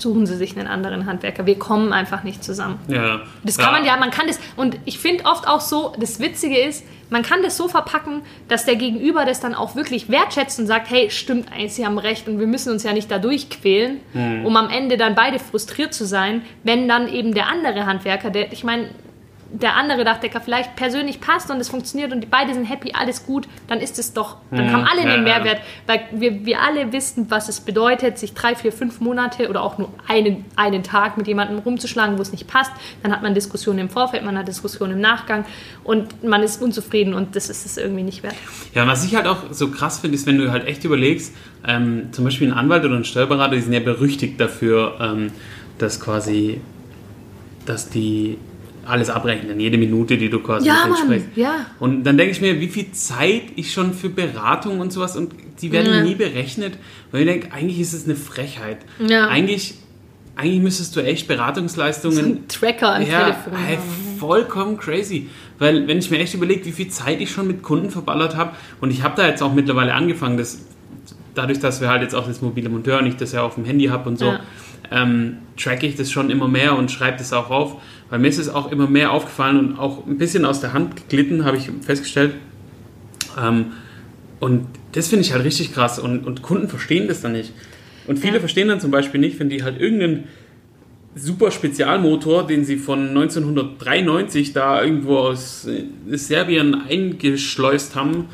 suchen 0.00 0.26
Sie 0.26 0.36
sich 0.36 0.56
einen 0.56 0.68
anderen 0.68 1.06
Handwerker. 1.06 1.46
Wir 1.46 1.58
kommen 1.58 1.92
einfach 1.92 2.22
nicht 2.22 2.42
zusammen. 2.44 2.78
Ja. 2.88 3.20
Das 3.44 3.58
kann 3.58 3.66
ja. 3.66 3.72
man 3.72 3.84
ja, 3.84 3.96
man 3.96 4.10
kann 4.10 4.26
das. 4.26 4.38
Und 4.56 4.78
ich 4.84 4.98
finde 4.98 5.24
oft 5.24 5.46
auch 5.46 5.60
so, 5.60 5.92
das 5.98 6.20
Witzige 6.20 6.58
ist, 6.58 6.84
man 7.10 7.22
kann 7.22 7.42
das 7.42 7.56
so 7.56 7.68
verpacken, 7.68 8.22
dass 8.48 8.64
der 8.64 8.76
Gegenüber 8.76 9.24
das 9.24 9.40
dann 9.40 9.54
auch 9.54 9.74
wirklich 9.74 10.08
wertschätzt 10.08 10.58
und 10.60 10.66
sagt, 10.66 10.90
hey, 10.90 11.10
stimmt 11.10 11.52
eigentlich, 11.52 11.74
Sie 11.74 11.84
haben 11.84 11.98
recht 11.98 12.28
und 12.28 12.38
wir 12.38 12.46
müssen 12.46 12.72
uns 12.72 12.84
ja 12.84 12.92
nicht 12.92 13.10
da 13.10 13.18
durchquälen, 13.18 14.00
mhm. 14.12 14.46
um 14.46 14.56
am 14.56 14.70
Ende 14.70 14.96
dann 14.96 15.14
beide 15.14 15.38
frustriert 15.38 15.92
zu 15.92 16.06
sein, 16.06 16.42
wenn 16.62 16.88
dann 16.88 17.08
eben 17.08 17.34
der 17.34 17.48
andere 17.48 17.86
Handwerker, 17.86 18.30
der, 18.30 18.52
ich 18.52 18.64
meine, 18.64 18.90
der 19.52 19.76
andere 19.76 20.04
Dachdecker 20.04 20.40
vielleicht 20.40 20.76
persönlich 20.76 21.20
passt 21.20 21.50
und 21.50 21.58
es 21.58 21.68
funktioniert 21.68 22.12
und 22.12 22.20
die 22.20 22.26
beide 22.26 22.54
sind 22.54 22.64
happy, 22.64 22.92
alles 22.94 23.26
gut, 23.26 23.48
dann 23.66 23.80
ist 23.80 23.98
es 23.98 24.12
doch, 24.12 24.36
dann 24.50 24.66
mhm. 24.66 24.72
haben 24.72 24.84
alle 24.84 25.02
den 25.02 25.24
Mehrwert, 25.24 25.60
weil 25.86 26.02
wir, 26.12 26.44
wir 26.46 26.60
alle 26.60 26.92
wissen, 26.92 27.26
was 27.30 27.48
es 27.48 27.60
bedeutet, 27.60 28.18
sich 28.18 28.32
drei, 28.32 28.54
vier, 28.54 28.72
fünf 28.72 29.00
Monate 29.00 29.48
oder 29.48 29.62
auch 29.62 29.78
nur 29.78 29.92
einen, 30.06 30.44
einen 30.54 30.82
Tag 30.84 31.16
mit 31.16 31.26
jemandem 31.26 31.58
rumzuschlagen, 31.58 32.16
wo 32.16 32.22
es 32.22 32.30
nicht 32.30 32.46
passt. 32.46 32.70
Dann 33.02 33.12
hat 33.12 33.22
man 33.22 33.34
Diskussionen 33.34 33.80
im 33.80 33.90
Vorfeld, 33.90 34.24
man 34.24 34.38
hat 34.38 34.46
Diskussionen 34.46 34.92
im 34.92 35.00
Nachgang 35.00 35.44
und 35.82 36.22
man 36.22 36.42
ist 36.42 36.62
unzufrieden 36.62 37.14
und 37.14 37.34
das 37.34 37.50
ist 37.50 37.66
es 37.66 37.76
irgendwie 37.76 38.04
nicht 38.04 38.22
wert. 38.22 38.36
Ja, 38.74 38.86
was 38.86 39.04
ich 39.04 39.16
halt 39.16 39.26
auch 39.26 39.44
so 39.50 39.70
krass 39.70 39.98
finde, 39.98 40.14
ist, 40.14 40.26
wenn 40.26 40.38
du 40.38 40.52
halt 40.52 40.66
echt 40.66 40.84
überlegst, 40.84 41.34
ähm, 41.66 42.12
zum 42.12 42.24
Beispiel 42.24 42.48
ein 42.48 42.56
Anwalt 42.56 42.84
oder 42.84 42.94
ein 42.94 43.04
Steuerberater, 43.04 43.56
die 43.56 43.62
sind 43.62 43.72
ja 43.72 43.80
berüchtigt 43.80 44.40
dafür, 44.40 44.96
ähm, 45.00 45.32
dass 45.78 45.98
quasi, 45.98 46.60
dass 47.66 47.90
die 47.90 48.38
alles 48.90 49.10
abrechnen, 49.10 49.58
jede 49.60 49.78
Minute, 49.78 50.18
die 50.18 50.28
du 50.28 50.40
quasi 50.40 50.66
ja, 50.66 50.86
Mann, 50.86 51.22
ja. 51.36 51.66
Und 51.78 52.04
dann 52.04 52.18
denke 52.18 52.32
ich 52.32 52.40
mir, 52.40 52.60
wie 52.60 52.68
viel 52.68 52.92
Zeit 52.92 53.42
ich 53.56 53.72
schon 53.72 53.94
für 53.94 54.08
Beratung 54.08 54.80
und 54.80 54.92
sowas 54.92 55.16
und 55.16 55.32
die 55.62 55.72
werden 55.72 55.92
ja. 55.92 56.02
nie 56.02 56.14
berechnet, 56.14 56.74
weil 57.10 57.22
ich 57.22 57.26
denke, 57.26 57.52
eigentlich 57.52 57.80
ist 57.80 57.92
es 57.92 58.04
eine 58.04 58.16
Frechheit. 58.16 58.78
Ja. 59.06 59.28
Eigentlich, 59.28 59.74
eigentlich 60.36 60.60
müsstest 60.60 60.96
du 60.96 61.00
echt 61.00 61.28
Beratungsleistungen. 61.28 62.16
So 62.16 62.22
ein 62.22 62.48
Tracker 62.48 62.94
am 62.96 63.02
ja, 63.02 63.20
Telefon. 63.20 63.52
Ey, 63.68 63.78
vollkommen 64.18 64.76
crazy. 64.78 65.28
Weil, 65.58 65.86
wenn 65.86 65.98
ich 65.98 66.10
mir 66.10 66.18
echt 66.18 66.34
überlege, 66.34 66.64
wie 66.64 66.72
viel 66.72 66.88
Zeit 66.88 67.20
ich 67.20 67.30
schon 67.30 67.46
mit 67.46 67.62
Kunden 67.62 67.90
verballert 67.90 68.36
habe, 68.36 68.52
und 68.80 68.90
ich 68.90 69.02
habe 69.02 69.14
da 69.16 69.28
jetzt 69.28 69.42
auch 69.42 69.52
mittlerweile 69.52 69.94
angefangen, 69.94 70.36
dass 70.36 70.64
dadurch, 71.34 71.60
dass 71.60 71.80
wir 71.80 71.88
halt 71.88 72.02
jetzt 72.02 72.14
auch 72.14 72.26
das 72.26 72.42
mobile 72.42 72.68
Monteur 72.68 72.98
und 72.98 73.06
ich 73.06 73.16
das 73.16 73.32
ja 73.32 73.42
auf 73.42 73.54
dem 73.54 73.64
Handy 73.64 73.86
habe 73.86 74.08
und 74.08 74.18
so, 74.18 74.26
ja. 74.26 74.40
ähm, 74.90 75.38
track 75.56 75.82
ich 75.82 75.96
das 75.96 76.10
schon 76.10 76.30
immer 76.30 76.48
mehr 76.48 76.76
und 76.76 76.90
schreibe 76.90 77.18
das 77.18 77.32
auch 77.32 77.50
auf. 77.50 77.80
Weil 78.08 78.18
mir 78.18 78.28
ist 78.28 78.38
es 78.38 78.48
auch 78.48 78.72
immer 78.72 78.88
mehr 78.88 79.12
aufgefallen 79.12 79.58
und 79.58 79.78
auch 79.78 80.06
ein 80.06 80.18
bisschen 80.18 80.44
aus 80.44 80.60
der 80.60 80.72
Hand 80.72 80.96
geglitten, 80.96 81.44
habe 81.44 81.56
ich 81.56 81.70
festgestellt. 81.82 82.34
Ähm, 83.40 83.66
und 84.40 84.66
das 84.92 85.08
finde 85.08 85.24
ich 85.24 85.32
halt 85.32 85.44
richtig 85.44 85.72
krass. 85.72 85.98
Und, 85.98 86.26
und 86.26 86.42
Kunden 86.42 86.68
verstehen 86.68 87.06
das 87.06 87.20
dann 87.20 87.32
nicht. 87.32 87.52
Und 88.06 88.18
viele 88.18 88.34
ja. 88.34 88.40
verstehen 88.40 88.68
dann 88.68 88.80
zum 88.80 88.90
Beispiel 88.90 89.20
nicht, 89.20 89.38
wenn 89.38 89.48
die 89.48 89.62
halt 89.62 89.80
irgendeinen 89.80 90.24
super 91.14 91.50
Spezialmotor, 91.50 92.46
den 92.46 92.64
sie 92.64 92.76
von 92.76 93.08
1993 93.08 94.52
da 94.52 94.82
irgendwo 94.82 95.18
aus 95.18 95.66
äh, 95.66 95.84
Serbien 96.16 96.74
eingeschleust 96.74 97.94
haben, 97.94 98.26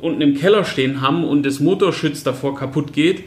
unten 0.00 0.20
im 0.20 0.36
Keller 0.36 0.64
stehen 0.64 1.00
haben 1.00 1.24
und 1.24 1.44
das 1.44 1.60
Motorschütz 1.60 2.22
davor 2.22 2.56
kaputt 2.56 2.92
geht 2.92 3.24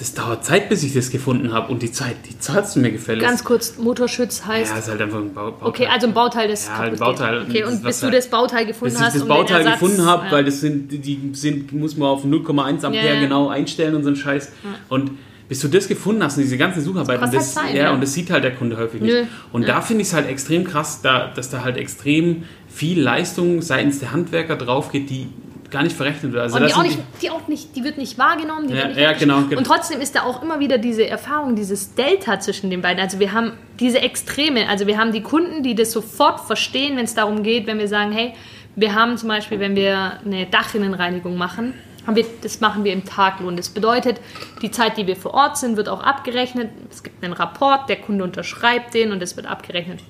das 0.00 0.14
dauert 0.14 0.46
Zeit, 0.46 0.70
bis 0.70 0.82
ich 0.82 0.94
das 0.94 1.10
gefunden 1.10 1.52
habe 1.52 1.70
und 1.70 1.82
die 1.82 1.92
Zeit, 1.92 2.16
die 2.26 2.38
zahlst 2.38 2.74
du 2.74 2.80
mir 2.80 2.90
gefälligst. 2.90 3.28
Ganz 3.28 3.44
kurz, 3.44 3.76
Motorschutz 3.76 4.46
heißt. 4.46 4.72
Ja, 4.72 4.78
ist 4.78 4.88
halt 4.88 5.02
einfach 5.02 5.18
ein 5.18 5.34
Bauteil. 5.34 5.68
Okay, 5.68 5.86
also 5.92 6.06
ein 6.06 6.14
Bauteil, 6.14 6.48
das 6.48 6.68
ja, 6.68 6.78
ein 6.80 6.96
Bauteil. 6.96 7.44
Geht. 7.44 7.50
Okay, 7.50 7.64
und 7.64 7.82
bis 7.82 8.00
du 8.00 8.10
das 8.10 8.28
Bauteil 8.28 8.64
gefunden 8.64 8.94
bis 8.94 9.02
hast. 9.02 9.12
Bis 9.12 9.22
ich 9.22 9.28
das 9.28 9.36
Bauteil 9.36 9.64
gefunden 9.64 10.06
habe, 10.06 10.24
ja. 10.24 10.32
weil 10.32 10.44
das 10.44 10.60
sind, 10.60 10.90
die 10.90 11.30
sind, 11.34 11.72
muss 11.72 11.98
man 11.98 12.08
auf 12.08 12.24
0,1 12.24 12.82
Ampere 12.82 12.94
ja, 12.94 13.12
ja. 13.12 13.20
genau 13.20 13.50
einstellen 13.50 13.94
und 13.94 14.02
so 14.02 14.08
ein 14.08 14.16
Scheiß. 14.16 14.52
Und 14.88 15.10
bis 15.50 15.60
du 15.60 15.68
das 15.68 15.86
gefunden 15.86 16.22
hast 16.22 16.38
und 16.38 16.44
diese 16.44 16.56
ganze 16.56 16.80
Sucharbeit, 16.80 17.20
und 17.20 17.34
das, 17.34 17.54
halt 17.56 17.66
Zeit, 17.66 17.76
ja, 17.76 17.92
und 17.92 18.00
das 18.00 18.14
sieht 18.14 18.30
halt 18.30 18.44
der 18.44 18.54
Kunde 18.54 18.78
häufig 18.78 19.02
nicht. 19.02 19.12
Nö. 19.12 19.24
Und 19.52 19.68
da 19.68 19.82
finde 19.82 20.00
ich 20.00 20.08
es 20.08 20.14
halt 20.14 20.28
extrem 20.30 20.64
krass, 20.64 21.02
da, 21.02 21.30
dass 21.34 21.50
da 21.50 21.62
halt 21.62 21.76
extrem 21.76 22.44
viel 22.68 23.02
Leistung 23.02 23.60
seitens 23.60 23.98
der 23.98 24.12
Handwerker 24.12 24.56
drauf 24.56 24.92
geht, 24.92 25.10
die 25.10 25.28
gar 25.70 25.82
nicht 25.82 25.96
verrechnet 25.96 26.32
wird. 26.32 26.42
Also 26.42 26.56
und 26.56 26.66
die 26.66 26.74
auch, 26.74 26.82
nicht, 26.82 26.98
die 27.22 27.30
auch 27.30 27.48
nicht, 27.48 27.76
die 27.76 27.84
wird 27.84 27.98
nicht 27.98 28.18
wahrgenommen. 28.18 28.68
Die 28.68 28.74
Ja, 28.74 28.84
wird 28.84 28.88
nicht 28.88 29.00
ja, 29.00 29.12
genau, 29.12 29.42
genau. 29.42 29.58
Und 29.58 29.66
trotzdem 29.66 30.00
ist 30.00 30.14
da 30.14 30.22
auch 30.22 30.42
immer 30.42 30.60
wieder 30.60 30.78
diese 30.78 31.06
Erfahrung, 31.06 31.56
dieses 31.56 31.94
Delta 31.94 32.40
zwischen 32.40 32.70
den 32.70 32.82
beiden. 32.82 33.00
Also 33.00 33.18
wir 33.20 33.32
haben 33.32 33.52
diese 33.78 34.00
Extreme. 34.00 34.68
Also 34.68 34.86
wir 34.86 34.98
haben 34.98 35.12
die 35.12 35.22
Kunden, 35.22 35.62
die 35.62 35.74
das 35.74 35.92
sofort 35.92 36.40
verstehen, 36.40 36.96
wenn 36.96 37.04
es 37.04 37.14
darum 37.14 37.42
geht, 37.42 37.66
wenn 37.66 37.78
wir 37.78 37.88
sagen, 37.88 38.12
hey, 38.12 38.34
wir 38.76 38.94
haben 38.94 39.16
zum 39.16 39.28
Beispiel, 39.28 39.60
wenn 39.60 39.76
wir 39.76 40.18
eine 40.24 40.46
Dachrinnenreinigung 40.46 41.36
machen, 41.36 41.74
wir, 42.06 42.24
das 42.42 42.60
machen 42.60 42.84
wir 42.84 42.92
im 42.92 43.04
Taglohn. 43.04 43.56
Das 43.56 43.68
bedeutet, 43.68 44.20
die 44.62 44.70
Zeit, 44.70 44.96
die 44.96 45.06
wir 45.06 45.16
vor 45.16 45.34
Ort 45.34 45.58
sind, 45.58 45.76
wird 45.76 45.88
auch 45.88 46.02
abgerechnet. 46.02 46.70
Es 46.90 47.02
gibt 47.02 47.22
einen 47.22 47.32
Rapport, 47.32 47.88
der 47.88 47.96
Kunde 47.96 48.24
unterschreibt 48.24 48.94
den 48.94 49.12
und 49.12 49.20
das 49.20 49.36
wird 49.36 49.46
abgerechnet. 49.46 50.00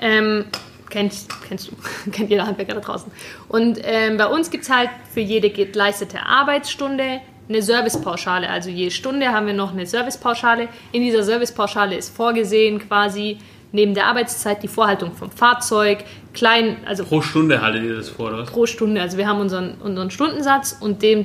Ähm, 0.00 0.46
kennt, 0.92 1.26
kennst 1.48 1.70
du, 1.70 1.72
kennt 2.12 2.30
jeder 2.30 2.46
Handwerker 2.46 2.74
da 2.74 2.80
draußen. 2.80 3.10
Und 3.48 3.80
ähm, 3.82 4.16
bei 4.16 4.26
uns 4.26 4.50
gibt 4.50 4.64
es 4.64 4.70
halt 4.70 4.90
für 5.12 5.20
jede 5.20 5.50
geleistete 5.50 6.24
Arbeitsstunde 6.24 7.20
eine 7.48 7.62
Servicepauschale. 7.62 8.48
Also 8.48 8.70
je 8.70 8.90
Stunde 8.90 9.32
haben 9.32 9.46
wir 9.46 9.54
noch 9.54 9.72
eine 9.72 9.86
Servicepauschale. 9.86 10.68
In 10.92 11.02
dieser 11.02 11.24
Servicepauschale 11.24 11.96
ist 11.96 12.14
vorgesehen 12.14 12.78
quasi 12.78 13.38
neben 13.72 13.94
der 13.94 14.06
Arbeitszeit 14.06 14.62
die 14.62 14.68
Vorhaltung 14.68 15.12
vom 15.12 15.30
Fahrzeug, 15.30 16.04
klein, 16.34 16.76
also 16.84 17.04
pro 17.04 17.22
Stunde 17.22 17.62
haltet 17.62 17.84
ihr 17.84 17.96
das 17.96 18.10
vor, 18.10 18.28
oder 18.28 18.44
pro 18.44 18.66
Stunde. 18.66 19.00
Also 19.00 19.16
wir 19.16 19.26
haben 19.26 19.40
unseren, 19.40 19.74
unseren 19.80 20.10
Stundensatz 20.10 20.76
und 20.78 21.02
dem 21.02 21.24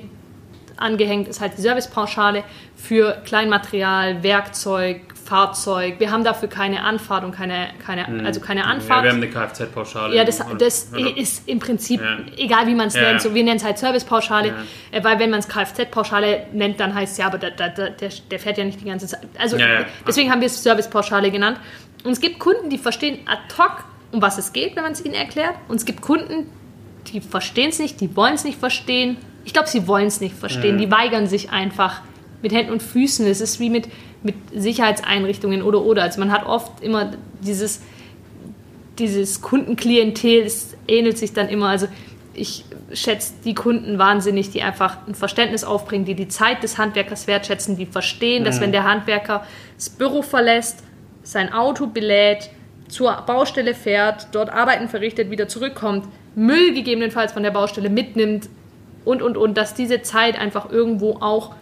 angehängt 0.77 1.27
ist 1.27 1.41
halt 1.41 1.57
die 1.57 1.61
Servicepauschale 1.61 2.43
für 2.75 3.21
Kleinmaterial, 3.25 4.23
Werkzeug, 4.23 5.01
Fahrzeug. 5.27 5.95
Wir 5.99 6.11
haben 6.11 6.23
dafür 6.23 6.47
keine 6.49 6.83
Anfahrt 6.83 7.23
und 7.23 7.31
keine, 7.31 7.67
keine 7.85 8.25
also 8.25 8.39
keine 8.39 8.61
Ja, 8.61 8.67
Anfahrt. 8.67 9.03
wir 9.03 9.11
haben 9.11 9.17
eine 9.17 9.29
Kfz-Pauschale. 9.29 10.15
Ja, 10.15 10.23
das, 10.23 10.41
das 10.57 10.91
oder- 10.93 11.17
ist 11.17 11.47
im 11.47 11.59
Prinzip, 11.59 12.01
Ja. 12.01 12.17
egal 12.37 12.67
wie 12.67 12.75
man 12.75 12.87
es 12.87 12.95
Ja, 12.95 13.01
nennt, 13.01 13.13
ja. 13.15 13.19
so, 13.19 13.35
wir 13.35 13.43
nennen 13.43 13.57
es 13.57 13.63
halt 13.65 13.77
Servicepauschale, 13.77 14.53
Ja. 14.93 15.03
weil 15.03 15.19
wenn 15.19 15.29
man 15.29 15.39
es 15.39 15.47
Kfz-Pauschale 15.47 16.47
nennt, 16.53 16.79
dann 16.79 16.95
heißt 16.95 17.11
es 17.13 17.17
ja, 17.17 17.25
aber 17.27 17.37
da, 17.37 17.49
da, 17.49 17.67
da, 17.69 17.89
der, 17.89 18.09
der 18.31 18.39
fährt 18.39 18.57
ja 18.57 18.63
nicht 18.63 18.79
die 18.81 18.85
ganze 18.85 19.07
Zeit. 19.07 19.19
Also 19.37 19.57
Ja, 19.57 19.67
ja. 19.67 19.85
deswegen 20.07 20.31
haben 20.31 20.39
wir 20.41 20.47
es 20.47 20.63
Servicepauschale 20.63 21.29
genannt. 21.31 21.59
Und 22.03 22.11
es 22.11 22.21
gibt 22.21 22.39
Kunden, 22.39 22.69
die 22.69 22.77
verstehen 22.77 23.19
ad 23.27 23.41
hoc, 23.57 23.83
um 24.11 24.21
was 24.21 24.37
es 24.37 24.53
geht, 24.53 24.75
wenn 24.75 24.83
man 24.83 24.93
es 24.93 25.03
ihnen 25.03 25.15
erklärt. 25.15 25.55
Und 25.67 25.75
es 25.75 25.85
gibt 25.85 26.01
Kunden, 26.01 26.49
die 27.07 27.19
verstehen 27.21 27.69
es 27.69 27.79
nicht, 27.79 27.99
die 27.99 28.15
wollen 28.15 28.35
es 28.35 28.43
nicht 28.45 28.59
verstehen. 28.59 29.17
Ich 29.43 29.53
glaube, 29.53 29.67
sie 29.67 29.87
wollen 29.87 30.07
es 30.07 30.19
nicht 30.21 30.35
verstehen. 30.35 30.77
Die 30.77 30.91
weigern 30.91 31.27
sich 31.27 31.51
einfach 31.51 32.01
mit 32.41 32.51
Händen 32.51 32.71
und 32.71 32.83
Füßen. 32.83 33.25
Es 33.27 33.41
ist 33.41 33.59
wie 33.59 33.69
mit, 33.69 33.87
mit 34.23 34.35
Sicherheitseinrichtungen 34.53 35.61
oder 35.61 35.81
oder. 35.81 36.03
Also 36.03 36.19
man 36.19 36.31
hat 36.31 36.45
oft 36.45 36.83
immer 36.83 37.11
dieses, 37.41 37.81
dieses 38.99 39.41
Kundenklientel, 39.41 40.43
es 40.43 40.75
ähnelt 40.87 41.17
sich 41.17 41.33
dann 41.33 41.49
immer. 41.49 41.67
Also 41.67 41.87
ich 42.33 42.65
schätze 42.93 43.33
die 43.43 43.55
Kunden 43.55 43.97
wahnsinnig, 43.97 44.51
die 44.51 44.61
einfach 44.61 44.97
ein 45.07 45.15
Verständnis 45.15 45.63
aufbringen, 45.63 46.05
die 46.05 46.15
die 46.15 46.27
Zeit 46.27 46.63
des 46.63 46.77
Handwerkers 46.77 47.27
wertschätzen, 47.27 47.77
die 47.77 47.85
verstehen, 47.85 48.43
dass 48.43 48.61
wenn 48.61 48.71
der 48.71 48.83
Handwerker 48.83 49.45
das 49.75 49.89
Büro 49.89 50.21
verlässt, 50.21 50.83
sein 51.23 51.51
Auto 51.51 51.87
belädt, 51.87 52.49
zur 52.87 53.11
Baustelle 53.25 53.73
fährt, 53.73 54.27
dort 54.31 54.49
Arbeiten 54.49 54.87
verrichtet, 54.87 55.29
wieder 55.29 55.47
zurückkommt, 55.47 56.07
Müll 56.35 56.73
gegebenenfalls 56.73 57.33
von 57.33 57.43
der 57.43 57.51
Baustelle 57.51 57.89
mitnimmt 57.89 58.47
und, 59.03 59.21
und, 59.21 59.35
und, 59.35 59.57
dass 59.57 59.73
diese 59.73 60.01
Zeit 60.03 60.39
einfach 60.39 60.69
irgendwo 60.71 61.17
auch 61.19 61.55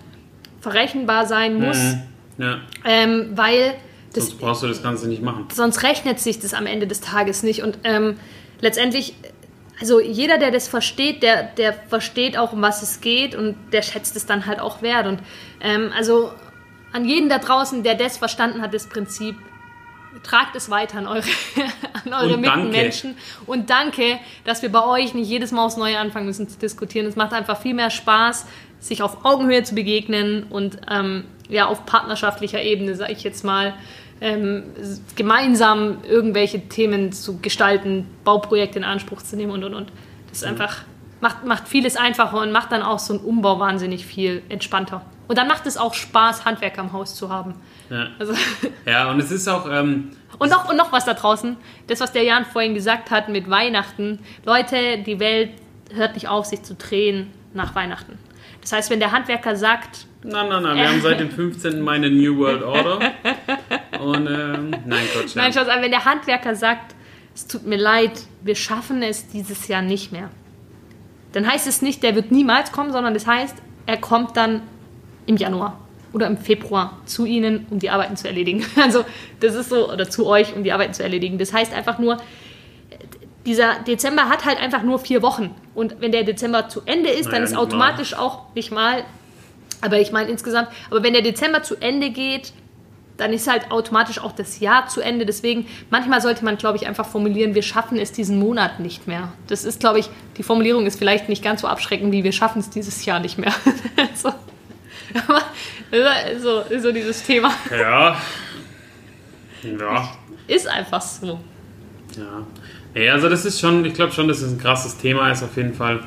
verrechenbar 0.65 1.27
sein 1.27 1.59
muss, 1.59 1.77
Mhm. 1.77 2.01
Ja, 2.37 2.57
ähm, 2.83 3.29
weil 3.35 3.75
das 4.13 4.25
sonst 4.25 4.39
brauchst 4.39 4.63
du 4.63 4.67
das 4.67 4.81
Ganze 4.83 5.07
nicht 5.07 5.21
machen. 5.21 5.47
sonst 5.53 5.83
rechnet 5.83 6.19
sich 6.19 6.39
das 6.39 6.53
am 6.53 6.65
Ende 6.65 6.85
des 6.87 6.99
Tages 6.99 7.43
nicht. 7.43 7.61
Und 7.63 7.77
ähm, 7.83 8.17
letztendlich, 8.61 9.13
also 9.79 10.01
jeder, 10.01 10.37
der 10.37 10.51
das 10.51 10.67
versteht, 10.67 11.21
der, 11.23 11.43
der 11.43 11.71
versteht 11.73 12.37
auch, 12.37 12.51
um 12.51 12.61
was 12.61 12.81
es 12.81 12.99
geht 12.99 13.35
und 13.35 13.55
der 13.71 13.83
schätzt 13.83 14.15
es 14.17 14.25
dann 14.25 14.47
halt 14.47 14.59
auch 14.59 14.81
wert. 14.81 15.05
Und 15.07 15.19
ähm, 15.61 15.91
also 15.95 16.31
an 16.91 17.05
jeden 17.05 17.29
da 17.29 17.37
draußen, 17.37 17.83
der 17.83 17.95
das 17.95 18.17
verstanden 18.17 18.61
hat, 18.61 18.73
das 18.73 18.87
Prinzip, 18.87 19.35
tragt 20.23 20.55
es 20.55 20.69
weiter 20.69 20.97
an 20.97 21.07
eure, 21.07 21.23
an 22.05 22.13
eure 22.13 22.37
Und. 22.37 22.41
Mitmenschen. 22.41 23.15
Und 23.45 23.69
danke, 23.69 24.17
dass 24.43 24.61
wir 24.61 24.71
bei 24.71 24.83
euch 24.85 25.13
nicht 25.13 25.29
jedes 25.29 25.51
Mal 25.51 25.65
aufs 25.65 25.77
Neue 25.77 25.99
anfangen 25.99 26.25
müssen 26.25 26.47
zu 26.49 26.57
diskutieren. 26.57 27.05
Es 27.05 27.15
macht 27.15 27.33
einfach 27.33 27.61
viel 27.61 27.73
mehr 27.73 27.89
Spaß, 27.89 28.45
sich 28.85 29.01
auf 29.01 29.25
Augenhöhe 29.25 29.63
zu 29.63 29.73
begegnen 29.73 30.43
und 30.43 30.77
ähm, 30.89 31.23
ja, 31.49 31.65
auf 31.65 31.85
partnerschaftlicher 31.85 32.61
Ebene, 32.61 32.95
sage 32.95 33.13
ich 33.13 33.23
jetzt 33.23 33.43
mal, 33.43 33.73
ähm, 34.21 34.63
gemeinsam 35.15 35.97
irgendwelche 36.07 36.67
Themen 36.69 37.11
zu 37.11 37.39
gestalten, 37.39 38.07
Bauprojekte 38.23 38.79
in 38.79 38.85
Anspruch 38.85 39.21
zu 39.21 39.35
nehmen 39.35 39.51
und 39.51 39.63
und 39.63 39.73
und. 39.73 39.91
Das 40.29 40.39
ist 40.39 40.43
einfach, 40.43 40.83
macht, 41.19 41.45
macht 41.45 41.67
vieles 41.67 41.97
einfacher 41.97 42.39
und 42.39 42.51
macht 42.51 42.71
dann 42.71 42.83
auch 42.83 42.99
so 42.99 43.13
einen 43.13 43.23
Umbau 43.23 43.59
wahnsinnig 43.59 44.05
viel 44.05 44.43
entspannter. 44.49 45.01
Und 45.27 45.37
dann 45.39 45.47
macht 45.47 45.65
es 45.65 45.77
auch 45.77 45.95
Spaß, 45.95 46.45
Handwerker 46.45 46.81
im 46.81 46.93
Haus 46.93 47.15
zu 47.15 47.29
haben. 47.29 47.55
Ja, 47.89 48.09
Also, 48.19 48.33
ja 48.85 49.09
und 49.09 49.19
es 49.19 49.31
ist 49.31 49.47
auch, 49.47 49.67
ähm, 49.69 50.11
und, 50.37 50.49
noch, 50.49 50.69
und 50.69 50.77
noch 50.77 50.91
was 50.91 51.05
da 51.05 51.15
draußen, 51.15 51.57
das, 51.87 51.99
was 52.01 52.11
der 52.11 52.23
Jan 52.23 52.45
vorhin 52.45 52.75
gesagt 52.75 53.09
hat 53.09 53.29
mit 53.29 53.49
Weihnachten. 53.49 54.19
Leute, 54.45 54.99
die 54.99 55.19
Welt 55.19 55.49
hört 55.93 56.13
nicht 56.13 56.27
auf, 56.27 56.45
sich 56.45 56.61
zu 56.61 56.75
drehen 56.75 57.31
nach 57.53 57.73
Weihnachten. 57.73 58.19
Das 58.61 58.71
heißt, 58.71 58.89
wenn 58.89 58.99
der 58.99 59.11
Handwerker 59.11 59.55
sagt, 59.55 60.07
na, 60.23 60.43
na, 60.43 60.59
na, 60.59 60.75
wir 60.75 60.89
haben 60.89 61.01
seit 61.01 61.19
dem 61.19 61.29
15. 61.31 61.81
Mai 61.81 61.95
eine 61.95 62.09
New 62.09 62.37
World 62.37 62.63
Order. 62.63 62.99
Und, 64.03 64.27
ähm, 64.27 64.71
nein, 64.85 65.05
Gott, 65.13 65.35
Nein, 65.35 65.53
Spaß, 65.53 65.67
aber 65.67 65.81
wenn 65.81 65.91
der 65.91 66.05
Handwerker 66.05 66.55
sagt, 66.55 66.95
es 67.35 67.47
tut 67.47 67.65
mir 67.65 67.77
leid, 67.77 68.11
wir 68.41 68.55
schaffen 68.55 69.03
es 69.03 69.27
dieses 69.27 69.67
Jahr 69.67 69.81
nicht 69.81 70.11
mehr, 70.11 70.29
dann 71.33 71.45
heißt 71.47 71.67
es 71.67 71.81
nicht, 71.81 72.01
der 72.01 72.15
wird 72.15 72.31
niemals 72.31 72.71
kommen, 72.71 72.91
sondern 72.91 73.13
das 73.13 73.27
heißt, 73.27 73.55
er 73.85 73.97
kommt 73.97 74.37
dann 74.37 74.61
im 75.25 75.37
Januar 75.37 75.79
oder 76.13 76.27
im 76.27 76.37
Februar 76.37 76.97
zu 77.05 77.25
Ihnen, 77.25 77.67
um 77.69 77.79
die 77.79 77.89
Arbeiten 77.89 78.15
zu 78.15 78.27
erledigen. 78.27 78.65
Also 78.81 79.03
das 79.41 79.53
ist 79.53 79.69
so, 79.69 79.91
oder 79.91 80.09
zu 80.09 80.25
euch, 80.27 80.55
um 80.55 80.63
die 80.63 80.71
Arbeiten 80.71 80.93
zu 80.93 81.03
erledigen. 81.03 81.37
Das 81.37 81.51
heißt 81.53 81.73
einfach 81.73 81.99
nur, 81.99 82.17
dieser 83.45 83.75
Dezember 83.79 84.29
hat 84.29 84.45
halt 84.45 84.59
einfach 84.59 84.83
nur 84.83 84.99
vier 84.99 85.21
Wochen. 85.21 85.53
Und 85.73 86.01
wenn 86.01 86.11
der 86.11 86.23
Dezember 86.23 86.69
zu 86.69 86.81
Ende 86.85 87.09
ist, 87.09 87.25
dann 87.25 87.33
Naja, 87.33 87.43
ist 87.43 87.49
nicht 87.51 87.59
automatisch 87.59 88.13
auch 88.13 88.53
nicht 88.55 88.71
mal, 88.71 89.03
aber 89.81 89.99
ich 89.99 90.11
meine 90.11 90.29
insgesamt, 90.29 90.69
aber 90.89 91.03
wenn 91.03 91.13
der 91.13 91.21
Dezember 91.21 91.61
zu 91.63 91.75
Ende 91.75 92.09
geht, 92.09 92.53
dann 93.17 93.31
ist 93.31 93.49
halt 93.49 93.71
automatisch 93.71 94.19
auch 94.19 94.33
das 94.33 94.59
Jahr 94.59 94.87
zu 94.87 94.99
Ende. 94.99 95.25
Deswegen, 95.25 95.67
manchmal 95.89 96.21
sollte 96.21 96.43
man, 96.43 96.57
glaube 96.57 96.77
ich, 96.77 96.85
einfach 96.87 97.05
formulieren, 97.05 97.55
wir 97.55 97.61
schaffen 97.61 97.97
es 97.97 98.11
diesen 98.11 98.39
Monat 98.39 98.79
nicht 98.79 99.07
mehr. 99.07 99.31
Das 99.47 99.63
ist, 99.63 99.79
glaube 99.79 99.99
ich, 99.99 100.09
die 100.37 100.43
Formulierung 100.43 100.85
ist 100.85 100.97
vielleicht 100.97 101.29
nicht 101.29 101.43
ganz 101.43 101.61
so 101.61 101.67
abschreckend, 101.67 102.11
wie 102.11 102.23
wir 102.25 102.33
schaffen 102.33 102.59
es 102.59 102.69
dieses 102.69 103.05
Jahr 103.05 103.19
nicht 103.21 103.37
mehr. 103.37 103.53
so. 104.15 104.29
Aber 105.27 105.41
so, 106.41 106.63
so 106.77 106.91
dieses 106.91 107.23
Thema 107.23 107.53
Ja. 107.71 108.17
Ja. 109.63 110.09
ist 110.47 110.67
einfach 110.67 111.01
so. 111.01 111.39
Ja. 112.17 112.45
Nee, 112.95 113.09
also 113.09 113.29
das 113.29 113.45
ist 113.45 113.59
schon, 113.59 113.83
ich 113.85 113.93
glaube 113.93 114.13
schon, 114.13 114.27
dass 114.27 114.41
es 114.41 114.51
ein 114.51 114.57
krasses 114.57 114.97
Thema 114.97 115.29
ist 115.29 115.43
auf 115.43 115.55
jeden 115.57 115.73
Fall. 115.73 115.99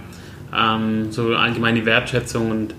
Ähm, 0.57 1.13
so 1.13 1.35
allgemein 1.37 1.75
die 1.75 1.85
Wertschätzung 1.85 2.51
und 2.51 2.75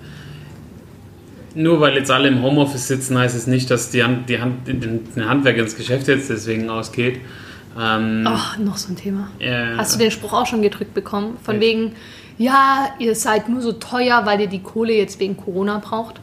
nur 1.55 1.79
weil 1.79 1.95
jetzt 1.95 2.09
alle 2.11 2.27
im 2.27 2.41
Homeoffice 2.41 2.87
sitzen, 2.87 3.17
heißt 3.17 3.35
es 3.35 3.47
nicht, 3.47 3.69
dass 3.71 3.89
die 3.91 4.03
Hand, 4.03 4.29
die 4.29 4.39
Hand, 4.41 4.67
den, 4.67 4.79
den 4.81 5.29
Handwerk 5.29 5.57
ins 5.57 5.75
Geschäft 5.75 6.07
jetzt 6.07 6.29
deswegen 6.29 6.69
ausgeht. 6.69 7.19
Ähm, 7.79 8.27
Oh, 8.27 8.61
noch 8.63 8.77
so 8.77 8.91
ein 8.93 8.95
Thema. 8.95 9.29
äh, 9.39 9.75
Hast 9.77 9.93
du 9.95 9.99
den 9.99 10.11
Spruch 10.11 10.33
auch 10.33 10.45
schon 10.47 10.61
gedrückt 10.61 10.93
bekommen? 10.93 11.37
Von 11.43 11.55
Echt? 11.55 11.63
wegen, 11.63 11.91
ja, 12.37 12.89
ihr 12.99 13.13
seid 13.15 13.49
nur 13.49 13.61
so 13.61 13.73
teuer, 13.73 14.25
weil 14.25 14.41
ihr 14.41 14.47
die 14.47 14.61
Kohle 14.63 14.93
jetzt 14.93 15.19
wegen 15.19 15.37
Corona 15.37 15.79
braucht? 15.79 16.19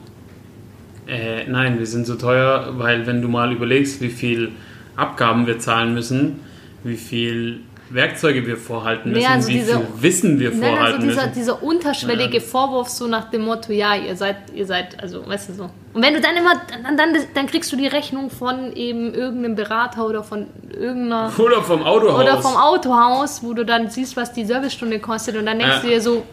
Äh, 1.07 1.47
nein, 1.49 1.79
wir 1.79 1.87
sind 1.87 2.07
so 2.07 2.17
teuer, 2.17 2.73
weil 2.79 3.07
wenn 3.07 3.23
du 3.23 3.29
mal 3.29 3.53
überlegst, 3.53 4.01
wie 4.01 4.09
viel 4.09 4.51
Abgaben 4.97 5.47
wir 5.47 5.59
zahlen 5.61 5.95
müssen, 5.95 6.41
wie 6.83 6.97
viel 6.97 7.61
Werkzeuge 7.91 8.47
wir 8.47 8.57
vorhalten 8.57 9.11
müssen, 9.11 9.21
Nee, 9.23 9.27
also 9.29 9.49
wie 9.49 9.53
diese- 9.53 9.79
viel 9.79 9.87
Wissen 10.01 10.39
wir 10.41 10.51
Nein, 10.51 10.59
vorhalten 10.61 10.95
also 10.97 11.07
dieser, 11.07 11.23
müssen. 11.23 11.35
dieser 11.35 11.63
unterschwellige 11.63 12.41
Vorwurf 12.41 12.89
so 12.89 13.07
nach 13.07 13.31
dem 13.31 13.43
Motto, 13.43 13.73
ja, 13.73 13.95
ihr 13.95 14.17
seid, 14.17 14.37
ihr 14.55 14.67
seid, 14.67 15.01
also, 15.01 15.27
weißt 15.27 15.51
du 15.51 15.55
so. 15.55 15.71
Und 15.95 16.03
wenn 16.03 16.15
du 16.15 16.21
dann 16.21 16.37
immer, 16.37 16.55
dann, 16.83 16.97
dann, 16.97 17.11
dann 17.35 17.47
kriegst 17.47 17.73
du 17.73 17.77
die 17.77 17.87
Rechnung 17.87 18.29
von 18.31 18.73
eben 18.75 19.15
irgendeinem 19.15 19.55
Berater 19.55 20.05
oder 20.07 20.25
von 20.25 20.49
irgendeiner, 20.73 21.31
Oder 21.39 21.63
vom 21.63 21.83
Autohaus. 21.85 22.23
oder 22.23 22.43
vom 22.43 22.57
Autohaus, 22.57 23.43
wo 23.45 23.53
du 23.55 23.65
dann 23.65 23.89
siehst, 23.89 24.17
was 24.17 24.33
die 24.33 24.45
Servicestunde 24.45 24.99
kostet 24.99 25.37
und 25.37 25.47
dann 25.47 25.59
denkst 25.59 25.77
Ja. 25.77 25.83
du 25.83 25.89
dir 25.89 26.01
so, 26.01 26.25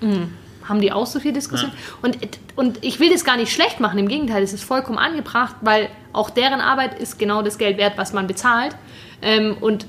hm, 0.00 0.32
haben 0.68 0.80
die 0.82 0.92
auch 0.92 1.06
so 1.06 1.18
viel 1.18 1.32
Diskussion? 1.32 1.72
Und, 2.02 2.18
und 2.56 2.84
ich 2.84 3.00
will 3.00 3.10
das 3.10 3.24
gar 3.24 3.36
nicht 3.38 3.50
schlecht 3.52 3.80
machen, 3.80 3.98
im 3.98 4.06
Gegenteil, 4.08 4.42
es 4.42 4.52
ist 4.52 4.64
vollkommen 4.64 4.98
angebracht, 4.98 5.56
weil 5.62 5.88
auch 6.12 6.28
deren 6.28 6.60
Arbeit 6.60 6.98
ist 7.00 7.18
genau 7.18 7.40
das 7.40 7.56
Geld 7.56 7.78
wert, 7.78 7.94
was 7.96 8.12
man 8.12 8.26
bezahlt. 8.26 8.76
Ähm, 9.22 9.56
und 9.60 9.86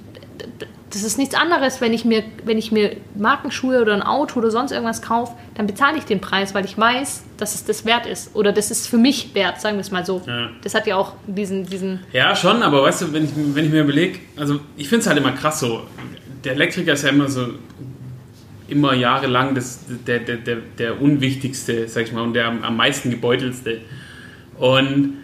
das 0.90 1.04
ist 1.04 1.18
nichts 1.18 1.36
anderes, 1.36 1.82
wenn 1.82 1.94
ich 1.94 2.06
mir, 2.06 2.24
wenn 2.46 2.58
ich 2.58 2.72
mir 2.72 2.98
Markenschuhe 3.16 3.82
oder 3.82 3.94
ein 3.94 4.02
Auto 4.02 4.40
oder 4.40 4.50
sonst 4.50 4.72
irgendwas 4.72 5.02
kaufe, 5.02 5.34
dann 5.56 5.68
bezahle 5.68 5.98
ich 5.98 6.06
den 6.06 6.20
Preis, 6.20 6.56
weil 6.56 6.66
ich 6.66 6.78
weiß, 6.78 7.24
dass 7.38 7.56
es 7.56 7.66
das 7.66 7.86
wert 7.86 8.06
ist. 8.06 8.36
Oder 8.36 8.52
das 8.52 8.72
ist 8.72 8.88
für 8.88 8.98
mich 8.98 9.36
wert, 9.36 9.62
sagen 9.62 9.78
wir 9.78 9.82
es 9.82 9.92
mal 9.92 10.06
so. 10.06 10.22
Ja. 10.26 10.50
Das 10.64 10.74
hat 10.74 10.88
ja 10.88 10.96
auch 10.96 11.14
diesen, 11.28 11.66
diesen 11.66 12.00
Ja, 12.12 12.36
schon, 12.36 12.64
aber 12.64 12.84
weißt 12.84 13.04
du, 13.04 13.14
wenn 13.14 13.26
ich, 13.26 13.32
wenn 13.36 13.66
ich 13.66 13.72
mir 13.72 13.82
überlege, 13.82 14.20
also 14.36 14.60
ich 14.78 14.90
finde 14.90 15.02
es 15.02 15.08
halt 15.08 15.18
immer 15.18 15.32
krass 15.34 15.60
so, 15.60 15.82
der 16.44 16.54
Elektriker 16.54 16.94
ist 16.94 17.04
ja 17.04 17.10
immer 17.10 17.30
so 17.30 17.48
immer 18.68 18.94
jahrelang 18.94 19.56
das, 19.56 19.80
der, 20.08 20.20
der, 20.20 20.38
der, 20.38 20.58
der 20.78 21.02
unwichtigste, 21.02 21.88
sag 21.88 22.04
ich 22.04 22.12
mal, 22.12 22.22
und 22.22 22.34
der 22.34 22.48
am, 22.48 22.64
am 22.64 22.78
meisten 22.78 23.10
gebeutelste. 23.10 23.82
Und 24.58 25.18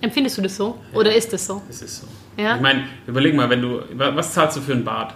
Empfindest 0.00 0.38
du 0.38 0.42
das 0.42 0.56
so? 0.56 0.78
Oder 0.92 1.14
ist 1.14 1.32
das 1.32 1.46
so? 1.46 1.62
es 1.68 1.82
ist 1.82 2.00
so. 2.00 2.06
Ja? 2.36 2.56
Ich 2.56 2.62
meine, 2.62 2.84
überleg 3.06 3.34
mal, 3.34 3.48
wenn 3.50 3.62
du, 3.62 3.80
was 3.94 4.32
zahlst 4.32 4.56
du 4.56 4.60
für 4.60 4.72
ein 4.72 4.84
Bad? 4.84 5.14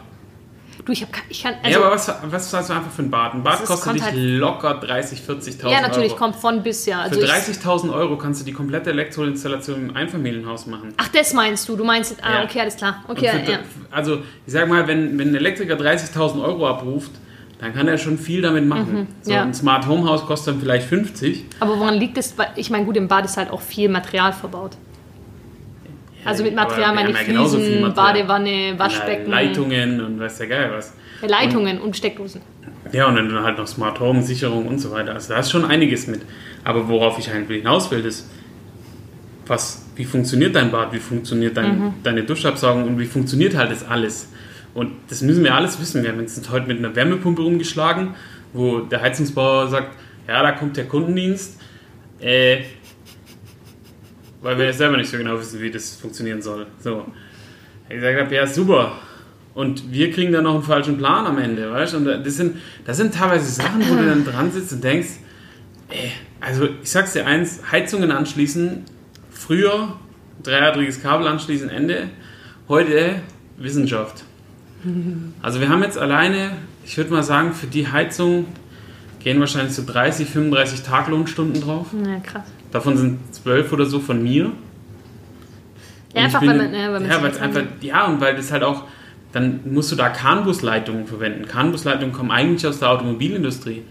Du, 0.84 0.92
ich, 0.92 1.02
hab, 1.02 1.08
ich 1.28 1.42
kann. 1.42 1.54
ja, 1.64 1.80
Also, 1.80 1.80
aber 1.80 1.90
was, 1.94 2.12
was 2.30 2.50
zahlst 2.50 2.68
du 2.70 2.74
einfach 2.74 2.90
für 2.92 3.02
ein 3.02 3.10
Bad? 3.10 3.34
Ein 3.34 3.42
Bad 3.42 3.60
Das 3.62 3.64
kostet 3.68 3.94
dich 3.94 4.02
halt- 4.02 4.14
locker 4.14 4.74
30, 4.74 5.20
40.000 5.20 5.70
ja, 5.70 5.80
natürlich, 5.80 6.10
Euro. 6.12 6.18
kommt 6.18 6.36
von 6.36 6.62
bis 6.62 6.86
ja. 6.86 7.00
Also 7.00 7.18
Für 7.18 7.24
ich, 7.26 7.32
30.000 7.32 7.92
Euro 7.92 8.16
kannst 8.18 8.42
du 8.42 8.44
die 8.44 8.52
komplette 8.52 8.90
Elektroinstallation 8.90 9.88
im 9.90 9.96
Einfamilienhaus 9.96 10.66
machen. 10.66 10.92
ach, 10.98 11.08
das 11.08 11.32
meinst 11.32 11.68
du? 11.68 11.76
Du 11.76 11.84
meinst. 11.84 12.16
Ah, 12.22 12.34
Ja. 12.40 12.44
okay, 12.44 12.60
alles 12.60 12.76
klar. 12.76 13.02
Okay, 13.08 13.30
für, 13.44 13.50
ja. 13.52 13.58
Also, 13.90 14.18
ich 14.46 14.52
sag 14.52 14.68
mal, 14.68 14.86
wenn, 14.86 15.18
wenn 15.18 15.30
ein 15.30 15.34
Elektriker 15.34 15.74
30.000 15.76 16.44
Euro 16.44 16.68
abruft, 16.68 17.12
dann 17.58 17.72
kann 17.74 17.88
er 17.88 17.96
schon 17.96 18.18
viel 18.18 18.42
damit 18.42 18.66
machen. 18.66 19.08
so, 19.22 19.30
Mhm, 19.30 19.36
ja. 19.36 19.42
Ein 19.42 19.54
Smart 19.54 19.86
Home 19.88 20.04
Haus 20.08 20.24
kostet 20.26 20.54
dann 20.54 20.60
vielleicht 20.60 20.86
50. 20.86 21.46
Aber 21.58 21.78
woran 21.80 21.94
liegt 21.94 22.18
es? 22.18 22.36
Weil- 22.36 22.50
Ich 22.56 22.68
meine, 22.70 22.84
gut, 22.84 22.96
im 22.98 23.08
Bad 23.08 23.24
ist 23.24 23.38
halt 23.38 23.50
auch 23.50 23.62
viel 23.62 23.88
Material 23.88 24.32
verbaut. 24.34 24.72
Also 26.26 26.42
mit 26.42 26.54
Material 26.54 26.94
meine 26.94 27.10
ich 27.10 27.16
ja 27.16 27.24
Fliesen. 27.46 27.94
Badewanne, 27.94 28.74
Waschbecken, 28.76 29.30
Leitungen 29.30 30.00
und 30.00 30.18
weiß 30.20 30.38
der 30.38 30.46
Geil 30.48 30.70
was. 30.72 30.92
Leitungen 31.26 31.80
und 31.80 31.96
Steckdosen. 31.96 32.40
Ja, 32.92 33.06
und 33.08 33.16
dann 33.16 33.42
halt 33.42 33.58
noch 33.58 33.66
Smart 33.66 33.98
Home, 34.00 34.22
Sicherung 34.22 34.66
und 34.66 34.78
so 34.78 34.90
weiter. 34.92 35.14
Also 35.14 35.32
da 35.32 35.40
ist 35.40 35.50
schon 35.50 35.64
einiges 35.64 36.06
mit. 36.06 36.20
Aber 36.64 36.88
worauf 36.88 37.18
ich 37.18 37.30
eigentlich 37.30 37.58
hinaus 37.58 37.90
will, 37.90 38.04
ist, 38.04 38.28
was, 39.46 39.86
wie 39.96 40.04
funktioniert 40.04 40.54
dein 40.56 40.70
Bad, 40.70 40.92
wie 40.92 40.98
funktioniert 40.98 41.56
dein, 41.56 41.78
Mhm. 41.78 41.94
deine 42.02 42.22
Duschabsaugung 42.24 42.84
und 42.84 42.98
wie 42.98 43.06
funktioniert 43.06 43.56
halt 43.56 43.70
das 43.70 43.86
alles. 43.86 44.32
Und 44.74 44.92
das 45.08 45.22
müssen 45.22 45.42
wir 45.44 45.54
alles 45.54 45.80
wissen. 45.80 46.02
Wir 46.02 46.10
haben 46.10 46.18
uns 46.18 46.40
heute 46.50 46.66
mit 46.66 46.78
einer 46.78 46.94
Wärmepumpe 46.94 47.42
rumgeschlagen, 47.42 48.14
wo 48.52 48.80
der 48.80 49.00
Heizungsbauer 49.02 49.68
sagt, 49.68 49.96
ja, 50.28 50.42
da 50.42 50.52
kommt 50.52 50.76
der 50.76 50.86
Kundendienst, 50.86 51.60
äh, 52.20 52.58
weil 54.46 54.58
wir 54.58 54.72
selber 54.72 54.96
nicht 54.96 55.10
so 55.10 55.18
genau 55.18 55.40
wissen, 55.40 55.60
wie 55.60 55.72
das 55.72 55.96
funktionieren 55.96 56.40
soll. 56.40 56.68
So. 56.78 57.04
Ich 57.88 57.96
gesagt 57.96 58.20
habe, 58.20 58.32
ja, 58.32 58.46
super. 58.46 58.92
Und 59.54 59.90
wir 59.90 60.12
kriegen 60.12 60.32
dann 60.32 60.44
noch 60.44 60.54
einen 60.54 60.62
falschen 60.62 60.96
Plan 60.98 61.26
am 61.26 61.38
Ende, 61.38 61.72
weißt 61.72 61.94
du? 61.94 61.96
Und 61.96 62.04
das 62.04 62.36
sind, 62.36 62.58
das 62.84 62.96
sind 62.96 63.12
teilweise 63.12 63.50
Sachen, 63.50 63.80
wo 63.88 63.96
du 63.96 64.06
dann 64.06 64.24
dran 64.32 64.52
sitzt 64.52 64.72
und 64.72 64.84
denkst, 64.84 65.08
ey, 65.88 66.12
also 66.40 66.68
ich 66.80 66.88
sag's 66.88 67.12
dir 67.12 67.26
eins, 67.26 67.60
Heizungen 67.72 68.12
anschließen, 68.12 68.84
früher 69.30 69.96
dreiadriges 70.44 71.02
Kabel 71.02 71.26
anschließen, 71.26 71.68
Ende. 71.68 72.04
Heute 72.68 73.22
Wissenschaft. 73.56 74.24
Also 75.42 75.60
wir 75.60 75.68
haben 75.68 75.82
jetzt 75.82 75.98
alleine, 75.98 76.52
ich 76.84 76.96
würde 76.96 77.10
mal 77.10 77.24
sagen, 77.24 77.52
für 77.52 77.66
die 77.66 77.88
Heizung 77.88 78.46
gehen 79.18 79.40
wahrscheinlich 79.40 79.74
so 79.74 79.82
30, 79.84 80.28
35 80.28 80.82
Taglohnstunden 80.82 81.60
drauf. 81.60 81.88
Ja, 82.06 82.20
krass. 82.20 82.44
Davon 82.72 82.96
sind 82.96 83.18
zwölf 83.34 83.72
oder 83.72 83.86
so 83.86 84.00
von 84.00 84.22
mir. 84.22 84.44
Ja, 84.44 86.20
Und 86.20 86.24
einfach, 86.24 86.40
bin- 86.40 86.48
weil 86.50 86.56
man, 86.58 86.74
ja, 86.74 86.92
weil 86.92 87.00
man 87.00 87.10
ja, 87.10 87.22
weil 87.22 87.30
es 87.30 87.40
einfach, 87.40 87.62
ja, 87.80 88.06
und 88.06 88.20
weil 88.20 88.36
das 88.36 88.50
halt 88.52 88.62
auch, 88.62 88.84
dann 89.32 89.60
musst 89.70 89.92
du 89.92 89.96
da 89.96 90.08
CAN-Bus-Leitungen 90.08 91.06
verwenden. 91.06 91.46
CAN-Bus-Leitungen 91.46 92.12
kommen 92.12 92.30
eigentlich 92.30 92.66
aus 92.66 92.78
der 92.78 92.90
Automobilindustrie. 92.90 93.82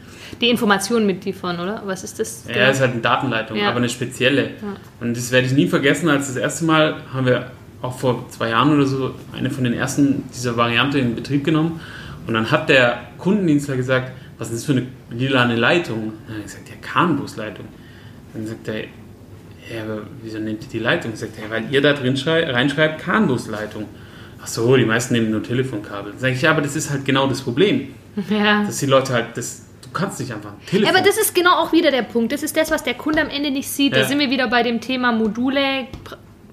Die 0.42 0.50
Informationen 0.50 1.06
mitliefern, 1.06 1.60
oder? 1.60 1.84
Was 1.86 2.04
ist 2.04 2.20
das? 2.20 2.46
Ja, 2.54 2.70
ist 2.70 2.82
halt 2.82 2.94
eine 2.94 3.02
Datenleitung, 3.02 3.58
Ja. 3.58 3.70
aber 3.70 3.78
eine 3.78 3.90
spezielle. 3.90 4.52
Und 5.00 5.16
das 5.16 5.32
werde 5.32 5.46
ich 5.48 5.54
nie 5.54 5.68
vergessen, 5.68 6.10
als 6.10 6.28
das 6.28 6.36
erste 6.36 6.66
Mal 6.66 6.96
haben 7.14 7.26
wir 7.28 7.52
auch 7.82 7.98
vor 7.98 8.28
zwei 8.30 8.50
Jahren 8.50 8.74
oder 8.74 8.86
so 8.88 9.14
eine 9.38 9.52
von 9.52 9.64
den 9.64 9.74
ersten 9.74 10.24
dieser 10.34 10.58
Variante 10.58 10.98
in 10.98 11.14
Betrieb 11.16 11.44
genommen. 11.44 11.80
Und 12.26 12.34
dann 12.34 12.50
hat 12.50 12.68
der 12.70 13.02
Kundendienstler 13.20 13.76
gesagt, 13.78 14.12
was 14.40 14.50
ist 14.50 14.58
das 14.58 14.66
für 14.66 14.72
eine 14.72 14.88
lilane 15.12 15.56
Leitung? 15.56 16.14
Dann 16.26 16.38
habe 16.38 16.40
ich 16.40 16.46
gesagt, 16.46 16.70
ja, 16.70 16.76
CAN-Bus-Leitung. 16.82 17.66
Dann 18.36 18.46
sagt 18.48 18.68
er, 18.68 18.82
ja, 18.82 19.82
aber 19.84 20.02
wieso 20.22 20.38
nennt 20.40 20.64
ihr 20.64 20.70
die 20.70 20.80
Leitung? 20.80 21.16
Sagt 21.16 21.34
er, 21.42 21.50
weil 21.50 21.66
ihr 21.74 21.82
da 21.82 21.94
drin 21.94 22.16
schrei- 22.18 22.50
reinschreibt 22.50 23.02
CAN-Bus-Leitung. 23.02 23.86
Ach 24.44 24.48
so, 24.48 24.76
die 24.76 24.86
meisten 24.86 25.16
nehmen 25.16 25.32
nur 25.32 25.42
Telefonkabel. 25.42 26.12
Dann 26.12 26.20
sage 26.20 26.34
ich, 26.34 26.42
ja, 26.44 26.52
aber 26.52 26.62
das 26.62 26.76
ist 26.76 26.92
halt 26.92 27.04
genau 27.06 27.28
das 27.28 27.42
Problem. 27.42 27.94
Ja. 28.30 28.64
Dass 28.64 28.78
die 28.78 28.86
Leute 28.86 29.12
halt, 29.12 29.36
das, 29.36 29.64
du 29.82 29.90
kannst 29.92 30.20
nicht 30.22 30.32
einfach 30.32 30.52
ein 30.52 30.58
Ja, 30.66 30.70
Telefon... 30.70 30.96
aber 30.96 31.06
das 31.06 31.18
ist 31.18 31.36
genau 31.36 31.52
auch 31.56 31.74
wieder 31.74 31.92
der 31.92 32.04
Punkt. 32.04 32.32
Das 32.32 32.44
ist 32.44 32.56
das, 32.56 32.72
was 32.72 32.82
der 32.84 32.94
Kunde 32.94 33.22
am 33.22 33.28
Ende 33.30 33.52
nicht 33.52 33.68
sieht. 33.68 33.94
Da 33.94 34.00
Ja. 34.02 34.06
sind 34.06 34.20
wir 34.20 34.30
wieder 34.30 34.48
bei 34.48 34.64
dem 34.64 34.80
Thema 34.80 35.12
Module, 35.12 35.88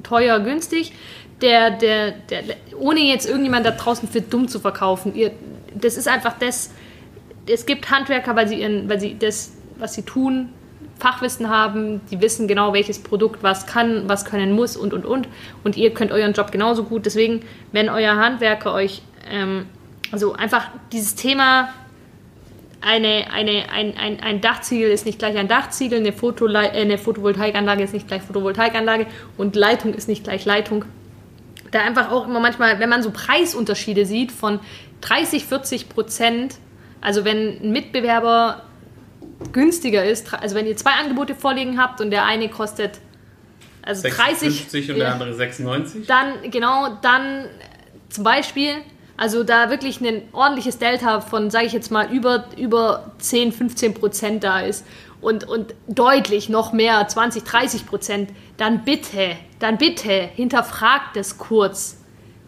teuer, 0.03 0.41
günstig. 0.41 0.93
Der, 1.41 1.71
der, 1.71 2.13
der, 2.31 2.43
ohne 2.79 3.01
jetzt 3.01 3.29
irgendjemand 3.29 3.65
da 3.67 3.71
draußen 3.73 4.09
für 4.09 4.21
dumm 4.21 4.49
zu 4.49 4.59
verkaufen. 4.59 5.15
Ihr, 5.15 5.31
das 5.75 5.97
ist 5.97 6.09
einfach 6.09 6.37
das. 6.41 6.71
Es 7.47 7.65
gibt 7.67 7.91
Handwerker, 7.91 8.35
weil 8.35 8.49
sie, 8.49 8.61
ihren, 8.61 8.89
weil 8.89 8.99
sie 9.01 9.17
das, 9.19 9.53
was 9.79 9.95
sie 9.95 10.03
tun, 10.03 10.49
Fachwissen 11.03 11.51
haben. 11.51 12.01
Die 12.11 12.21
wissen 12.21 12.47
genau, 12.47 12.73
welches 12.73 13.03
Produkt 13.03 13.43
was 13.43 13.67
kann, 13.67 14.09
was 14.09 14.25
können 14.25 14.53
muss 14.53 14.77
und 14.77 14.95
und 14.95 15.05
und. 15.05 15.29
Und 15.65 15.77
ihr 15.77 15.93
könnt 15.93 16.13
euren 16.13 16.33
Job 16.33 16.53
genauso 16.53 16.85
gut. 16.85 17.07
Deswegen, 17.07 17.41
wenn 17.73 17.89
euer 17.89 18.17
Handwerker 18.17 18.73
euch, 18.73 19.03
ähm, 19.29 19.67
also 20.13 20.35
einfach 20.35 20.69
dieses 20.93 21.17
Thema 21.17 21.71
eine, 22.81 23.33
eine, 23.33 23.71
ein, 23.73 23.97
ein, 23.97 24.21
ein 24.21 24.41
Dachziegel 24.41 24.91
ist 24.91 25.05
nicht 25.05 25.19
gleich 25.19 25.37
ein 25.37 25.49
Dachziegel, 25.49 25.99
eine, 25.99 26.13
Fotolei 26.13 26.67
äh, 26.67 26.83
eine 26.83 26.99
Photovoltaikanlage 26.99 27.83
ist 27.83 27.95
nicht 27.95 28.07
gleich 28.07 28.23
Photovoltaikanlage 28.23 29.07
und 29.37 29.57
Leitung 29.57 29.95
ist 29.95 30.09
nicht 30.09 30.25
gleich 30.25 30.45
Leitung. 30.45 30.85
Da 31.73 31.81
einfach 31.81 32.13
auch 32.13 32.29
immer 32.29 32.39
manchmal, 32.41 32.79
wenn 32.79 32.89
man 32.89 33.03
so 33.03 33.11
Preisunterschiede 33.11 34.07
sieht 34.07 34.31
von 34.31 34.61
30, 35.01 35.47
40 35.47 35.89
Prozent, 35.89 36.57
also 37.01 37.25
wenn 37.25 37.61
ein 37.63 37.73
Mitbewerber 37.73 38.63
günstiger 39.53 40.05
ist, 40.05 40.33
also 40.35 40.55
wenn 40.55 40.67
ihr 40.67 40.77
zwei 40.77 40.93
Angebote 40.93 41.35
vorliegen 41.35 41.81
habt 41.81 42.01
und 42.01 42.11
der 42.11 42.25
eine 42.25 42.49
kostet 42.49 43.01
also 43.83 44.03
30 44.09 44.39
56 44.39 44.91
und 44.91 44.99
der 44.99 45.13
andere 45.13 45.35
96. 45.35 46.07
dann, 46.07 46.51
genau, 46.51 46.99
dann 47.03 47.47
zum 48.09 48.25
Beispiel, 48.25 48.75
also 49.17 49.43
da 49.43 49.71
wirklich 49.71 50.01
ein 50.01 50.23
ordentliches 50.33 50.79
Delta 50.79 51.21
von, 51.21 51.51
sage 51.51 51.67
ich 51.67 51.73
jetzt 51.73 51.91
mal, 51.91 52.13
über, 52.13 52.45
über 52.57 53.13
10, 53.19 53.53
15 53.53 53.95
Prozent 53.95 54.45
da 54.45 54.61
ist 54.61 54.87
und, 55.21 55.45
und 55.49 55.75
deutlich 55.89 56.49
noch 56.49 56.73
mehr, 56.73 57.07
20, 57.07 57.45
30 57.45 57.87
Prozent, 57.87 58.31
dann 58.57 58.85
bitte, 58.85 59.37
dann 59.59 59.79
bitte 59.79 60.13
hinterfragt 60.13 61.17
es 61.17 61.39
kurz. 61.39 61.97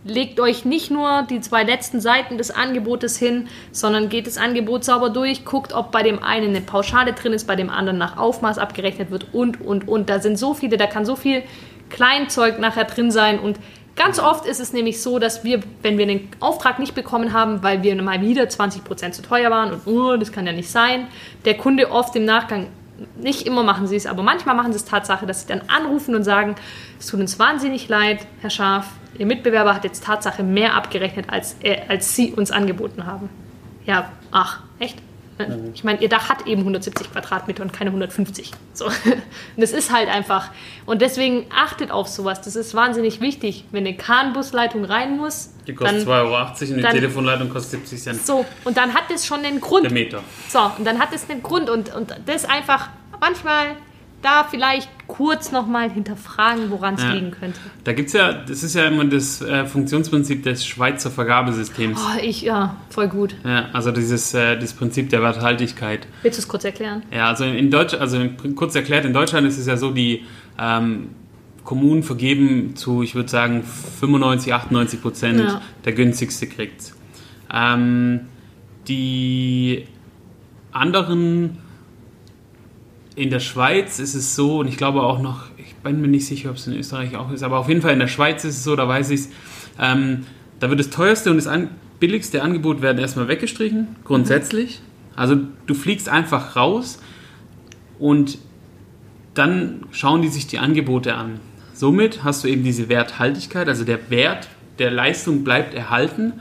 Legt 0.05 0.39
euch 0.39 0.67
nicht 0.67 0.91
nur 0.91 1.23
die 1.29 1.41
zwei 1.41 1.63
letzten 1.63 1.99
Seiten 1.99 2.37
des 2.37 2.51
Angebotes 2.51 3.17
hin, 3.17 3.49
sondern 3.73 4.11
geht 4.11 4.27
das 4.27 4.37
Angebot 4.37 4.85
sauber 4.85 5.09
durch, 5.09 5.47
guckt, 5.47 5.73
ob 5.73 5.93
bei 5.93 6.03
dem 6.03 6.23
einen 6.23 6.51
eine 6.51 6.61
Pauschale 6.61 7.15
drin 7.15 7.33
ist, 7.33 7.47
bei 7.47 7.57
dem 7.57 7.71
anderen 7.71 7.97
nach 7.97 8.19
Aufmaß 8.19 8.59
abgerechnet 8.59 9.11
wird 9.11 9.29
und, 9.33 9.63
und, 9.63 9.89
und. 9.89 10.11
Da 10.11 10.21
sind 10.21 10.39
so 10.39 10.53
viele, 10.53 10.77
da 10.77 10.87
kann 10.87 11.07
so 11.07 11.17
viel 11.17 11.43
Kleinzeug 11.89 12.59
nachher 12.59 12.85
drin 12.85 13.11
sein 13.11 13.39
und 13.39 13.59
ganz 13.97 14.19
oft 14.19 14.47
ist 14.47 14.61
es 14.61 14.73
nämlich 14.75 15.01
so, 15.01 15.19
dass 15.19 15.43
wir, 15.43 15.61
wenn 15.83 15.97
wir 15.97 16.07
den 16.07 16.29
Auftrag 16.41 16.79
nicht 16.79 16.95
bekommen 16.95 17.33
haben, 17.33 17.63
weil 17.63 17.83
wir 17.83 18.01
mal 18.03 18.21
wieder 18.21 18.45
20% 18.45 19.13
zu 19.13 19.23
teuer 19.23 19.51
waren 19.51 19.73
und 19.73 19.87
oh, 19.87 20.17
das 20.17 20.33
kann 20.33 20.47
ja 20.47 20.53
nicht 20.53 20.69
sein, 20.69 21.07
der 21.47 21.57
Kunde 21.57 21.91
oft 21.91 22.15
im 22.17 22.25
Nachgang 22.27 22.67
nicht 23.17 23.47
immer 23.47 23.63
machen 23.63 23.87
sie 23.87 23.97
es, 23.97 24.07
aber 24.07 24.23
manchmal 24.23 24.55
machen 24.55 24.73
sie 24.73 24.79
es 24.79 24.85
Tatsache, 24.85 25.27
dass 25.27 25.43
sie 25.43 25.49
dann 25.49 25.63
anrufen 25.69 26.15
und 26.15 26.25
sagen, 26.25 26.55
es 26.99 27.07
tut 27.07 27.21
uns 27.21 27.39
wahnsinnig 27.39 27.89
leid, 27.89 28.27
Herr 28.41 28.51
Scharf, 28.51 28.87
Ihr 29.19 29.27
Mitbewerber 29.27 29.75
hat 29.75 29.85
jetzt 29.85 30.05
Tatsache 30.05 30.43
mehr 30.43 30.75
abgerechnet, 30.75 31.31
als, 31.31 31.57
äh, 31.63 31.83
als 31.89 32.17
Sie 32.17 32.33
uns 32.33 32.51
angeboten 32.51 33.07
haben. 33.07 33.29
Ja, 33.87 34.11
ach, 34.33 34.61
echt? 34.79 34.99
Ich 35.75 35.83
meine, 35.85 36.01
Ihr 36.01 36.09
Dach 36.09 36.29
hat 36.29 36.47
eben 36.47 36.61
170 36.63 37.13
Quadratmeter 37.13 37.63
und 37.63 37.73
keine 37.73 37.91
150. 37.91 38.53
So. 38.73 38.87
Und 38.87 38.95
das 39.57 39.73
ist 39.73 39.93
halt 39.93 40.09
einfach. 40.09 40.51
Und 40.87 41.03
deswegen 41.03 41.47
achtet 41.55 41.91
auf 41.91 42.09
sowas. 42.09 42.41
Das 42.41 42.57
ist 42.57 42.75
wahnsinnig 42.75 43.21
wichtig. 43.21 43.65
Wenn 43.73 43.87
eine 43.87 43.97
Kahnbusleitung 43.97 44.85
rein 44.85 45.17
muss, 45.17 45.51
Die 45.67 45.75
kostet 45.75 46.07
dann, 46.07 46.09
2,80 46.09 46.21
Euro 46.23 46.49
und 46.49 46.61
die 46.77 46.83
dann- 46.83 46.93
Telefonleitung 46.93 47.49
kostet 47.49 47.81
70 47.89 48.03
Cent 48.03 48.27
so, 48.27 48.45
und 48.65 48.77
dann 48.77 48.95
hat 48.95 49.05
es 49.13 49.27
schon 49.27 49.45
einen 49.45 49.61
Grund. 49.61 49.85
der 49.85 49.93
Meter. 49.93 50.21
So, 50.49 50.61
und 50.79 50.85
dann 50.85 50.99
hat 50.99 51.13
es 51.13 51.29
einen 51.29 51.43
Grund 51.43 51.69
und, 51.71 51.95
und 51.95 52.15
das 52.27 52.45
einfach 52.45 52.91
manchmal 53.21 53.77
da 54.25 54.45
vielleicht 54.45 54.89
kurz 55.07 55.53
nochmal 55.53 55.91
hinterfragen, 55.91 56.71
woran 56.71 56.95
es 56.95 57.03
Ja. 57.03 57.13
liegen 57.13 57.31
könnte. 57.31 57.59
Da 57.85 57.93
gibt 57.93 58.09
es 58.09 58.15
ja, 58.15 58.33
das 58.33 58.63
ist 58.63 58.75
ja 58.75 58.85
immer 58.87 59.05
das 59.05 59.43
äh, 59.43 59.67
Funktionsprinzip 59.67 60.43
des 60.43 60.67
Schweizer 60.67 61.11
Vergabesystems. 61.11 62.01
Oh, 62.01 62.19
ich, 62.23 62.43
ja, 62.43 62.77
voll 62.91 63.09
gut. 63.09 63.37
Ja, 63.45 63.69
also 63.73 63.93
dieses 63.93 64.33
äh, 64.35 64.59
das 64.59 64.73
Prinzip 64.73 65.11
der 65.11 65.21
Werthaltigkeit. 65.23 66.07
Willst 66.23 66.39
du 66.39 66.43
es 66.43 66.49
kurz 66.49 66.65
erklären? 66.65 67.03
Ja, 67.13 67.29
also 67.29 67.45
in 67.45 67.71
Deutsch, 67.71 67.95
also 67.95 68.19
in- 68.19 68.55
kurz 68.57 68.75
erklärt, 68.75 69.05
in 69.05 69.13
Deutschland 69.13 69.47
ist 69.47 69.59
es 69.59 69.67
ja 69.67 69.77
so, 69.77 69.91
die 69.91 70.25
ähm, 70.59 71.11
Kommunen 71.65 72.03
vergeben 72.03 72.77
zu, 72.77 73.03
ich 73.03 73.15
würde 73.15 73.29
sagen, 73.29 73.63
95, 73.63 74.53
98 74.53 75.01
Prozent 75.03 75.41
Ja. 75.41 75.61
der 75.85 75.93
günstigste 75.93 76.47
kriegt. 76.47 76.93
Ähm, 77.53 78.21
die 78.89 79.87
anderen 80.73 81.59
in 83.17 83.31
der 83.31 83.41
Schweiz 83.41 83.99
ist 83.99 84.15
es 84.15 84.35
so, 84.35 84.59
und 84.59 84.69
ich 84.69 84.77
glaube 84.77 85.03
auch 85.03 85.21
noch, 85.21 85.45
ich 85.57 85.75
bin 85.77 86.01
mir 86.01 86.09
nicht 86.09 86.27
sicher, 86.27 86.51
ob 86.51 86.57
es 86.57 86.67
in 86.67 86.75
Österreich 86.75 87.17
auch 87.17 87.31
ist, 87.31 87.43
aber 87.43 87.59
auf 87.59 87.69
jeden 87.69 87.83
Fall 87.83 87.93
in 87.93 88.01
der 88.01 88.09
Schweiz 88.09 88.45
ist 88.45 88.57
es 88.59 88.65
so, 88.65 88.75
da 88.75 88.89
weiß 88.89 89.11
ich 89.11 89.21
es, 89.21 89.29
ähm, 89.81 90.27
da 90.61 90.69
wird 90.69 90.81
das 90.81 90.91
teuerste 90.91 91.31
und 91.31 91.37
das 91.37 91.47
an, 91.47 91.71
billigste 92.01 92.43
Angebote 92.43 92.83
werden 92.83 92.99
erstmal 92.99 93.29
weggestrichen, 93.29 93.97
grundsätzlich. 94.05 94.81
Also 95.15 95.37
du 95.67 95.75
fliegst 95.75 96.09
einfach 96.09 96.57
raus 96.57 97.01
und 97.99 98.39
dann 99.35 99.87
schauen 99.93 100.23
die 100.23 100.29
sich 100.29 100.47
die 100.47 100.59
Angebote 100.59 101.15
an. 101.15 101.41
Somit 101.73 102.25
hast 102.25 102.45
du 102.45 102.49
eben 102.49 102.65
diese 102.65 102.89
Werthaltigkeit, 102.89 103.69
also 103.69 103.85
der 103.85 104.11
Wert 104.11 104.49
der 104.79 104.91
Leistung 104.91 105.45
bleibt 105.45 105.75
erhalten, 105.75 106.35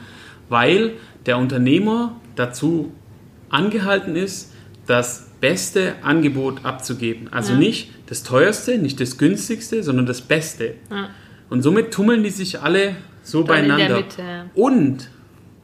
weil 0.49 0.93
der 1.25 1.37
Unternehmer 1.37 2.15
dazu 2.35 2.91
angehalten 3.49 4.15
ist, 4.15 4.52
das 4.85 5.27
beste 5.39 5.95
Angebot 6.03 6.65
abzugeben. 6.65 7.29
Also 7.31 7.53
ja. 7.53 7.59
nicht 7.59 7.91
das 8.07 8.23
teuerste, 8.23 8.77
nicht 8.77 8.99
das 8.99 9.17
günstigste, 9.17 9.83
sondern 9.83 10.05
das 10.05 10.21
Beste. 10.21 10.75
Ja. 10.89 11.09
Und 11.49 11.61
somit 11.61 11.93
tummeln 11.93 12.23
die 12.23 12.29
sich 12.29 12.61
alle 12.61 12.95
so 13.23 13.43
Dann 13.43 13.67
beieinander. 13.67 13.97
Mitte, 13.97 14.21
ja. 14.21 14.45
Und 14.55 15.09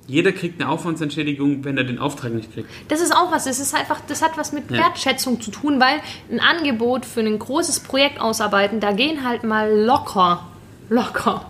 jeder 0.07 0.31
kriegt 0.31 0.59
eine 0.59 0.69
Aufwandsentschädigung, 0.69 1.63
wenn 1.63 1.77
er 1.77 1.83
den 1.83 1.99
Auftrag 1.99 2.33
nicht 2.33 2.51
kriegt. 2.53 2.67
Das 2.87 2.99
ist 2.99 3.15
auch 3.15 3.31
was. 3.31 3.45
Das 3.45 3.59
ist 3.59 3.75
einfach, 3.75 4.01
das 4.07 4.21
hat 4.21 4.37
was 4.37 4.51
mit 4.51 4.71
Wertschätzung 4.71 5.39
zu 5.39 5.51
tun, 5.51 5.79
weil 5.79 5.99
ein 6.31 6.39
Angebot 6.39 7.05
für 7.05 7.19
ein 7.19 7.37
großes 7.37 7.81
Projekt 7.81 8.19
ausarbeiten, 8.19 8.79
da 8.79 8.91
gehen 8.91 9.23
halt 9.23 9.43
mal 9.43 9.71
locker, 9.71 10.47
locker 10.89 11.45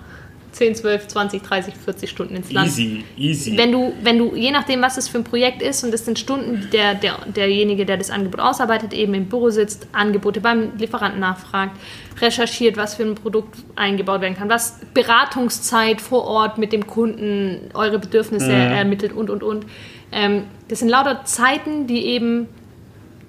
10, 0.52 0.76
12, 0.76 1.08
20, 1.08 1.44
30, 1.44 1.74
40 1.76 2.10
Stunden 2.10 2.36
ins 2.36 2.52
Land. 2.52 2.68
Easy, 2.68 3.04
easy. 3.18 3.58
Wenn 3.58 3.72
du, 3.72 3.94
wenn 4.02 4.18
du, 4.18 4.36
je 4.36 4.52
nachdem, 4.52 4.82
was 4.82 4.98
es 4.98 5.08
für 5.08 5.20
ein 5.20 5.24
Projekt 5.24 5.62
ist, 5.62 5.84
und 5.84 5.92
das 5.92 6.06
sind 6.06 6.18
Stunden, 6.18 6.62
die 6.62 6.70
der, 6.70 6.96
der, 6.96 7.18
derjenige, 7.28 7.86
der 7.86 7.98
das 7.98 8.10
Angebot 8.10 8.40
ausarbeitet, 8.40 8.94
eben 8.94 9.14
im 9.14 9.26
Büro 9.26 9.50
sitzt, 9.50 9.88
Angebote 9.92 10.42
beim 10.42 10.76
Lieferanten 10.78 11.20
nachfragt, 11.20 11.78
recherchiert, 12.20 12.78
was 12.78 12.96
für 12.96 13.04
ein 13.04 13.16
Produkt 13.16 13.60
eingebaut 13.76 14.22
werden 14.22 14.36
kann, 14.36 14.50
was 14.50 14.80
Beratungszeit 14.94 16.02
vor 16.02 16.26
Ort 16.26 16.58
mit 16.58 16.74
dem 16.74 16.88
Kunden, 16.88 17.70
eure 17.74 18.00
Bedürfnisse 18.00 18.52
mhm. 18.52 18.72
ermittelt 18.72 19.14
und, 19.14 19.30
und, 19.30 19.44
und. 19.44 19.66
Ähm, 20.12 20.46
das 20.68 20.80
sind 20.80 20.90
lauter 20.90 21.26
Zeiten, 21.26 21.88
die 21.88 22.06
eben, 22.06 22.48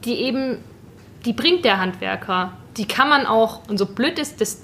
die 0.05 0.15
eben, 0.15 0.59
die 1.25 1.35
bringt 1.35 1.65
der 1.65 1.79
Handwerker. 1.79 2.53
Die 2.77 2.87
kann 2.87 3.09
man 3.09 3.27
auch, 3.27 3.69
und 3.69 3.79
so 3.79 3.87
blöd 3.87 4.19
ist, 4.19 4.41
das 4.41 4.63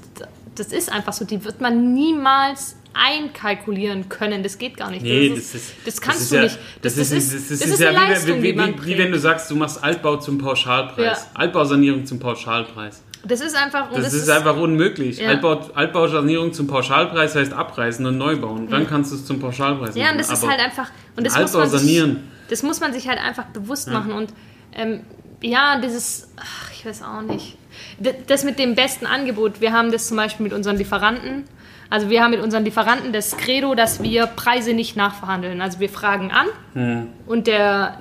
das 0.58 0.68
ist 0.68 0.90
einfach 0.90 1.12
so, 1.12 1.24
die 1.24 1.44
wird 1.44 1.60
man 1.60 1.94
niemals 1.94 2.76
einkalkulieren 2.94 4.08
können. 4.08 4.42
Das 4.42 4.58
geht 4.58 4.76
gar 4.76 4.90
nicht. 4.90 5.02
Nee, 5.02 5.28
das, 5.28 5.38
ist, 5.38 5.54
das, 5.54 5.62
ist, 5.62 5.74
das 5.84 6.00
kannst 6.00 6.20
das 6.22 6.28
du 6.30 6.36
ja, 6.36 6.42
nicht. 6.42 6.58
Das, 6.82 6.94
das, 6.96 7.12
ist, 7.12 7.34
das, 7.34 7.50
ist, 7.50 7.66
ist 7.66 7.80
ja 7.80 7.90
wie, 7.90 7.94
Leistung, 7.94 8.42
wie, 8.42 8.58
wie, 8.58 8.86
wie, 8.86 8.98
wenn 8.98 9.12
du 9.12 9.18
sagst, 9.18 9.50
du 9.50 9.56
machst 9.56 9.82
Altbau 9.82 10.16
zum 10.16 10.38
Pauschalpreis. 10.38 11.04
Ja. 11.06 11.30
Altbausanierung 11.34 12.06
zum 12.06 12.18
Pauschalpreis. 12.18 13.02
Das 13.24 13.40
ist 13.40 13.56
einfach. 13.56 13.90
Das, 13.92 14.14
ist, 14.14 14.30
einfach 14.30 14.56
unmöglich. 14.56 15.18
Ja. 15.18 15.30
Altbau, 15.30 15.60
Altbausanierung 15.74 16.52
zum 16.52 16.66
Pauschalpreis 16.68 17.34
heißt 17.34 17.52
abreißen 17.52 18.06
und 18.06 18.16
neu 18.16 18.36
bauen. 18.36 18.68
Dann 18.68 18.86
kannst 18.86 19.12
du 19.12 19.16
es 19.16 19.26
zum 19.26 19.40
Pauschalpreis 19.40 19.90
machen. 19.90 19.98
Ja, 20.00 20.12
und 20.12 20.18
das 20.18 20.30
ist 20.30 20.46
halt 20.46 20.60
einfach. 20.60 20.90
Und 21.16 21.26
das 21.26 21.34
Altbau 21.34 21.60
muss 21.60 21.72
man 21.72 21.80
sich, 21.80 22.16
Das 22.48 22.62
muss 22.62 22.80
man 22.80 22.92
sich 22.92 23.08
halt 23.08 23.18
einfach 23.18 23.46
bewusst 23.46 23.90
machen. 23.90 24.12
Und 24.12 24.32
ähm, 24.72 25.00
ja, 25.42 25.80
dieses. 25.80 26.28
Ach, 26.36 26.70
ich 26.72 26.86
weiß 26.86 27.02
auch 27.02 27.22
nicht 27.22 27.58
das 28.26 28.44
mit 28.44 28.58
dem 28.58 28.74
besten 28.74 29.06
Angebot, 29.06 29.60
wir 29.60 29.72
haben 29.72 29.90
das 29.90 30.08
zum 30.08 30.16
Beispiel 30.16 30.44
mit 30.44 30.52
unseren 30.52 30.76
Lieferanten. 30.76 31.44
Also 31.88 32.10
wir 32.10 32.22
haben 32.22 32.32
mit 32.32 32.40
unseren 32.40 32.64
Lieferanten 32.64 33.12
das 33.12 33.36
Credo, 33.36 33.74
dass 33.74 34.02
wir 34.02 34.26
Preise 34.26 34.72
nicht 34.72 34.96
nachverhandeln. 34.96 35.60
Also 35.60 35.78
wir 35.78 35.88
fragen 35.88 36.32
an 36.32 36.46
hm. 36.74 37.06
und 37.26 37.46
der, 37.46 38.00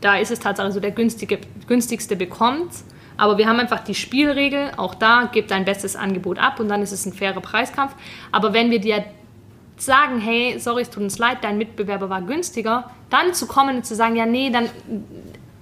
da 0.00 0.16
ist 0.16 0.30
es 0.30 0.40
tatsächlich 0.40 0.74
so, 0.74 0.80
der 0.80 0.92
günstige, 0.92 1.38
günstigste 1.66 2.16
bekommt. 2.16 2.70
Aber 3.18 3.38
wir 3.38 3.48
haben 3.48 3.58
einfach 3.58 3.80
die 3.80 3.94
Spielregel, 3.94 4.72
auch 4.76 4.94
da 4.94 5.28
gibt 5.32 5.50
ein 5.50 5.64
bestes 5.64 5.96
Angebot 5.96 6.38
ab 6.38 6.60
und 6.60 6.68
dann 6.68 6.82
ist 6.82 6.92
es 6.92 7.06
ein 7.06 7.12
fairer 7.12 7.40
Preiskampf. 7.40 7.94
Aber 8.30 8.52
wenn 8.52 8.70
wir 8.70 8.78
dir 8.78 9.04
sagen, 9.78 10.20
hey, 10.20 10.58
sorry, 10.58 10.82
es 10.82 10.90
tut 10.90 11.02
uns 11.02 11.18
leid, 11.18 11.38
dein 11.42 11.58
Mitbewerber 11.58 12.08
war 12.10 12.22
günstiger, 12.22 12.90
dann 13.10 13.34
zu 13.34 13.46
kommen 13.46 13.76
und 13.76 13.86
zu 13.86 13.94
sagen, 13.94 14.16
ja, 14.16 14.26
nee, 14.26 14.50
dann 14.50 14.68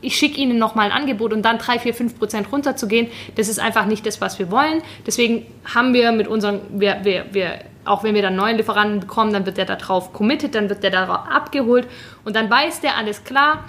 ich 0.05 0.17
schicke 0.17 0.40
Ihnen 0.40 0.59
nochmal 0.59 0.90
ein 0.90 0.93
Angebot 0.93 1.33
und 1.33 1.43
dann 1.43 1.59
3, 1.59 1.79
4, 1.79 1.95
5 1.95 2.19
Prozent 2.19 2.53
runterzugehen, 2.53 3.09
das 3.37 3.49
ist 3.49 3.59
einfach 3.59 3.87
nicht 3.87 4.07
das, 4.07 4.21
was 4.21 4.38
wir 4.38 4.51
wollen. 4.51 4.83
Deswegen 5.07 5.47
haben 5.75 5.95
wir 5.95 6.12
mit 6.12 6.29
unseren, 6.29 6.61
wir, 6.71 7.01
wir, 7.03 7.27
wir, 7.33 7.61
auch 7.85 8.05
wenn 8.05 8.14
wir 8.14 8.23
dann 8.23 8.37
neuen 8.37 8.57
Lieferanten 8.57 9.01
bekommen, 9.01 9.33
dann 9.33 9.47
wird 9.47 9.57
der 9.57 9.67
darauf 9.67 10.12
committed, 10.12 10.55
dann 10.55 10.69
wird 10.69 10.83
der 10.83 10.90
darauf 10.90 11.29
abgeholt 11.31 11.87
und 12.25 12.37
dann 12.37 12.51
weiß 12.51 12.81
der, 12.81 12.97
alles 12.97 13.25
klar, 13.25 13.64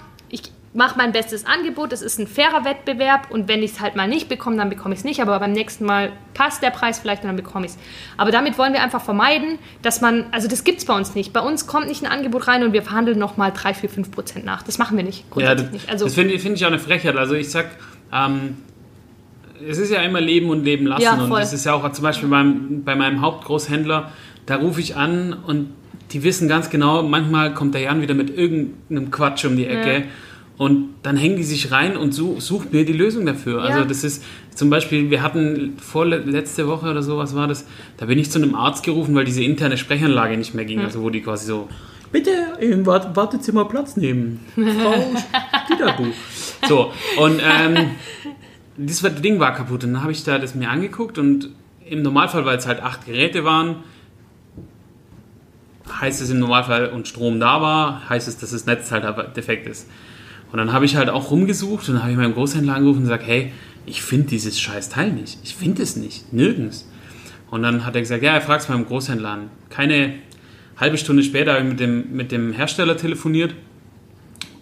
mache 0.76 0.98
mein 0.98 1.12
bestes 1.12 1.46
Angebot, 1.46 1.92
es 1.92 2.02
ist 2.02 2.18
ein 2.18 2.26
fairer 2.26 2.64
Wettbewerb 2.64 3.30
und 3.30 3.48
wenn 3.48 3.62
ich 3.62 3.72
es 3.72 3.80
halt 3.80 3.96
mal 3.96 4.06
nicht 4.06 4.28
bekomme, 4.28 4.56
dann 4.56 4.68
bekomme 4.68 4.94
ich 4.94 5.00
es 5.00 5.04
nicht, 5.04 5.20
aber 5.20 5.38
beim 5.40 5.52
nächsten 5.52 5.86
Mal 5.86 6.12
passt 6.34 6.62
der 6.62 6.70
Preis 6.70 6.98
vielleicht 6.98 7.22
und 7.22 7.28
dann 7.28 7.36
bekomme 7.36 7.64
ich 7.64 7.72
es. 7.72 7.78
Aber 8.18 8.30
damit 8.30 8.58
wollen 8.58 8.74
wir 8.74 8.82
einfach 8.82 9.02
vermeiden, 9.02 9.58
dass 9.80 10.02
man, 10.02 10.26
also 10.32 10.48
das 10.48 10.64
gibt 10.64 10.78
es 10.78 10.84
bei 10.84 10.94
uns 10.94 11.14
nicht. 11.14 11.32
Bei 11.32 11.40
uns 11.40 11.66
kommt 11.66 11.88
nicht 11.88 12.04
ein 12.04 12.10
Angebot 12.12 12.46
rein 12.46 12.62
und 12.62 12.74
wir 12.74 12.82
verhandeln 12.82 13.18
nochmal 13.18 13.52
3, 13.54 13.72
4, 13.72 13.88
5 13.88 14.10
Prozent 14.10 14.44
nach. 14.44 14.62
Das 14.62 14.76
machen 14.76 14.98
wir 14.98 15.04
nicht, 15.04 15.30
grundsätzlich 15.30 15.58
ja, 15.58 15.64
das, 15.64 15.72
nicht. 15.72 15.88
Also, 15.88 16.04
das 16.04 16.14
finde 16.14 16.38
find 16.38 16.56
ich 16.56 16.64
auch 16.64 16.70
eine 16.70 16.78
Frechheit. 16.78 17.16
Also 17.16 17.34
ich 17.34 17.50
sag, 17.50 17.70
ähm, 18.12 18.58
es 19.66 19.78
ist 19.78 19.90
ja 19.90 20.02
immer 20.02 20.20
Leben 20.20 20.50
und 20.50 20.62
Leben 20.62 20.86
lassen 20.86 21.02
ja, 21.02 21.14
und 21.14 21.30
das 21.30 21.54
ist 21.54 21.64
ja 21.64 21.72
auch 21.72 21.90
zum 21.92 22.02
Beispiel 22.02 22.28
beim, 22.28 22.84
bei 22.84 22.94
meinem 22.94 23.22
Hauptgroßhändler, 23.22 24.12
da 24.44 24.56
rufe 24.56 24.80
ich 24.80 24.94
an 24.94 25.32
und 25.32 25.70
die 26.12 26.22
wissen 26.22 26.48
ganz 26.48 26.68
genau, 26.68 27.02
manchmal 27.02 27.54
kommt 27.54 27.74
der 27.74 27.80
Jan 27.80 28.02
wieder 28.02 28.14
mit 28.14 28.28
irgendeinem 28.28 29.10
Quatsch 29.10 29.46
um 29.46 29.56
die 29.56 29.66
Ecke. 29.66 30.00
Ja 30.00 30.04
und 30.58 30.94
dann 31.02 31.16
hängen 31.16 31.36
die 31.36 31.44
sich 31.44 31.70
rein 31.70 31.96
und 31.96 32.12
such, 32.12 32.40
sucht 32.40 32.72
mir 32.72 32.84
die 32.84 32.94
Lösung 32.94 33.26
dafür. 33.26 33.60
Also 33.60 33.68
ja. 33.68 33.76
Also 33.76 33.88
das 33.88 34.04
ist 34.04 34.24
zum 34.54 34.70
Beispiel, 34.70 35.10
wir 35.10 35.22
hatten 35.22 35.76
vorletzte 35.78 36.66
Woche 36.66 36.90
oder 36.90 37.02
so, 37.02 37.18
was 37.18 37.34
war 37.34 37.46
das? 37.46 37.66
Da 37.98 38.06
bin 38.06 38.18
ich 38.18 38.30
zu 38.30 38.38
einem 38.38 38.54
Arzt 38.54 38.82
gerufen, 38.84 39.14
weil 39.14 39.26
diese 39.26 39.42
interne 39.42 39.76
Sprechanlage 39.76 40.36
nicht 40.36 40.54
mehr 40.54 40.64
ging. 40.64 40.78
Mhm. 40.78 40.86
Also 40.86 41.02
wo 41.02 41.10
die 41.10 41.20
quasi 41.20 41.46
so, 41.46 41.68
bitte 42.10 42.30
im 42.60 42.86
Wartezimmer 42.86 43.66
Platz 43.66 43.96
nehmen. 43.96 44.40
Frau 44.54 44.94
Dieterbuch. 45.68 46.14
So, 46.66 46.92
und 47.18 47.40
ähm, 47.42 47.90
das 48.78 49.02
Ding 49.20 49.38
war 49.38 49.54
kaputt. 49.54 49.84
Und 49.84 49.92
dann 49.92 50.02
habe 50.02 50.12
ich 50.12 50.24
da 50.24 50.38
das 50.38 50.54
mir 50.54 50.70
angeguckt 50.70 51.18
und 51.18 51.50
im 51.84 52.00
Normalfall, 52.02 52.46
weil 52.46 52.56
es 52.56 52.66
halt 52.66 52.82
acht 52.82 53.04
Geräte 53.04 53.44
waren, 53.44 53.76
heißt 56.00 56.20
es 56.22 56.30
im 56.30 56.40
Normalfall 56.40 56.88
und 56.88 57.06
Strom 57.06 57.38
da 57.38 57.60
war, 57.60 58.08
heißt 58.08 58.26
es, 58.26 58.38
dass 58.38 58.50
das 58.50 58.66
Netz 58.66 58.90
halt 58.90 59.36
defekt 59.36 59.66
ist. 59.68 59.88
Und 60.52 60.58
dann 60.58 60.72
habe 60.72 60.84
ich 60.84 60.96
halt 60.96 61.10
auch 61.10 61.30
rumgesucht 61.30 61.88
und 61.88 61.94
dann 61.94 62.02
habe 62.02 62.12
ich 62.12 62.18
meinem 62.18 62.34
Großhändler 62.34 62.74
angerufen 62.74 62.98
und 62.98 63.04
gesagt, 63.04 63.26
hey, 63.26 63.52
ich 63.84 64.02
finde 64.02 64.28
dieses 64.28 64.60
scheiß 64.60 64.88
Teil 64.88 65.12
nicht. 65.12 65.38
Ich 65.42 65.54
finde 65.54 65.82
es 65.82 65.96
nicht. 65.96 66.32
Nirgends. 66.32 66.88
Und 67.50 67.62
dann 67.62 67.84
hat 67.84 67.94
er 67.94 68.00
gesagt, 68.00 68.22
ja, 68.22 68.32
er 68.34 68.40
fragt 68.40 68.62
es 68.62 68.68
beim 68.68 68.86
Großhändler 68.86 69.30
an. 69.30 69.50
Keine 69.70 70.14
halbe 70.76 70.98
Stunde 70.98 71.22
später 71.22 71.52
habe 71.52 71.62
ich 71.62 71.68
mit 71.68 71.80
dem, 71.80 72.12
mit 72.12 72.32
dem 72.32 72.52
Hersteller 72.52 72.96
telefoniert. 72.96 73.54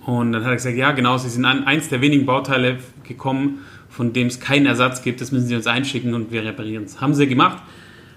Und 0.04 0.32
dann 0.32 0.42
hat 0.42 0.50
er 0.50 0.56
gesagt, 0.56 0.76
ja, 0.76 0.92
genau, 0.92 1.16
sie 1.16 1.30
sind 1.30 1.44
an 1.46 1.64
eins 1.64 1.88
der 1.88 2.02
wenigen 2.02 2.26
Bauteile 2.26 2.78
gekommen, 3.04 3.60
von 3.88 4.12
dem 4.12 4.26
es 4.26 4.40
keinen 4.40 4.66
Ersatz 4.66 5.02
gibt. 5.02 5.20
Das 5.20 5.32
müssen 5.32 5.46
sie 5.46 5.56
uns 5.56 5.66
einschicken 5.66 6.12
und 6.12 6.30
wir 6.30 6.44
reparieren 6.44 6.84
es. 6.84 7.00
Haben 7.00 7.14
sie 7.14 7.26
gemacht. 7.26 7.62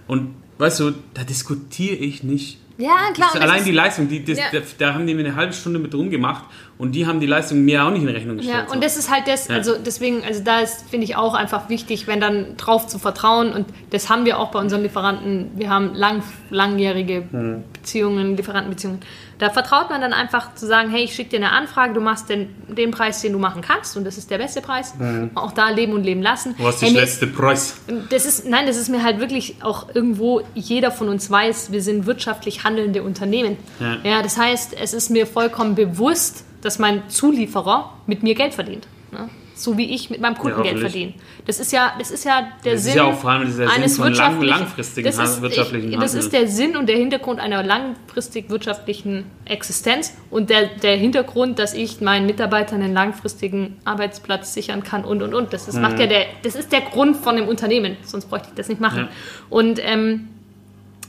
Und 0.07 0.35
weißt 0.57 0.81
du, 0.81 0.91
da 1.13 1.23
diskutiere 1.23 1.95
ich 1.95 2.23
nicht 2.23 2.59
ja, 2.77 3.11
klar. 3.13 3.33
allein 3.35 3.63
die 3.63 3.71
Leistung, 3.71 4.07
die, 4.07 4.23
das, 4.23 4.37
ja. 4.37 4.45
da, 4.51 4.59
da, 4.77 4.93
haben 4.93 5.07
die 5.07 5.15
mir 5.15 5.25
eine 5.25 5.35
halbe 5.35 5.53
Stunde 5.53 5.79
mit 5.79 5.95
rumgemacht 5.95 6.43
und 6.79 6.91
die 6.91 7.07
haben 7.07 7.19
die 7.19 7.25
Leistung 7.25 7.65
mir 7.65 7.83
auch 7.83 7.89
nicht 7.89 8.03
in 8.03 8.09
Rechnung 8.09 8.37
gestellt. 8.37 8.65
Ja, 8.67 8.73
und 8.73 8.83
das 8.83 8.97
ist 8.97 9.11
halt 9.11 9.27
das, 9.27 9.49
also 9.49 9.75
deswegen, 9.83 10.23
also 10.23 10.43
da 10.43 10.59
ist, 10.59 10.87
finde 10.89 11.05
ich 11.05 11.15
auch 11.15 11.33
einfach 11.33 11.69
wichtig, 11.69 12.05
wenn 12.05 12.21
dann 12.21 12.55
drauf 12.57 12.85
zu 12.85 12.99
vertrauen 12.99 13.51
und 13.51 13.65
das 13.89 14.09
haben 14.09 14.25
wir 14.25 14.37
auch 14.37 14.51
bei 14.51 14.59
unseren 14.59 14.83
Lieferanten. 14.83 15.49
Wir 15.55 15.71
haben 15.71 15.95
lang, 15.95 16.21
langjährige 16.51 17.23
mhm. 17.31 17.63
Beziehungen, 17.73 18.37
Lieferantenbeziehungen. 18.37 18.99
Da 19.39 19.49
vertraut 19.49 19.89
man 19.89 20.01
dann 20.01 20.13
einfach 20.13 20.53
zu 20.55 20.65
sagen, 20.67 20.89
hey, 20.89 21.03
ich 21.03 21.13
schicke 21.13 21.31
dir 21.31 21.37
eine 21.37 21.51
Anfrage, 21.51 21.93
du 21.93 22.01
machst 22.01 22.29
den, 22.29 22.49
den 22.67 22.91
Preis, 22.91 23.21
den 23.21 23.33
du 23.33 23.39
machen 23.39 23.61
kannst 23.61 23.97
und 23.97 24.03
das 24.03 24.17
ist 24.17 24.29
der 24.29 24.37
beste 24.37 24.61
Preis. 24.61 24.93
Mhm. 24.99 25.31
Auch 25.33 25.53
da 25.53 25.69
leben 25.69 25.93
und 25.93 26.03
leben 26.03 26.21
lassen. 26.21 26.53
Was 26.59 26.75
ist 26.75 26.83
der 26.83 27.01
letzte 27.01 27.27
Preis? 27.27 27.77
Das 28.09 28.25
ist, 28.25 28.47
nein, 28.47 28.67
das 28.67 28.77
ist 28.77 28.89
mir 28.89 29.03
halt 29.03 29.19
wirklich 29.19 29.55
auch 29.61 29.87
irgendwo, 29.95 30.41
jeder 30.53 30.91
von 30.91 31.09
uns 31.09 31.29
weiß, 31.29 31.71
wir 31.71 31.81
sind 31.81 32.05
wirtschaftlich 32.05 32.63
handelnde 32.63 33.01
Unternehmen. 33.01 33.57
Ja. 33.79 33.97
ja 34.03 34.21
das 34.21 34.37
heißt, 34.37 34.75
es 34.79 34.93
ist 34.93 35.09
mir 35.09 35.25
vollkommen 35.25 35.73
bewusst, 35.73 36.43
dass 36.67 36.79
mein 36.79 37.09
Zulieferer 37.09 37.93
mit 38.05 38.23
mir 38.23 38.35
Geld 38.35 38.53
verdient. 38.53 38.87
Ne? 39.11 39.29
so 39.57 39.77
wie 39.77 39.93
ich 39.93 40.09
mit 40.09 40.21
meinem 40.21 40.37
Kunden 40.37 40.63
ja, 40.63 40.71
Geld 40.71 40.79
verdiene. 40.79 41.13
Das 41.45 41.59
ist 41.59 41.71
ja, 41.71 41.93
das 41.97 42.11
ist 42.11 42.25
ja 42.25 42.47
der 42.63 42.73
das 42.73 42.83
Sinn. 42.83 42.91
Ist 42.91 42.97
ja 42.97 43.03
auch 43.05 43.17
vor 43.17 43.31
allem 43.31 43.45
dieser 43.45 43.69
eines 43.69 43.95
Sinn 43.95 44.03
von 44.03 44.13
lang, 44.13 44.41
langfristigen 44.41 45.05
das 45.05 45.17
ist, 45.17 45.41
wirtschaftlichen 45.41 45.93
ich, 45.93 45.99
Das 45.99 46.13
ist 46.13 46.31
der 46.31 46.47
Sinn 46.47 46.77
und 46.77 46.87
der 46.87 46.97
Hintergrund 46.97 47.39
einer 47.39 47.63
langfristig 47.63 48.49
wirtschaftlichen 48.49 49.25
Existenz 49.45 50.15
und 50.29 50.49
der, 50.49 50.67
der 50.67 50.95
Hintergrund, 50.97 51.59
dass 51.59 51.73
ich 51.73 52.01
meinen 52.01 52.25
Mitarbeitern 52.25 52.81
einen 52.81 52.93
langfristigen 52.93 53.77
Arbeitsplatz 53.83 54.53
sichern 54.53 54.83
kann 54.83 55.03
und 55.03 55.21
und 55.23 55.33
und. 55.33 55.53
Das 55.53 55.67
ist, 55.67 55.75
mhm. 55.75 55.81
macht 55.81 55.99
ja 55.99 56.07
der, 56.07 56.25
das 56.43 56.55
ist 56.55 56.71
der 56.71 56.81
Grund 56.81 57.17
von 57.17 57.35
dem 57.35 57.47
Unternehmen, 57.47 57.97
sonst 58.03 58.25
bräuchte 58.29 58.49
ich 58.49 58.55
das 58.55 58.69
nicht 58.69 58.81
machen. 58.81 58.99
Ja. 58.99 59.09
Und 59.49 59.79
ähm, 59.81 60.27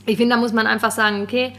ich 0.06 0.16
finde, 0.16 0.36
da 0.36 0.40
muss 0.40 0.52
man 0.52 0.66
einfach 0.66 0.90
sagen, 0.90 1.22
okay, 1.22 1.52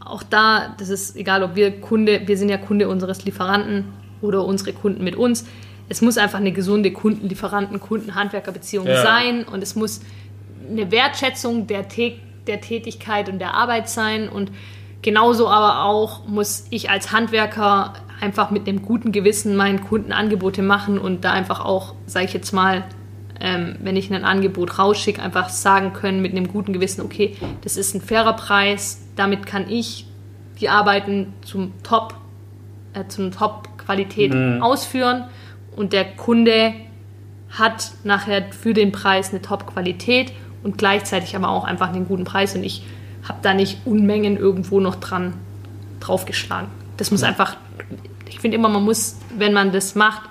auch 0.00 0.22
da, 0.22 0.74
das 0.78 0.88
ist 0.88 1.16
egal, 1.16 1.42
ob 1.42 1.54
wir 1.54 1.80
Kunde, 1.80 2.22
wir 2.26 2.36
sind 2.36 2.48
ja 2.48 2.56
Kunde 2.56 2.88
unseres 2.88 3.24
Lieferanten 3.24 3.84
oder 4.20 4.44
unsere 4.44 4.72
Kunden 4.72 5.04
mit 5.04 5.16
uns 5.16 5.44
es 5.90 6.00
muss 6.00 6.16
einfach 6.16 6.38
eine 6.38 6.52
gesunde 6.52 6.92
Kunden-Lieferanten-, 6.92 7.80
Kunden-Handwerker-Beziehung 7.80 8.86
ja. 8.86 9.02
sein 9.02 9.44
und 9.44 9.60
es 9.60 9.74
muss 9.74 10.00
eine 10.70 10.90
Wertschätzung 10.92 11.66
der, 11.66 11.84
der 12.46 12.60
Tätigkeit 12.60 13.28
und 13.28 13.40
der 13.40 13.54
Arbeit 13.54 13.88
sein 13.88 14.28
und 14.28 14.52
genauso 15.02 15.48
aber 15.48 15.84
auch 15.84 16.26
muss 16.28 16.66
ich 16.70 16.90
als 16.90 17.10
Handwerker 17.10 17.94
einfach 18.20 18.52
mit 18.52 18.68
einem 18.68 18.82
guten 18.82 19.10
Gewissen 19.10 19.56
meinen 19.56 19.80
Kunden 19.82 20.12
Angebote 20.12 20.62
machen 20.62 20.96
und 20.96 21.24
da 21.24 21.32
einfach 21.32 21.64
auch, 21.64 21.94
sage 22.06 22.26
ich 22.26 22.32
jetzt 22.34 22.52
mal, 22.52 22.84
ähm, 23.40 23.76
wenn 23.80 23.96
ich 23.96 24.12
ein 24.12 24.24
Angebot 24.24 24.78
rausschicke, 24.78 25.22
einfach 25.22 25.48
sagen 25.48 25.92
können 25.92 26.20
mit 26.20 26.32
einem 26.32 26.48
guten 26.48 26.72
Gewissen, 26.72 27.00
okay, 27.00 27.36
das 27.62 27.76
ist 27.76 27.94
ein 27.94 28.00
fairer 28.00 28.34
Preis, 28.34 29.02
damit 29.16 29.46
kann 29.46 29.68
ich 29.68 30.06
die 30.60 30.68
Arbeiten 30.68 31.32
zum 31.42 31.72
Top, 31.82 32.14
äh, 32.92 33.06
zum 33.08 33.32
Top-Qualität 33.32 34.34
mhm. 34.34 34.62
ausführen 34.62 35.24
und 35.74 35.92
der 35.92 36.04
Kunde 36.04 36.74
hat 37.50 37.92
nachher 38.04 38.52
für 38.52 38.74
den 38.74 38.92
Preis 38.92 39.30
eine 39.30 39.42
Top-Qualität 39.42 40.32
und 40.62 40.78
gleichzeitig 40.78 41.34
aber 41.34 41.48
auch 41.48 41.64
einfach 41.64 41.88
einen 41.88 42.06
guten 42.06 42.24
Preis 42.24 42.54
und 42.54 42.62
ich 42.62 42.84
habe 43.26 43.38
da 43.42 43.54
nicht 43.54 43.78
Unmengen 43.86 44.36
irgendwo 44.36 44.80
noch 44.80 44.96
dran 44.96 45.34
draufgeschlagen. 46.00 46.68
Das 46.96 47.10
muss 47.10 47.22
einfach, 47.22 47.56
ich 48.28 48.40
finde 48.40 48.56
immer, 48.56 48.68
man 48.68 48.84
muss, 48.84 49.16
wenn 49.36 49.52
man 49.52 49.72
das 49.72 49.94
macht, 49.94 50.22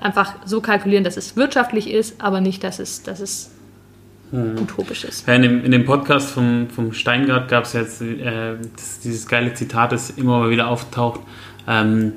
einfach 0.00 0.34
so 0.44 0.60
kalkulieren, 0.60 1.04
dass 1.04 1.16
es 1.16 1.36
wirtschaftlich 1.36 1.90
ist, 1.90 2.20
aber 2.20 2.40
nicht, 2.40 2.64
dass 2.64 2.78
es, 2.78 3.02
dass 3.02 3.20
es 3.20 3.50
hm. 4.30 4.58
utopisch 4.62 5.04
ist. 5.04 5.26
Ja, 5.26 5.34
in, 5.34 5.42
dem, 5.42 5.64
in 5.64 5.72
dem 5.72 5.84
Podcast 5.84 6.30
vom, 6.30 6.68
vom 6.68 6.92
Steingart 6.92 7.48
gab 7.48 7.64
es 7.64 7.72
jetzt 7.72 8.02
äh, 8.02 8.56
das, 8.76 9.00
dieses 9.00 9.26
geile 9.26 9.54
Zitat, 9.54 9.92
das 9.92 10.10
immer 10.10 10.38
mal 10.38 10.50
wieder 10.50 10.68
auftaucht. 10.68 11.20
Ähm, 11.66 12.14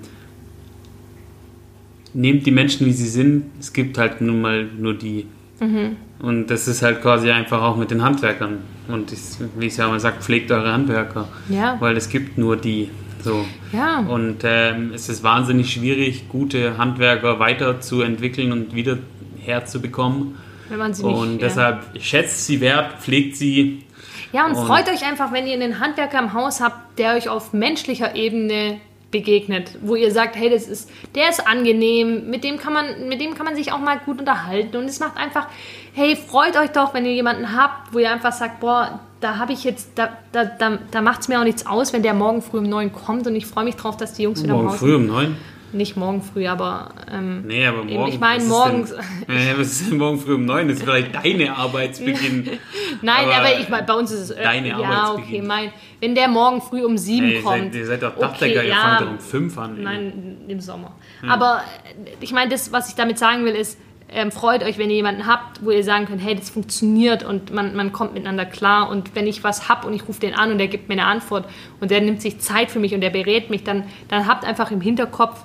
nehmt 2.13 2.45
die 2.45 2.51
Menschen, 2.51 2.85
wie 2.85 2.93
sie 2.93 3.07
sind. 3.07 3.45
Es 3.59 3.73
gibt 3.73 3.97
halt 3.97 4.21
nun 4.21 4.41
mal 4.41 4.65
nur 4.65 4.93
die. 4.93 5.27
Mhm. 5.59 5.97
Und 6.19 6.47
das 6.47 6.67
ist 6.67 6.81
halt 6.81 7.01
quasi 7.01 7.31
einfach 7.31 7.61
auch 7.61 7.75
mit 7.75 7.91
den 7.91 8.03
Handwerkern. 8.03 8.59
Und 8.87 9.11
ich, 9.11 9.19
wie 9.57 9.67
es 9.67 9.77
ja 9.77 9.87
immer 9.87 9.99
sagt, 9.99 10.23
pflegt 10.23 10.51
eure 10.51 10.71
Handwerker. 10.71 11.27
Ja. 11.49 11.77
Weil 11.79 11.97
es 11.97 12.09
gibt 12.09 12.37
nur 12.37 12.55
die. 12.55 12.89
So. 13.23 13.45
Ja. 13.71 13.99
Und 13.99 14.39
ähm, 14.43 14.91
es 14.93 15.07
ist 15.09 15.23
wahnsinnig 15.23 15.71
schwierig, 15.71 16.27
gute 16.29 16.77
Handwerker 16.77 17.39
weiterzuentwickeln 17.39 18.51
und 18.51 18.75
wieder 18.75 18.97
herzubekommen. 19.39 20.37
Wenn 20.69 20.79
man 20.79 20.93
sie 20.93 21.05
nicht, 21.05 21.15
und 21.15 21.41
deshalb 21.41 21.83
ja. 21.93 22.01
schätzt 22.01 22.45
sie 22.45 22.59
wert, 22.59 23.01
pflegt 23.01 23.37
sie. 23.37 23.83
Ja, 24.31 24.45
und, 24.45 24.55
und 24.55 24.65
freut 24.65 24.89
euch 24.89 25.05
einfach, 25.05 25.31
wenn 25.31 25.47
ihr 25.47 25.53
einen 25.53 25.79
Handwerker 25.79 26.19
im 26.19 26.33
Haus 26.33 26.59
habt, 26.59 26.99
der 26.99 27.15
euch 27.15 27.29
auf 27.29 27.53
menschlicher 27.53 28.15
Ebene 28.15 28.79
begegnet, 29.13 29.77
wo 29.81 29.95
ihr 29.95 30.11
sagt, 30.11 30.35
hey, 30.35 30.49
das 30.49 30.67
ist, 30.67 30.89
der 31.15 31.29
ist 31.29 31.47
angenehm, 31.47 32.29
mit 32.29 32.43
dem 32.43 32.57
kann 32.57 32.73
man, 32.73 33.07
mit 33.07 33.21
dem 33.21 33.35
kann 33.35 33.45
man 33.45 33.55
sich 33.55 33.71
auch 33.71 33.79
mal 33.79 33.99
gut 33.99 34.19
unterhalten. 34.19 34.75
Und 34.75 34.85
es 34.85 34.99
macht 34.99 35.15
einfach, 35.15 35.47
hey, 35.93 36.17
freut 36.17 36.57
euch 36.57 36.71
doch, 36.71 36.93
wenn 36.93 37.05
ihr 37.05 37.13
jemanden 37.13 37.55
habt, 37.55 37.93
wo 37.93 37.99
ihr 37.99 38.11
einfach 38.11 38.33
sagt, 38.33 38.59
boah, 38.59 38.99
da 39.21 39.37
habe 39.37 39.53
ich 39.53 39.63
jetzt, 39.63 39.91
da, 39.95 40.17
da, 40.33 40.43
da, 40.43 40.79
da 40.91 41.01
macht 41.01 41.21
es 41.21 41.27
mir 41.29 41.39
auch 41.39 41.45
nichts 41.45 41.65
aus, 41.65 41.93
wenn 41.93 42.03
der 42.03 42.13
morgen 42.13 42.41
früh 42.41 42.57
um 42.57 42.67
neun 42.67 42.91
kommt. 42.91 43.25
Und 43.25 43.35
ich 43.35 43.45
freue 43.45 43.63
mich 43.63 43.75
drauf, 43.75 43.95
dass 43.95 44.13
die 44.13 44.23
Jungs 44.23 44.43
wieder 44.43 44.55
morgen 44.55 44.69
Haus 44.69 44.79
früh 44.79 44.95
um 44.95 45.05
neun? 45.05 45.37
Nicht 45.73 45.97
morgen 45.97 46.21
früh, 46.21 46.47
aber. 46.47 46.89
Ähm, 47.11 47.45
nee, 47.47 47.65
aber 47.65 47.83
morgen. 47.83 48.11
Ich 48.11 48.19
meine, 48.19 48.43
morgens. 48.43 48.91
Denn, 48.91 49.57
was 49.57 49.67
ist 49.67 49.89
denn 49.89 49.97
morgen 49.97 50.19
früh 50.19 50.35
um 50.35 50.45
neun? 50.45 50.67
Das 50.67 50.77
ist 50.77 50.83
vielleicht 50.83 51.15
deine 51.15 51.55
Arbeitsbeginn. 51.55 52.47
Nein, 53.01 53.25
aber, 53.25 53.35
aber 53.35 53.59
ich 53.59 53.69
meine, 53.69 53.83
bei 53.83 53.93
uns 53.93 54.11
ist 54.11 54.19
es. 54.19 54.31
Äh, 54.31 54.43
deine 54.43 54.67
ja, 54.69 54.77
Arbeitsbeginn. 54.77 55.23
okay, 55.23 55.41
mein. 55.41 55.71
Wenn 55.99 56.15
der 56.15 56.27
morgen 56.27 56.61
früh 56.61 56.83
um 56.83 56.97
sieben 56.97 57.27
hey, 57.27 57.41
kommt. 57.41 57.57
Ihr 57.57 57.63
seid, 57.63 57.75
ihr 57.75 57.85
seid 57.85 58.03
doch 58.03 58.19
Dachdecker, 58.19 58.59
okay, 58.59 58.67
ihr 58.67 58.73
ja, 58.73 58.81
fangt 58.81 59.01
doch 59.01 59.11
um 59.11 59.19
fünf 59.19 59.57
an. 59.57 59.81
Nein, 59.81 60.37
im 60.47 60.59
Sommer. 60.59 60.95
Hm. 61.21 61.29
Aber 61.29 61.63
äh, 62.05 62.09
ich 62.21 62.33
meine, 62.33 62.51
das, 62.51 62.71
was 62.71 62.89
ich 62.89 62.95
damit 62.95 63.17
sagen 63.17 63.43
will, 63.43 63.55
ist, 63.55 63.79
ähm, 64.13 64.31
freut 64.31 64.63
euch, 64.63 64.77
wenn 64.77 64.89
ihr 64.89 64.97
jemanden 64.97 65.25
habt, 65.25 65.65
wo 65.65 65.71
ihr 65.71 65.83
sagen 65.83 66.05
könnt, 66.05 66.23
hey, 66.23 66.35
das 66.35 66.49
funktioniert 66.49 67.23
und 67.23 67.51
man, 67.51 67.75
man 67.75 67.91
kommt 67.91 68.13
miteinander 68.13 68.45
klar. 68.45 68.89
Und 68.89 69.15
wenn 69.15 69.25
ich 69.25 69.43
was 69.43 69.69
habe 69.69 69.87
und 69.87 69.93
ich 69.93 70.07
rufe 70.07 70.19
den 70.19 70.35
an 70.35 70.51
und 70.51 70.59
der 70.59 70.67
gibt 70.67 70.87
mir 70.87 70.93
eine 70.93 71.05
Antwort 71.05 71.49
und 71.79 71.89
der 71.89 72.01
nimmt 72.01 72.21
sich 72.21 72.39
Zeit 72.39 72.69
für 72.69 72.79
mich 72.79 72.93
und 72.93 73.01
der 73.01 73.09
berät 73.09 73.49
mich, 73.49 73.63
dann, 73.63 73.85
dann 74.09 74.27
habt 74.27 74.45
einfach 74.45 74.69
im 74.69 74.81
Hinterkopf, 74.81 75.43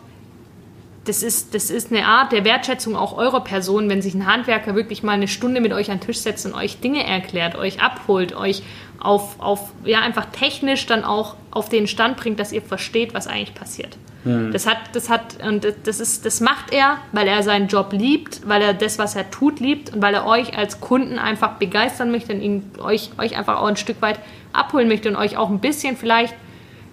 das 1.08 1.22
ist, 1.22 1.54
das 1.54 1.70
ist 1.70 1.90
eine 1.90 2.04
Art 2.04 2.32
der 2.32 2.44
Wertschätzung 2.44 2.94
auch 2.94 3.16
eurer 3.16 3.42
Person, 3.42 3.88
wenn 3.88 4.02
sich 4.02 4.14
ein 4.14 4.26
Handwerker 4.26 4.74
wirklich 4.74 5.02
mal 5.02 5.12
eine 5.12 5.28
Stunde 5.28 5.60
mit 5.60 5.72
euch 5.72 5.90
an 5.90 5.98
den 5.98 6.06
Tisch 6.06 6.18
setzt 6.18 6.44
und 6.44 6.54
euch 6.54 6.80
Dinge 6.80 7.04
erklärt, 7.06 7.56
euch 7.56 7.80
abholt, 7.80 8.36
euch 8.36 8.62
auf, 9.00 9.40
auf 9.40 9.72
ja, 9.84 10.00
einfach 10.00 10.26
technisch 10.26 10.84
dann 10.86 11.04
auch 11.04 11.36
auf 11.50 11.70
den 11.70 11.86
Stand 11.86 12.18
bringt, 12.18 12.38
dass 12.38 12.52
ihr 12.52 12.60
versteht, 12.60 13.14
was 13.14 13.26
eigentlich 13.26 13.54
passiert. 13.54 13.96
Mhm. 14.24 14.52
Das 14.52 14.66
hat, 14.66 14.76
das 14.92 15.08
hat, 15.08 15.42
und 15.42 15.66
das 15.84 16.00
ist, 16.00 16.26
das 16.26 16.40
macht 16.40 16.74
er, 16.74 16.98
weil 17.12 17.26
er 17.26 17.42
seinen 17.42 17.68
Job 17.68 17.92
liebt, 17.92 18.46
weil 18.46 18.60
er 18.60 18.74
das, 18.74 18.98
was 18.98 19.16
er 19.16 19.30
tut, 19.30 19.60
liebt 19.60 19.94
und 19.94 20.02
weil 20.02 20.12
er 20.12 20.26
euch 20.26 20.58
als 20.58 20.80
Kunden 20.80 21.18
einfach 21.18 21.54
begeistern 21.54 22.10
möchte 22.10 22.34
und 22.34 22.42
ihn, 22.42 22.70
euch, 22.80 23.10
euch 23.18 23.38
einfach 23.38 23.62
auch 23.62 23.66
ein 23.68 23.76
Stück 23.76 24.02
weit 24.02 24.18
abholen 24.52 24.88
möchte 24.88 25.08
und 25.08 25.16
euch 25.16 25.38
auch 25.38 25.48
ein 25.48 25.60
bisschen 25.60 25.96
vielleicht 25.96 26.34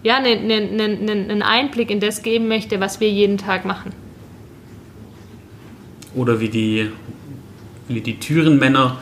ja, 0.04 0.18
einen, 0.18 0.50
einen, 0.50 1.10
einen 1.10 1.42
Einblick 1.42 1.90
in 1.90 2.00
das 2.00 2.22
geben 2.22 2.48
möchte, 2.48 2.80
was 2.80 3.00
wir 3.02 3.10
jeden 3.10 3.38
Tag 3.38 3.66
machen. 3.66 4.05
Oder 6.16 6.40
wie 6.40 6.50
die, 6.50 6.90
wie 7.88 8.02
die 8.02 8.20
Türenmänner. 8.20 8.98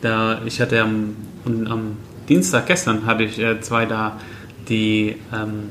Da, 0.00 0.40
ich 0.44 0.60
hatte 0.60 0.80
am, 0.82 1.16
am 1.44 1.96
Dienstag 2.28 2.66
gestern 2.66 3.06
hatte 3.06 3.24
ich 3.24 3.38
äh, 3.38 3.60
zwei 3.60 3.86
da, 3.86 4.18
die, 4.68 5.16
ähm, 5.32 5.70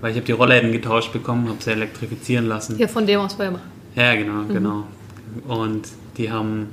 weil 0.00 0.10
ich 0.10 0.16
habe 0.16 0.26
die 0.26 0.32
Rollläden 0.32 0.72
getauscht 0.72 1.12
bekommen, 1.12 1.48
habe 1.48 1.62
sie 1.62 1.70
elektrifizieren 1.70 2.46
lassen. 2.46 2.76
Hier 2.76 2.88
von 2.88 3.06
dem 3.06 3.20
aus 3.20 3.38
Weimar. 3.38 3.60
Ja, 3.94 4.14
genau, 4.14 4.42
mhm. 4.42 4.48
genau. 4.48 4.86
Und 5.46 5.88
die 6.16 6.30
haben 6.30 6.68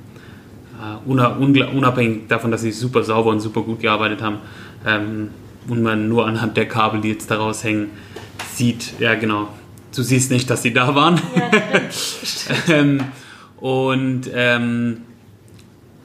äh, 0.82 1.10
unabhängig 1.10 2.28
davon, 2.28 2.52
dass 2.52 2.62
sie 2.62 2.72
super 2.72 3.04
sauber 3.04 3.30
und 3.32 3.42
super 3.42 3.62
gut 3.62 3.82
gearbeitet 3.82 4.22
haben, 4.22 4.38
ähm, 4.86 5.30
und 5.68 5.84
man 5.84 6.08
nur 6.08 6.26
anhand 6.26 6.58
der 6.58 6.68
Kabel, 6.68 7.02
die 7.02 7.10
jetzt 7.10 7.30
daraus 7.30 7.64
hängen, 7.64 7.92
sieht, 8.54 9.00
ja 9.00 9.16
genau, 9.16 9.48
du 9.96 10.02
siehst 10.02 10.32
nicht, 10.32 10.50
dass 10.50 10.64
sie 10.64 10.74
da 10.74 10.96
waren. 10.96 11.22
Ja, 11.36 11.52
ähm, 12.74 13.02
und 13.62 14.24
ähm, 14.34 15.04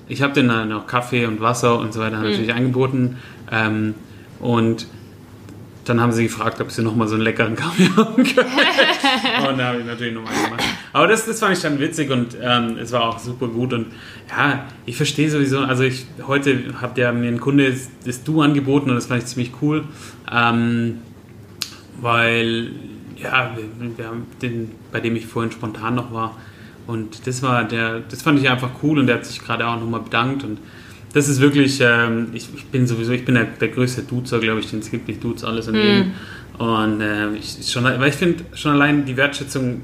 ich 0.09 0.23
habe 0.23 0.33
denen 0.35 0.51
dann 0.51 0.73
auch 0.73 0.87
Kaffee 0.87 1.27
und 1.27 1.41
Wasser 1.41 1.79
und 1.79 1.93
so 1.93 2.01
weiter 2.01 2.19
mhm. 2.19 2.25
natürlich 2.25 2.55
angeboten. 2.55 3.17
Ähm, 3.51 3.95
und 4.39 4.87
dann 5.87 6.01
haben 6.01 6.13
sie 6.13 6.25
gefragt, 6.25 6.61
ob 6.61 6.71
sie 6.71 6.83
nochmal 6.83 7.09
so 7.09 7.15
einen 7.15 7.25
leckeren 7.25 7.57
Kaffee 7.57 7.89
haben 7.97 8.15
können. 8.17 9.49
und 9.49 9.59
da 9.59 9.69
habe 9.69 9.81
ich 9.81 9.87
natürlich 9.87 10.15
nochmal 10.15 10.35
gemacht. 10.35 10.63
Aber 10.93 11.07
das, 11.07 11.27
das 11.27 11.41
fand 11.41 11.57
ich 11.57 11.63
dann 11.63 11.79
witzig 11.79 12.11
und 12.11 12.37
ähm, 12.41 12.77
es 12.79 12.93
war 12.93 13.03
auch 13.03 13.19
super 13.19 13.49
gut. 13.49 13.73
Und 13.73 13.87
ja, 14.29 14.65
ich 14.85 14.97
verstehe 14.97 15.31
sowieso, 15.31 15.61
also 15.61 15.83
ich 15.85 16.07
heute 16.27 16.75
habt 16.81 16.99
ihr 16.99 17.11
mir 17.13 17.29
ein 17.29 17.41
Kunde 17.41 17.71
das, 17.71 17.89
das 18.05 18.23
Du 18.23 18.43
angeboten 18.43 18.91
und 18.91 18.97
das 18.97 19.07
fand 19.07 19.23
ich 19.23 19.29
ziemlich 19.29 19.53
cool. 19.63 19.85
Ähm, 20.31 20.99
weil, 22.01 22.73
ja, 23.17 23.57
wir, 23.57 23.97
wir 23.97 24.07
haben 24.07 24.27
den, 24.43 24.73
bei 24.93 25.01
dem 25.01 25.17
ich 25.17 25.27
vorhin 25.27 25.53
spontan 25.53 25.95
noch 25.95 26.13
war, 26.13 26.37
und 26.87 27.27
das 27.27 27.43
war 27.43 27.65
der, 27.65 28.01
das 28.01 28.23
fand 28.23 28.41
ich 28.41 28.49
einfach 28.49 28.71
cool 28.83 28.99
und 28.99 29.07
der 29.07 29.17
hat 29.17 29.27
sich 29.27 29.41
gerade 29.41 29.67
auch 29.67 29.79
nochmal 29.79 30.01
bedankt 30.01 30.45
und 30.45 30.59
das 31.13 31.29
ist 31.29 31.41
wirklich, 31.41 31.81
ähm, 31.81 32.29
ich, 32.35 32.47
ich, 32.55 32.67
bin 32.67 32.87
sowieso, 32.87 33.13
ich 33.13 33.25
bin 33.25 33.37
der, 33.37 33.45
der 33.45 33.69
größte 33.69 34.03
Duzer, 34.03 34.39
glaube 34.39 34.61
ich, 34.61 34.69
den 34.69 34.81
es 34.81 34.91
gibt. 34.91 35.09
Ich 35.09 35.19
duze 35.19 35.47
alles 35.47 35.67
und 35.67 35.75
mm. 35.75 35.79
jeden. 35.79 36.15
Und 36.59 37.01
äh, 37.01 37.35
ich, 37.37 37.71
schon, 37.71 37.85
weil 37.85 38.09
ich 38.09 38.17
finde 38.17 38.45
schon 38.55 38.73
allein 38.73 39.07
die 39.07 39.17
Wertschätzung, 39.17 39.81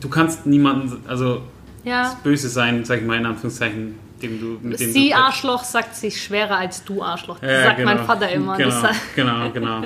du 0.00 0.08
kannst 0.10 0.44
niemanden, 0.44 1.02
also 1.08 1.42
ja. 1.82 2.14
böse 2.22 2.50
sein, 2.50 2.84
sag 2.84 3.00
ich 3.00 3.06
mal 3.06 3.16
in 3.16 3.24
Anführungszeichen, 3.24 3.94
dem 4.20 4.38
du 4.38 4.58
mit 4.60 4.78
dem 4.80 4.92
Sie 4.92 5.14
Arschloch 5.14 5.64
sagt 5.64 5.96
sich 5.96 6.22
schwerer 6.22 6.58
als 6.58 6.84
du 6.84 7.02
Arschloch. 7.02 7.38
Das 7.38 7.50
ja, 7.50 7.62
sagt 7.62 7.76
genau. 7.78 7.94
mein 7.94 8.04
Vater 8.04 8.30
immer. 8.30 8.56
Genau, 8.58 8.82
genau, 9.16 9.50
genau. 9.50 9.82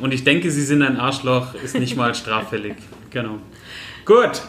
Und 0.00 0.14
ich 0.14 0.24
denke, 0.24 0.50
sie 0.50 0.62
sind 0.62 0.82
ein 0.82 0.98
Arschloch, 0.98 1.54
ist 1.54 1.78
nicht 1.78 1.96
mal 1.96 2.14
straffällig. 2.14 2.76
Genau. 3.10 3.38
Gut. 4.06 4.42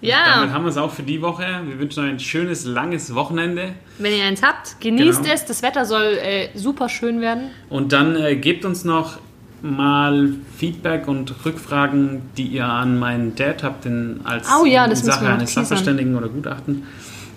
Ja. 0.00 0.36
Damit 0.36 0.54
haben 0.54 0.64
wir 0.64 0.70
es 0.70 0.76
auch 0.76 0.90
für 0.90 1.02
die 1.02 1.20
Woche. 1.20 1.44
Wir 1.66 1.78
wünschen 1.78 2.04
euch 2.04 2.10
ein 2.10 2.20
schönes, 2.20 2.64
langes 2.64 3.14
Wochenende. 3.14 3.74
Wenn 3.98 4.14
ihr 4.14 4.24
eins 4.24 4.42
habt, 4.42 4.80
genießt 4.80 5.22
genau. 5.22 5.34
es. 5.34 5.44
Das 5.44 5.62
Wetter 5.62 5.84
soll 5.84 6.18
äh, 6.22 6.48
super 6.54 6.88
schön 6.88 7.20
werden. 7.20 7.50
Und 7.68 7.92
dann 7.92 8.16
äh, 8.16 8.36
gebt 8.36 8.64
uns 8.64 8.84
noch 8.84 9.18
mal 9.62 10.30
Feedback 10.56 11.06
und 11.06 11.44
Rückfragen, 11.44 12.22
die 12.36 12.46
ihr 12.46 12.64
an 12.64 12.98
meinen 12.98 13.34
Dad 13.34 13.62
habt, 13.62 13.84
in, 13.84 14.20
als 14.24 14.48
oh 14.58 14.64
ja, 14.64 14.86
in 14.86 14.96
Sache 14.96 15.26
eines 15.26 15.52
Sachverständigen 15.52 16.16
oder 16.16 16.28
Gutachten, 16.28 16.84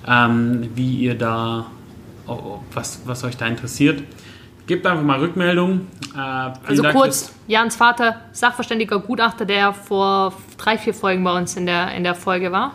ähm, 0.07 0.70
wie 0.76 0.99
ihr 0.99 1.16
da, 1.16 1.68
oh, 2.28 2.59
was, 2.74 3.01
was 3.05 3.26
euch 3.26 3.36
da 3.36 3.45
interessiert. 3.47 4.01
Gebt 4.66 4.86
einfach 4.86 5.03
mal 5.03 5.20
Rückmeldung. 5.20 5.88
Äh, 6.16 6.20
also 6.20 6.84
Dank 6.84 6.95
kurz, 6.95 7.34
Jans 7.47 7.76
Vater, 7.76 8.22
Sachverständiger 8.32 8.99
Gutachter, 8.99 9.45
der 9.45 9.74
vor 9.74 10.34
drei, 10.57 10.78
vier 10.78 10.93
Folgen 10.93 11.24
bei 11.24 11.38
uns 11.38 11.57
in 11.57 11.66
der, 11.66 11.93
in 11.95 12.03
der 12.03 12.16
Folge 12.16 12.51
war. 12.51 12.74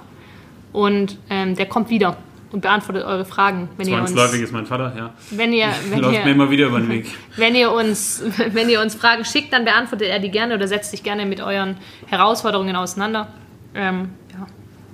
Und 0.72 1.18
ähm, 1.30 1.57
der 1.57 1.66
kommt 1.66 1.89
wieder 1.89 2.18
und 2.53 2.61
beantwortet 2.61 3.05
eure 3.05 3.24
Fragen. 3.24 3.70
Wenn 3.76 3.86
Zwangsläufig 3.86 4.43
ist 4.43 4.53
mein 4.53 4.66
Vater, 4.66 4.93
ja. 4.97 5.14
Wenn 5.30 5.53
ihr, 5.53 5.68
wenn 5.91 6.01
Läuft 6.01 6.14
ihr, 6.14 6.24
mir 6.24 6.32
immer 6.32 6.51
wieder 6.51 6.66
über 6.66 6.78
den 6.78 6.89
Weg. 6.89 7.07
Wenn 7.36 7.55
ihr, 7.55 7.72
uns, 7.72 8.22
wenn 8.53 8.68
ihr 8.68 8.80
uns 8.80 8.95
Fragen 8.95 9.24
schickt, 9.24 9.53
dann 9.53 9.64
beantwortet 9.64 10.09
er 10.09 10.18
die 10.18 10.30
gerne 10.30 10.55
oder 10.55 10.66
setzt 10.66 10.91
sich 10.91 11.03
gerne 11.03 11.24
mit 11.26 11.41
euren 11.41 11.76
Herausforderungen 12.07 12.74
auseinander. 12.76 13.28
Ähm, 13.74 14.11
ja. 14.32 14.47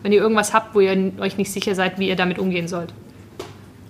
Wenn 0.02 0.12
ihr 0.12 0.20
irgendwas 0.20 0.52
habt, 0.52 0.74
wo 0.74 0.80
ihr 0.80 1.12
euch 1.18 1.38
nicht 1.38 1.50
sicher 1.50 1.74
seid, 1.74 1.98
wie 1.98 2.08
ihr 2.08 2.16
damit 2.16 2.38
umgehen 2.38 2.68
sollt 2.68 2.92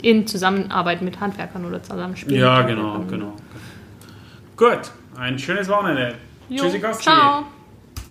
in 0.04 0.26
Zusammenarbeit 0.26 1.00
mit 1.00 1.18
Handwerkern 1.20 1.64
oder 1.64 1.82
Zusammenspiel. 1.82 2.38
Ja, 2.38 2.62
genau, 2.62 3.00
genau. 3.08 3.32
Gut, 4.56 4.90
Ein 5.16 5.38
schönes 5.38 5.68
Wochenende. 5.68 6.14
Jo, 6.48 6.62
Tschüssikowski. 6.64 7.04
Ciao. 7.04 7.44